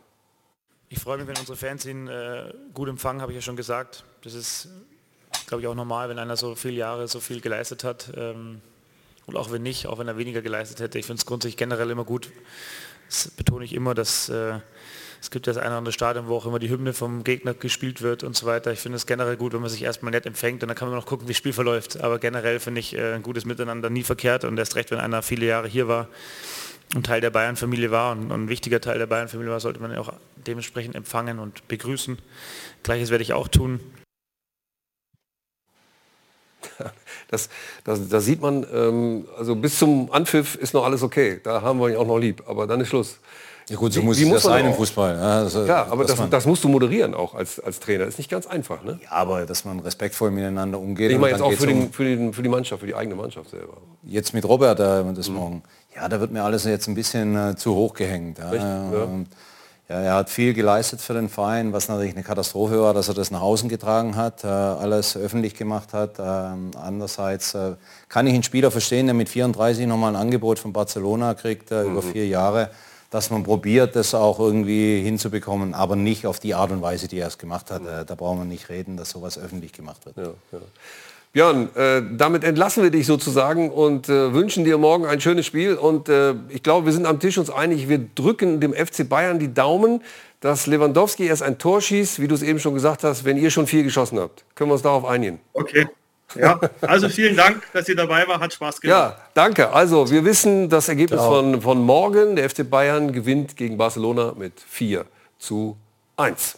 [0.89, 4.03] Ich freue mich, wenn unsere Fans ihn äh, gut empfangen, habe ich ja schon gesagt.
[4.23, 4.67] Das ist
[5.47, 8.11] glaube ich, auch normal, wenn einer so viele Jahre so viel geleistet hat.
[8.17, 8.59] Ähm,
[9.25, 10.99] und auch wenn nicht, auch wenn er weniger geleistet hätte.
[10.99, 12.29] Ich finde es grundsätzlich generell immer gut.
[13.07, 14.59] Das betone ich immer, dass äh,
[15.23, 18.01] es gibt das eine oder andere Stadion, wo auch immer die Hymne vom Gegner gespielt
[18.01, 18.73] wird und so weiter.
[18.73, 20.97] Ich finde es generell gut, wenn man sich erstmal nett empfängt und dann kann man
[20.97, 22.01] noch gucken, wie das Spiel verläuft.
[22.01, 25.21] Aber generell finde ich äh, ein gutes Miteinander nie verkehrt und erst recht, wenn einer
[25.21, 26.09] viele Jahre hier war
[26.93, 30.11] und Teil der Bayern-Familie war und, ein wichtiger Teil der Bayern-Familie war, sollte man auch
[30.45, 32.17] dementsprechend empfangen und begrüßen.
[32.83, 33.79] Gleiches werde ich auch tun.
[37.29, 37.49] Das,
[37.83, 41.39] das, das sieht man, ähm, also bis zum Anpfiff ist noch alles okay.
[41.43, 43.17] Da haben wir ihn auch noch lieb, aber dann ist Schluss.
[43.69, 45.15] Ja gut, so wie, muss wie das sein im Fußball.
[45.15, 48.05] Ja, also, ja aber das, das, musst du moderieren auch als, als Trainer.
[48.05, 48.83] Das ist nicht ganz einfach.
[48.83, 48.99] Ne?
[49.03, 51.11] Ja, aber dass man respektvoll miteinander umgeht.
[51.11, 53.49] Ich meine jetzt auch für, den, für, den, für die Mannschaft, für die eigene Mannschaft
[53.49, 53.77] selber.
[54.03, 55.35] Jetzt mit Robert äh, das mhm.
[55.35, 55.63] Morgen.
[55.95, 58.39] Ja, da wird mir alles jetzt ein bisschen äh, zu hoch gehängt.
[58.39, 58.53] Ja.
[58.53, 59.07] ja.
[59.89, 63.13] Ja, er hat viel geleistet für den Verein, was natürlich eine Katastrophe war, dass er
[63.13, 66.19] das nach außen getragen hat, äh, alles öffentlich gemacht hat.
[66.19, 67.73] Ähm, andererseits äh,
[68.07, 71.83] kann ich einen Spieler verstehen, der mit 34 nochmal ein Angebot von Barcelona kriegt äh,
[71.83, 71.91] mhm.
[71.91, 72.69] über vier Jahre,
[73.13, 77.19] dass man probiert, das auch irgendwie hinzubekommen, aber nicht auf die Art und Weise, die
[77.19, 77.83] er es gemacht hat.
[77.83, 78.05] Mhm.
[78.07, 80.17] da brauchen wir nicht reden, dass sowas öffentlich gemacht wird.
[80.17, 80.59] Ja, ja.
[81.33, 85.73] Björn, äh, damit entlassen wir dich sozusagen und äh, wünschen dir morgen ein schönes Spiel.
[85.75, 89.39] Und äh, ich glaube, wir sind am Tisch uns einig, wir drücken dem FC Bayern
[89.39, 90.03] die Daumen,
[90.41, 93.49] dass Lewandowski erst ein Tor schießt, wie du es eben schon gesagt hast, wenn ihr
[93.49, 94.43] schon vier geschossen habt.
[94.53, 95.39] Können wir uns darauf einigen?
[95.53, 95.87] Okay.
[96.35, 98.97] Ja, also vielen Dank, dass ihr dabei war, hat Spaß gemacht.
[98.97, 99.71] Ja, danke.
[99.71, 102.35] Also wir wissen das Ergebnis von, von morgen.
[102.35, 105.05] Der FC Bayern gewinnt gegen Barcelona mit 4
[105.37, 105.77] zu
[106.17, 106.57] 1.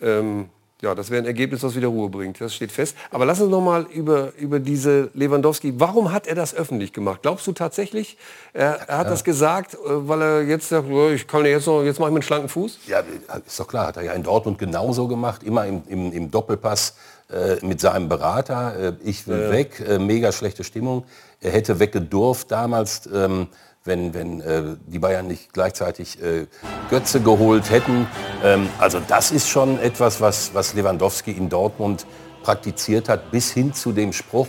[0.00, 0.48] Ähm,
[0.86, 2.40] ja, das wäre ein Ergebnis, das wieder Ruhe bringt.
[2.40, 2.96] Das steht fest.
[3.10, 5.74] Aber lass uns noch mal über, über diese Lewandowski.
[5.78, 7.22] Warum hat er das öffentlich gemacht?
[7.22, 8.16] Glaubst du tatsächlich,
[8.52, 11.98] er, er hat das gesagt, äh, weil er jetzt sagt, ich kann jetzt noch, jetzt
[11.98, 12.78] mache ich mir einen schlanken Fuß?
[12.86, 13.02] Ja,
[13.44, 13.88] ist doch klar.
[13.88, 15.42] Hat er ja in Dortmund genauso gemacht.
[15.42, 16.94] Immer im, im, im Doppelpass
[17.32, 18.78] äh, mit seinem Berater.
[18.78, 19.50] Äh, ich will ja.
[19.50, 19.84] weg.
[19.86, 21.04] Äh, mega schlechte Stimmung.
[21.40, 23.08] Er hätte weggedurft damals.
[23.12, 23.48] Ähm,
[23.86, 26.46] wenn, wenn äh, die Bayern nicht gleichzeitig äh,
[26.90, 28.06] Götze geholt hätten.
[28.44, 32.06] Ähm, also das ist schon etwas, was, was Lewandowski in Dortmund
[32.42, 34.48] praktiziert hat, bis hin zu dem Spruch.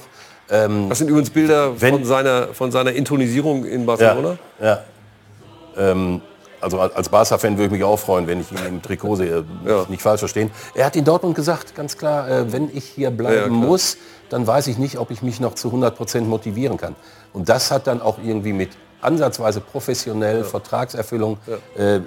[0.49, 4.37] Ähm, das sind übrigens Bilder wenn, von, seiner, von seiner Intonisierung in Barcelona.
[4.59, 5.91] Ja, ja.
[5.91, 6.21] Ähm,
[6.59, 9.45] also als Barca-Fan würde ich mich auch freuen, wenn ich ihn im Trikot sehe.
[9.65, 9.85] Ja.
[9.89, 10.49] Nicht falsch verstehen.
[10.73, 13.97] Er hat in Dortmund gesagt, ganz klar, äh, wenn ich hier bleiben ja, muss,
[14.29, 16.95] dann weiß ich nicht, ob ich mich noch zu 100 Prozent motivieren kann.
[17.33, 18.69] Und das hat dann auch irgendwie mit
[19.01, 21.37] ansatzweise professionell, Vertragserfüllung,
[21.77, 21.99] äh,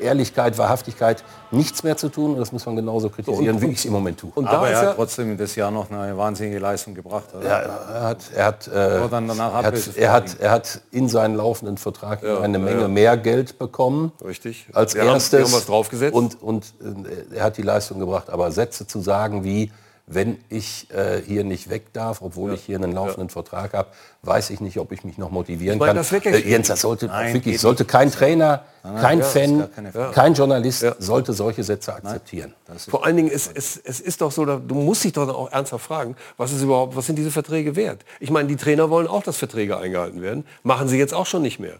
[0.00, 2.32] Ehrlichkeit, Wahrhaftigkeit, nichts mehr zu tun.
[2.32, 4.30] Und das muss man genauso kritisieren, Und- wie ich es im Moment tue.
[4.34, 7.26] Und Aber er hat trotzdem das Jahr noch eine wahnsinnige Leistung gebracht.
[7.36, 7.46] Oder?
[7.46, 11.08] Ja, er hat, er hat, äh, dann danach er, hat, er, hat, er hat in
[11.08, 12.88] seinen laufenden Vertrag Ja, eine ja, Menge ja.
[12.88, 14.12] mehr Geld bekommen.
[14.24, 14.66] Richtig.
[14.72, 15.32] Als Wir haben- erstes.
[15.40, 16.14] wir haben was draufgesetzt.
[16.14, 16.64] Und, und
[17.32, 18.30] äh, er hat die Leistung gebracht.
[18.30, 19.70] Aber Sätze zu sagen wie,
[20.10, 23.88] wenn ich äh, hier nicht weg darf, obwohl ich hier einen laufenden Vertrag habe,
[24.22, 25.96] weiß ich nicht, ob ich mich noch motivieren Ich meine, kann.
[25.98, 29.68] das weg- äh, Jens, das sollte Nein, wirklich, sollte kein Trainer, nein, kein ja, Fan,
[30.12, 32.54] kein Journalist sollte solche Sätze akzeptieren.
[32.88, 35.52] Vor allen Dingen, es, es, es ist doch so, da- du musst dich doch auch
[35.52, 38.00] ernsthaft fragen, was ist überhaupt, was sind diese Verträge wert?
[38.18, 40.44] Ich meine, die Trainer wollen auch, dass Verträge eingehalten werden.
[40.62, 41.74] Machen sie jetzt auch schon nicht mehr.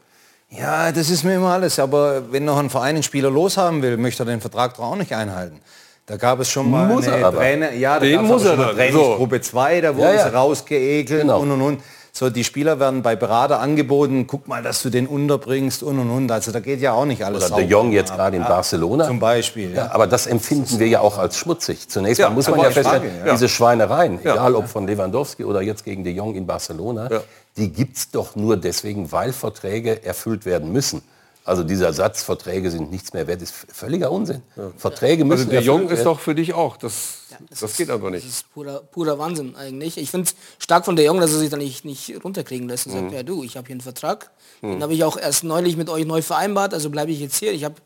[0.50, 1.78] Ja, das ist mir immer alles.
[1.78, 4.96] Aber wenn noch ein Verein einen Spieler loshaben will, möchte er den Vertrag doch auch
[4.96, 5.60] nicht einhalten.
[6.08, 7.36] Da gab es schon mal Muss eine er aber.
[7.38, 8.74] Trainer, ja, da Den muss er dann.
[8.74, 10.24] Trainingsgruppe 2, da wurden Ja, ja.
[10.30, 11.40] sie rausgeekelt Genau.
[11.40, 11.80] und und und.
[12.12, 16.10] So, die Spieler werden bei Berater angeboten, guck mal, dass du den unterbringst und und
[16.10, 16.32] und.
[16.32, 19.06] Also da geht ja auch nicht alles Oder De Jong jetzt gerade in Ja, Barcelona.
[19.06, 19.74] Zum Beispiel.
[19.74, 21.88] Ja, aber das empfinden wir ja auch als schmutzig.
[21.88, 26.02] Zunächst mal muss man ja feststellen, diese Schweinereien, egal ob von Lewandowski oder jetzt gegen
[26.04, 27.08] De Jong in Barcelona,
[27.58, 31.02] die gibt es doch nur deswegen, weil Verträge erfüllt werden müssen.
[31.48, 34.42] Also dieser Satz, Verträge sind nichts mehr wert, ist völliger Unsinn.
[34.76, 36.76] Verträge Also müssen der Jung ist doch für dich auch.
[36.76, 37.20] Das,
[37.60, 38.26] das, geht einfach Das nicht.
[38.26, 39.96] ist purer, purer Wahnsinn eigentlich.
[39.98, 42.86] Ich finde es stark von der Jung, dass er sich da nicht, nicht runterkriegen lässt
[42.86, 42.98] und Mhm.
[43.00, 44.30] sagt, ja du, ich habe hier einen Vertrag.
[44.62, 47.52] Den habe ich auch erst neulich mit euch neu vereinbart, also bleibe ich jetzt hier.
[47.52, 47.76] Ich habe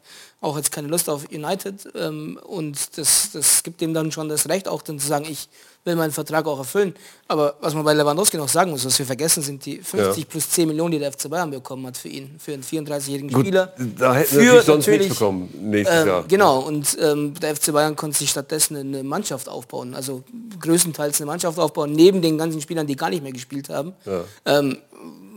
[0.40, 4.48] auch jetzt keine Lust auf United ähm, und das, das gibt ihm dann schon das
[4.48, 5.48] Recht, auch dann zu sagen, ich
[5.84, 6.94] will meinen Vertrag auch erfüllen.
[7.28, 10.28] Aber was man bei Lewandowski noch sagen muss, was wir vergessen, sind die 50 Ja.
[10.30, 13.42] plus 10 Millionen, die der FC Bayern bekommen hat für ihn, für einen 34-jährigen Gut,
[13.46, 13.72] Spieler.
[13.98, 16.24] da hätten wir natürlich sonst natürlich, nichts bekommen nächstes ähm, Jahr.
[16.26, 19.95] Genau, und ähm, der FC Bayern konnte sich stattdessen eine Mannschaft aufbauen.
[19.95, 20.22] Also
[20.61, 23.93] größtenteils eine Mannschaft aufbauen, neben den ganzen Spielern, die gar nicht mehr gespielt haben.
[24.45, 24.78] Ähm,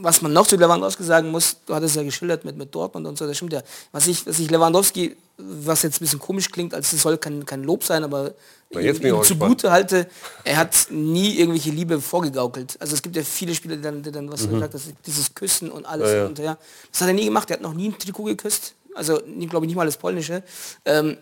[0.02, 3.18] was man noch zu Lewandowski sagen muss, du hattest ja geschildert mit, mit Dortmund und
[3.18, 3.62] so, das stimmt ja.
[3.92, 7.46] Was ich, was ich Lewandowski, was jetzt ein bisschen komisch klingt, als es soll kein,
[7.46, 8.34] kein Lob sein, aber
[8.72, 10.08] Na, jetzt ihm, zugute halte,
[10.44, 12.78] er hat nie irgendwelche Liebe vorgegaukelt.
[12.80, 15.34] Also es gibt ja viele Spieler, die dann, die dann was du gesagt hast, dieses
[15.34, 16.26] Küssen und alles Ja, ja.
[16.28, 16.58] und ja.
[16.92, 18.76] Das hat er nie gemacht, er hat noch nie ein Trikot geküsst.
[18.94, 19.18] Also
[19.50, 20.44] glaube ich nicht mal das polnische.
[20.86, 21.18] Ähm,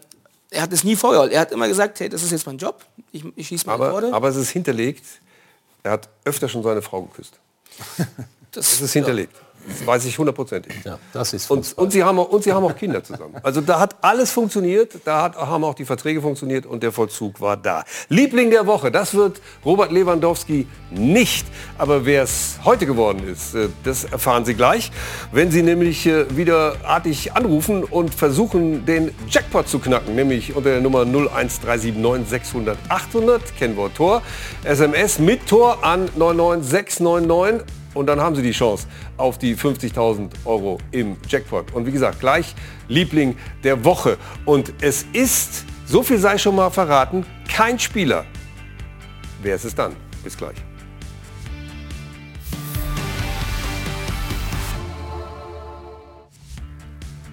[0.53, 1.31] er hat es nie vorgeholt.
[1.31, 2.85] Er hat immer gesagt, hey, das ist jetzt mein Job.
[3.11, 4.13] Ich, ich schieße meine Aber, Tore.
[4.13, 5.03] aber es ist hinterlegt,
[5.83, 7.39] er hat öfter schon seine Frau geküsst.
[7.97, 8.07] das
[8.51, 9.35] Das ist hinterlegt.
[9.67, 10.73] Das weiß ich hundertprozentig.
[10.83, 13.35] Ja, das ist Und, und, sie haben auch, und sie haben auch Kinder zusammen.
[13.43, 17.39] Also da hat alles funktioniert, da hat, haben auch die Verträge funktioniert und der Vollzug
[17.39, 17.83] war da.
[18.09, 21.47] Liebling der Woche, das wird Robert Lewandowski nicht.
[21.77, 24.91] Aber wer es heute geworden ist, äh, das erfahren Sie gleich.
[25.31, 30.71] Wenn Sie nämlich äh, wieder artig anrufen und versuchen, den Jackpot zu knacken, nämlich unter
[30.71, 34.21] der Nummer 01379 600 800, Kennwort Tor,
[34.63, 38.87] SMS mit Tor an 99699 und dann haben Sie die Chance
[39.17, 41.73] auf die 50.000 Euro im Jackpot.
[41.73, 42.55] Und wie gesagt, gleich
[42.87, 44.17] Liebling der Woche.
[44.45, 48.25] Und es ist, so viel sei schon mal verraten, kein Spieler.
[49.41, 49.95] Wer ist es dann?
[50.23, 50.55] Bis gleich.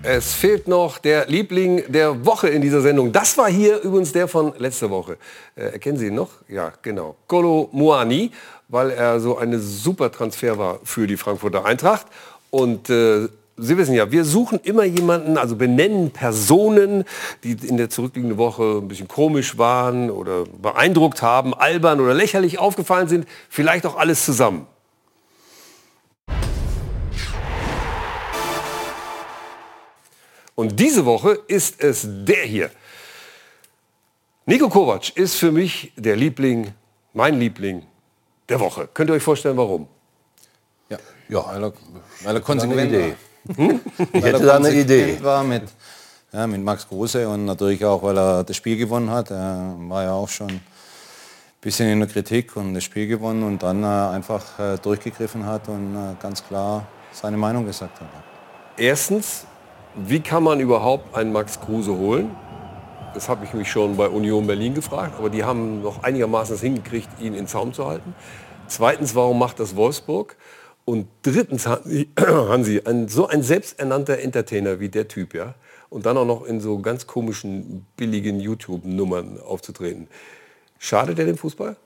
[0.02, 3.12] Es fehlt noch der Liebling der Woche in dieser Sendung.
[3.12, 5.18] Das war hier übrigens der von letzter Woche.
[5.54, 6.30] Äh, erkennen Sie ihn noch?
[6.48, 7.16] Ja, genau.
[7.26, 8.30] Kolo Muani,
[8.70, 12.06] weil er so eine super Transfer war für die Frankfurter Eintracht.
[12.50, 13.28] Und äh,
[13.62, 17.04] Sie wissen ja, wir suchen immer jemanden, also benennen Personen,
[17.44, 22.58] die in der zurückliegenden Woche ein bisschen komisch waren oder beeindruckt haben, albern oder lächerlich
[22.58, 23.28] aufgefallen sind.
[23.50, 24.66] Vielleicht auch alles zusammen.
[30.54, 32.70] Und diese Woche ist es der hier.
[34.46, 36.72] Nico Kovac ist für mich der Liebling,
[37.12, 37.82] mein Liebling
[38.50, 38.88] der Woche.
[38.92, 39.86] Könnt ihr euch vorstellen, warum?
[40.88, 40.98] Ja.
[41.28, 41.72] Ja, Weil er, weil
[42.24, 43.14] er eine konsequent Idee.
[43.44, 43.56] war.
[43.56, 43.80] Ich Weil
[44.12, 45.18] er hätte da eine Idee.
[45.22, 45.62] war mit,
[46.32, 49.30] ja, mit Max Kruse und natürlich auch, weil er das Spiel gewonnen hat.
[49.30, 50.60] Er war ja auch schon ein
[51.60, 55.68] bisschen in der Kritik und das Spiel gewonnen und dann äh, einfach äh, durchgegriffen hat
[55.68, 58.08] und äh, ganz klar seine Meinung gesagt hat.
[58.76, 59.44] Erstens,
[59.96, 62.30] wie kann man überhaupt einen Max Kruse holen?
[63.14, 66.60] Das habe ich mich schon bei Union Berlin gefragt, aber die haben noch einigermaßen es
[66.60, 68.14] hingekriegt, ihn in Zaum zu halten.
[68.68, 70.36] Zweitens, warum macht das Wolfsburg?
[70.84, 75.54] Und drittens haben ein, so ein selbsternannter Entertainer wie der Typ, ja,
[75.88, 80.06] und dann auch noch in so ganz komischen, billigen YouTube-Nummern aufzutreten.
[80.78, 81.76] Schadet er dem Fußball?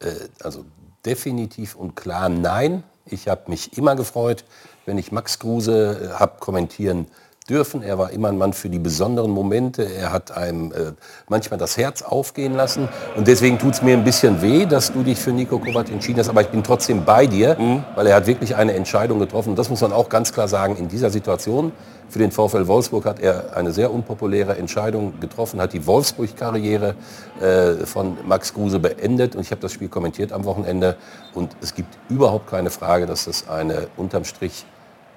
[0.00, 0.10] Äh,
[0.42, 0.64] also
[1.06, 2.82] definitiv und klar nein.
[3.06, 4.44] Ich habe mich immer gefreut,
[4.84, 7.06] wenn ich Max Kruse äh, habe kommentieren
[7.50, 7.82] dürfen.
[7.82, 9.82] Er war immer ein Mann für die besonderen Momente.
[9.82, 10.92] Er hat einem äh,
[11.28, 12.88] manchmal das Herz aufgehen lassen.
[13.16, 16.20] Und deswegen tut es mir ein bisschen weh, dass du dich für Nico Kovac entschieden
[16.20, 16.28] hast.
[16.28, 17.84] Aber ich bin trotzdem bei dir, mhm.
[17.96, 19.50] weil er hat wirklich eine Entscheidung getroffen.
[19.50, 21.72] Und das muss man auch ganz klar sagen, in dieser Situation
[22.08, 26.94] für den VfL Wolfsburg hat er eine sehr unpopuläre Entscheidung getroffen, hat die Wolfsburg-Karriere
[27.40, 29.36] äh, von Max Kruse beendet.
[29.36, 30.96] Und ich habe das Spiel kommentiert am Wochenende.
[31.34, 34.64] Und es gibt überhaupt keine Frage, dass das eine unterm Strich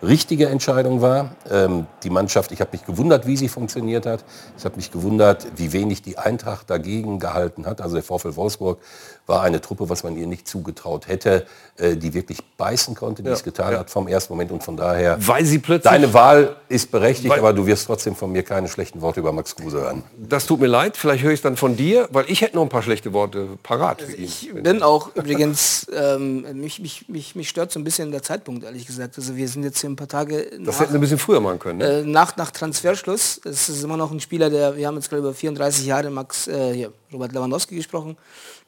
[0.03, 1.35] richtige Entscheidung war.
[1.49, 4.23] Ähm, die Mannschaft, ich habe mich gewundert, wie sie funktioniert hat.
[4.57, 7.81] Ich habe mich gewundert, wie wenig die Eintracht dagegen gehalten hat.
[7.81, 8.79] Also der VfL Wolfsburg
[9.25, 11.45] war eine Truppe, was man ihr nicht zugetraut hätte,
[11.77, 13.79] äh, die wirklich beißen konnte, die ja, es getan ja.
[13.79, 14.51] hat vom ersten Moment.
[14.51, 18.31] Und von daher, weil sie plötzlich deine Wahl ist berechtigt, aber du wirst trotzdem von
[18.31, 20.03] mir keine schlechten Worte über Max Kruse hören.
[20.17, 22.63] Das tut mir leid, vielleicht höre ich es dann von dir, weil ich hätte noch
[22.63, 24.25] ein paar schlechte Worte parat für ihn.
[24.25, 28.63] Ich bin auch übrigens, ähm, mich, mich, mich, mich stört so ein bisschen der Zeitpunkt,
[28.65, 29.17] ehrlich gesagt.
[29.17, 31.59] Also wir sind jetzt hier ein paar Tage Das hätten wir ein bisschen früher machen
[31.59, 31.79] können.
[31.79, 31.99] Ne?
[31.99, 33.41] Äh, nach, nach Transferschluss.
[33.43, 36.47] Das ist immer noch ein Spieler, der, wir haben jetzt ich über 34 Jahre Max,
[36.47, 38.17] äh, hier, Robert Lewandowski gesprochen.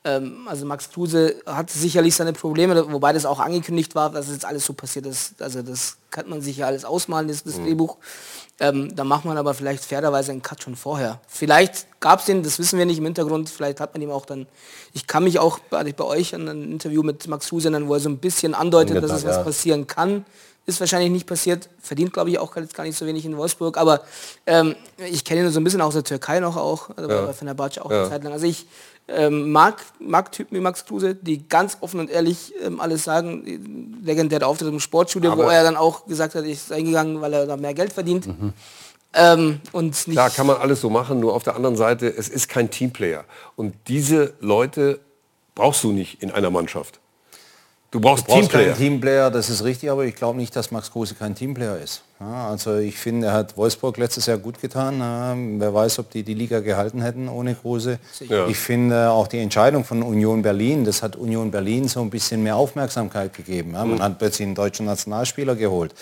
[0.05, 4.45] Ähm, also Max Kruse hat sicherlich seine Probleme, wobei das auch angekündigt war, dass jetzt
[4.45, 5.41] alles so passiert ist.
[5.41, 7.65] Also das kann man sich ja alles ausmalen, das, das mhm.
[7.65, 7.97] Drehbuch.
[8.59, 11.19] Ähm, da macht man aber vielleicht fairerweise einen Cut schon vorher.
[11.27, 14.27] Vielleicht gab es den, das wissen wir nicht im Hintergrund, vielleicht hat man ihm auch
[14.27, 14.45] dann,
[14.93, 17.95] ich kann mich auch bei, bei euch an ein Interview mit Max Kruse erinnern, wo
[17.95, 20.23] er so ein bisschen andeutet, dass es was passieren kann.
[20.67, 23.77] Ist wahrscheinlich nicht passiert, verdient glaube ich auch jetzt gar nicht so wenig in Wolfsburg,
[23.77, 24.01] aber
[24.47, 27.25] ähm, ich kenne ihn so ein bisschen aus der Türkei noch auch, also ja.
[27.25, 28.01] bei Fenerbahce auch ja.
[28.01, 28.33] eine Zeit lang.
[28.33, 28.65] Also ich
[29.07, 34.01] ähm, mag, mag Typen wie Max Kruse, die ganz offen und ehrlich ähm, alles sagen.
[34.03, 37.33] Legendäre Auftritt im Sportstudio, Aber wo er dann auch gesagt hat, ich sei eingegangen, weil
[37.33, 38.27] er da mehr Geld verdient.
[38.27, 38.53] Mhm.
[39.13, 42.27] Ähm, und nicht Klar, kann man alles so machen, nur auf der anderen Seite, es
[42.27, 43.25] ist kein Teamplayer.
[43.55, 44.99] Und diese Leute
[45.53, 46.99] brauchst du nicht in einer Mannschaft.
[47.95, 48.73] Du brauchst, du brauchst Teamplayer.
[48.73, 52.01] keinen Teamplayer, das ist richtig, aber ich glaube nicht, dass Max Kruse kein Teamplayer ist.
[52.19, 54.99] Ja, also ich finde, er hat Wolfsburg letztes Jahr gut getan.
[54.99, 57.99] Ja, wer weiß, ob die die Liga gehalten hätten ohne Kruse.
[58.27, 58.47] Ja.
[58.47, 62.43] Ich finde auch die Entscheidung von Union Berlin, das hat Union Berlin so ein bisschen
[62.43, 63.71] mehr Aufmerksamkeit gegeben.
[63.71, 64.01] Man mhm.
[64.01, 65.95] hat plötzlich einen deutschen Nationalspieler geholt.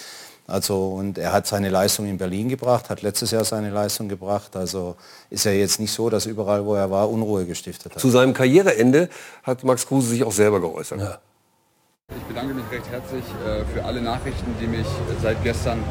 [0.48, 4.56] Also und er hat seine Leistung in Berlin gebracht, hat letztes Jahr seine Leistung gebracht.
[4.56, 4.96] Also
[5.30, 8.02] ist er jetzt nicht so, dass überall, wo er war, Unruhe gestiftet hat.
[8.02, 9.10] Zu seinem Karriereende
[9.44, 11.20] hat Max Kruse sich auch selber geäußert.
[12.12, 14.86] Ich bedanke mich recht herzlich äh, für alle Nachrichten, die mich
[15.22, 15.84] seit gestern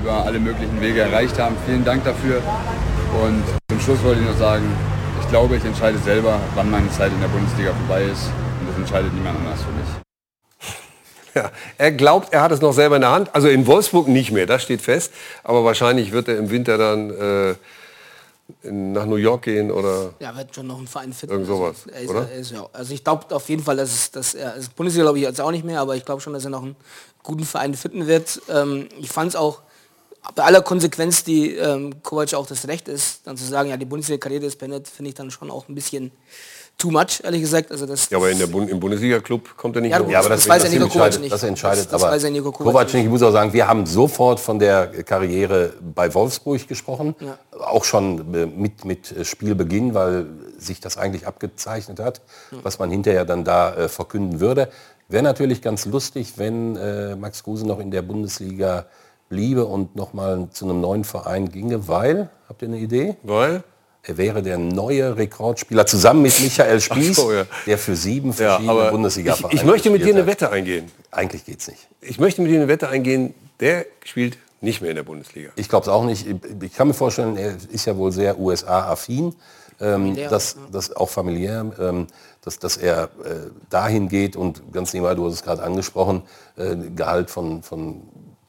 [0.00, 1.56] über alle möglichen Wege erreicht haben.
[1.66, 2.42] Vielen Dank dafür.
[3.22, 4.64] Und zum Schluss wollte ich nur sagen,
[5.20, 8.26] ich glaube, ich entscheide selber, wann meine Zeit in der Bundesliga vorbei ist.
[8.60, 9.88] Und das entscheidet niemand anders für mich.
[11.34, 13.34] Ja, er glaubt, er hat es noch selber in der Hand.
[13.34, 15.14] Also in Wolfsburg nicht mehr, das steht fest.
[15.42, 17.54] Aber wahrscheinlich wird er im Winter dann äh,
[18.62, 21.34] nach New York gehen oder ja, wird schon noch ein Verein finden.
[21.34, 22.32] Irgend sowas, also, oder?
[22.32, 25.18] Ist, ja, also ich glaube auf jeden Fall, dass, es, dass er, also Bundesliga glaube
[25.18, 26.76] ich jetzt auch nicht mehr, aber ich glaube schon, dass er noch einen
[27.22, 28.40] guten Verein finden wird.
[28.48, 29.62] Ähm, ich fand es auch
[30.34, 33.84] bei aller Konsequenz, die ähm, Kovac auch das Recht ist, dann zu sagen, ja, die
[33.84, 36.12] Bundesliga-Karriere ist beendet, finde ich dann schon auch ein bisschen
[36.82, 37.70] too much, ehrlich gesagt.
[37.70, 40.30] Also das, ja, aber in der Bund im Bundesliga-Club kommt er nicht ja, ja, aber
[40.30, 41.32] das, das weiß ja Nico Kovac nicht.
[41.32, 43.04] Das entscheidet, das, das aber weiß ja Nico Kovac, nicht.
[43.04, 47.38] Ich muss auch sagen, wir haben sofort von der Karriere bei Wolfsburg gesprochen, ja.
[47.60, 50.26] auch schon äh, mit, mit Spielbeginn, weil
[50.58, 52.20] sich das eigentlich abgezeichnet hat,
[52.50, 52.58] ja.
[52.62, 54.68] was man hinterher dann da äh, verkünden würde.
[55.08, 58.86] Wäre natürlich ganz lustig, wenn äh, Max Kruse noch in der Bundesliga
[59.28, 63.16] bliebe und noch mal zu einem neuen Verein ginge, weil, habt ihr eine Idee?
[63.22, 63.62] Weil?
[64.04, 67.44] Er wäre der neue Rekordspieler zusammen mit Michael Spieß, so, ja.
[67.66, 70.90] der für sieben verschiedene ja, bundesliga Ich, ich möchte mit dir eine Wette eingehen.
[71.12, 71.86] Eigentlich geht's nicht.
[72.00, 73.32] Ich möchte mit dir eine Wette eingehen.
[73.60, 75.50] Der spielt nicht mehr in der Bundesliga.
[75.54, 76.26] Ich glaube es auch nicht.
[76.62, 79.36] Ich kann mir vorstellen, er ist ja wohl sehr USA-affin.
[79.80, 82.06] Ähm, dass, dass auch familiär, ähm,
[82.42, 86.22] dass, dass er äh, dahin geht und ganz nebenbei, du hast es gerade angesprochen,
[86.56, 88.02] äh, Gehalt von, von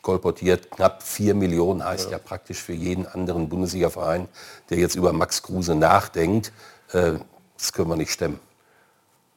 [0.04, 0.70] kolportiert.
[0.70, 2.12] Knapp 4 Millionen heißt ja.
[2.12, 4.28] ja praktisch für jeden anderen Bundesliga-Verein,
[4.70, 6.52] der jetzt über Max Kruse nachdenkt.
[6.92, 7.14] Äh,
[7.58, 8.40] das können wir nicht stemmen.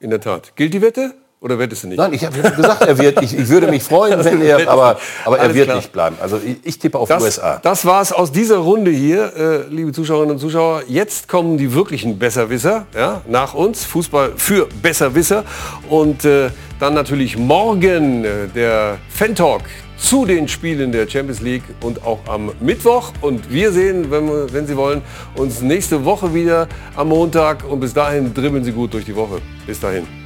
[0.00, 0.54] In der Tat.
[0.56, 1.14] Gilt die Wette?
[1.38, 1.98] Oder wettest du nicht?
[1.98, 3.22] Nein, ich habe gesagt, er wird.
[3.22, 5.76] Ich, ich, würde mich freuen, wenn er, aber, aber er wird klar.
[5.76, 6.16] nicht bleiben.
[6.20, 7.60] Also ich, ich tippe auf das, USA.
[7.62, 10.84] Das war es aus dieser Runde hier, äh, liebe Zuschauerinnen und Zuschauer.
[10.88, 13.84] Jetzt kommen die wirklichen Besserwisser ja, nach uns.
[13.84, 15.44] Fußball für Besserwisser.
[15.90, 16.50] Und äh,
[16.80, 19.62] dann natürlich morgen äh, der Fan-Talk
[19.96, 23.12] zu den Spielen der Champions League und auch am Mittwoch.
[23.20, 25.02] Und wir sehen, wenn, wir, wenn Sie wollen,
[25.36, 27.64] uns nächste Woche wieder am Montag.
[27.68, 29.40] Und bis dahin dribbeln Sie gut durch die Woche.
[29.66, 30.25] Bis dahin.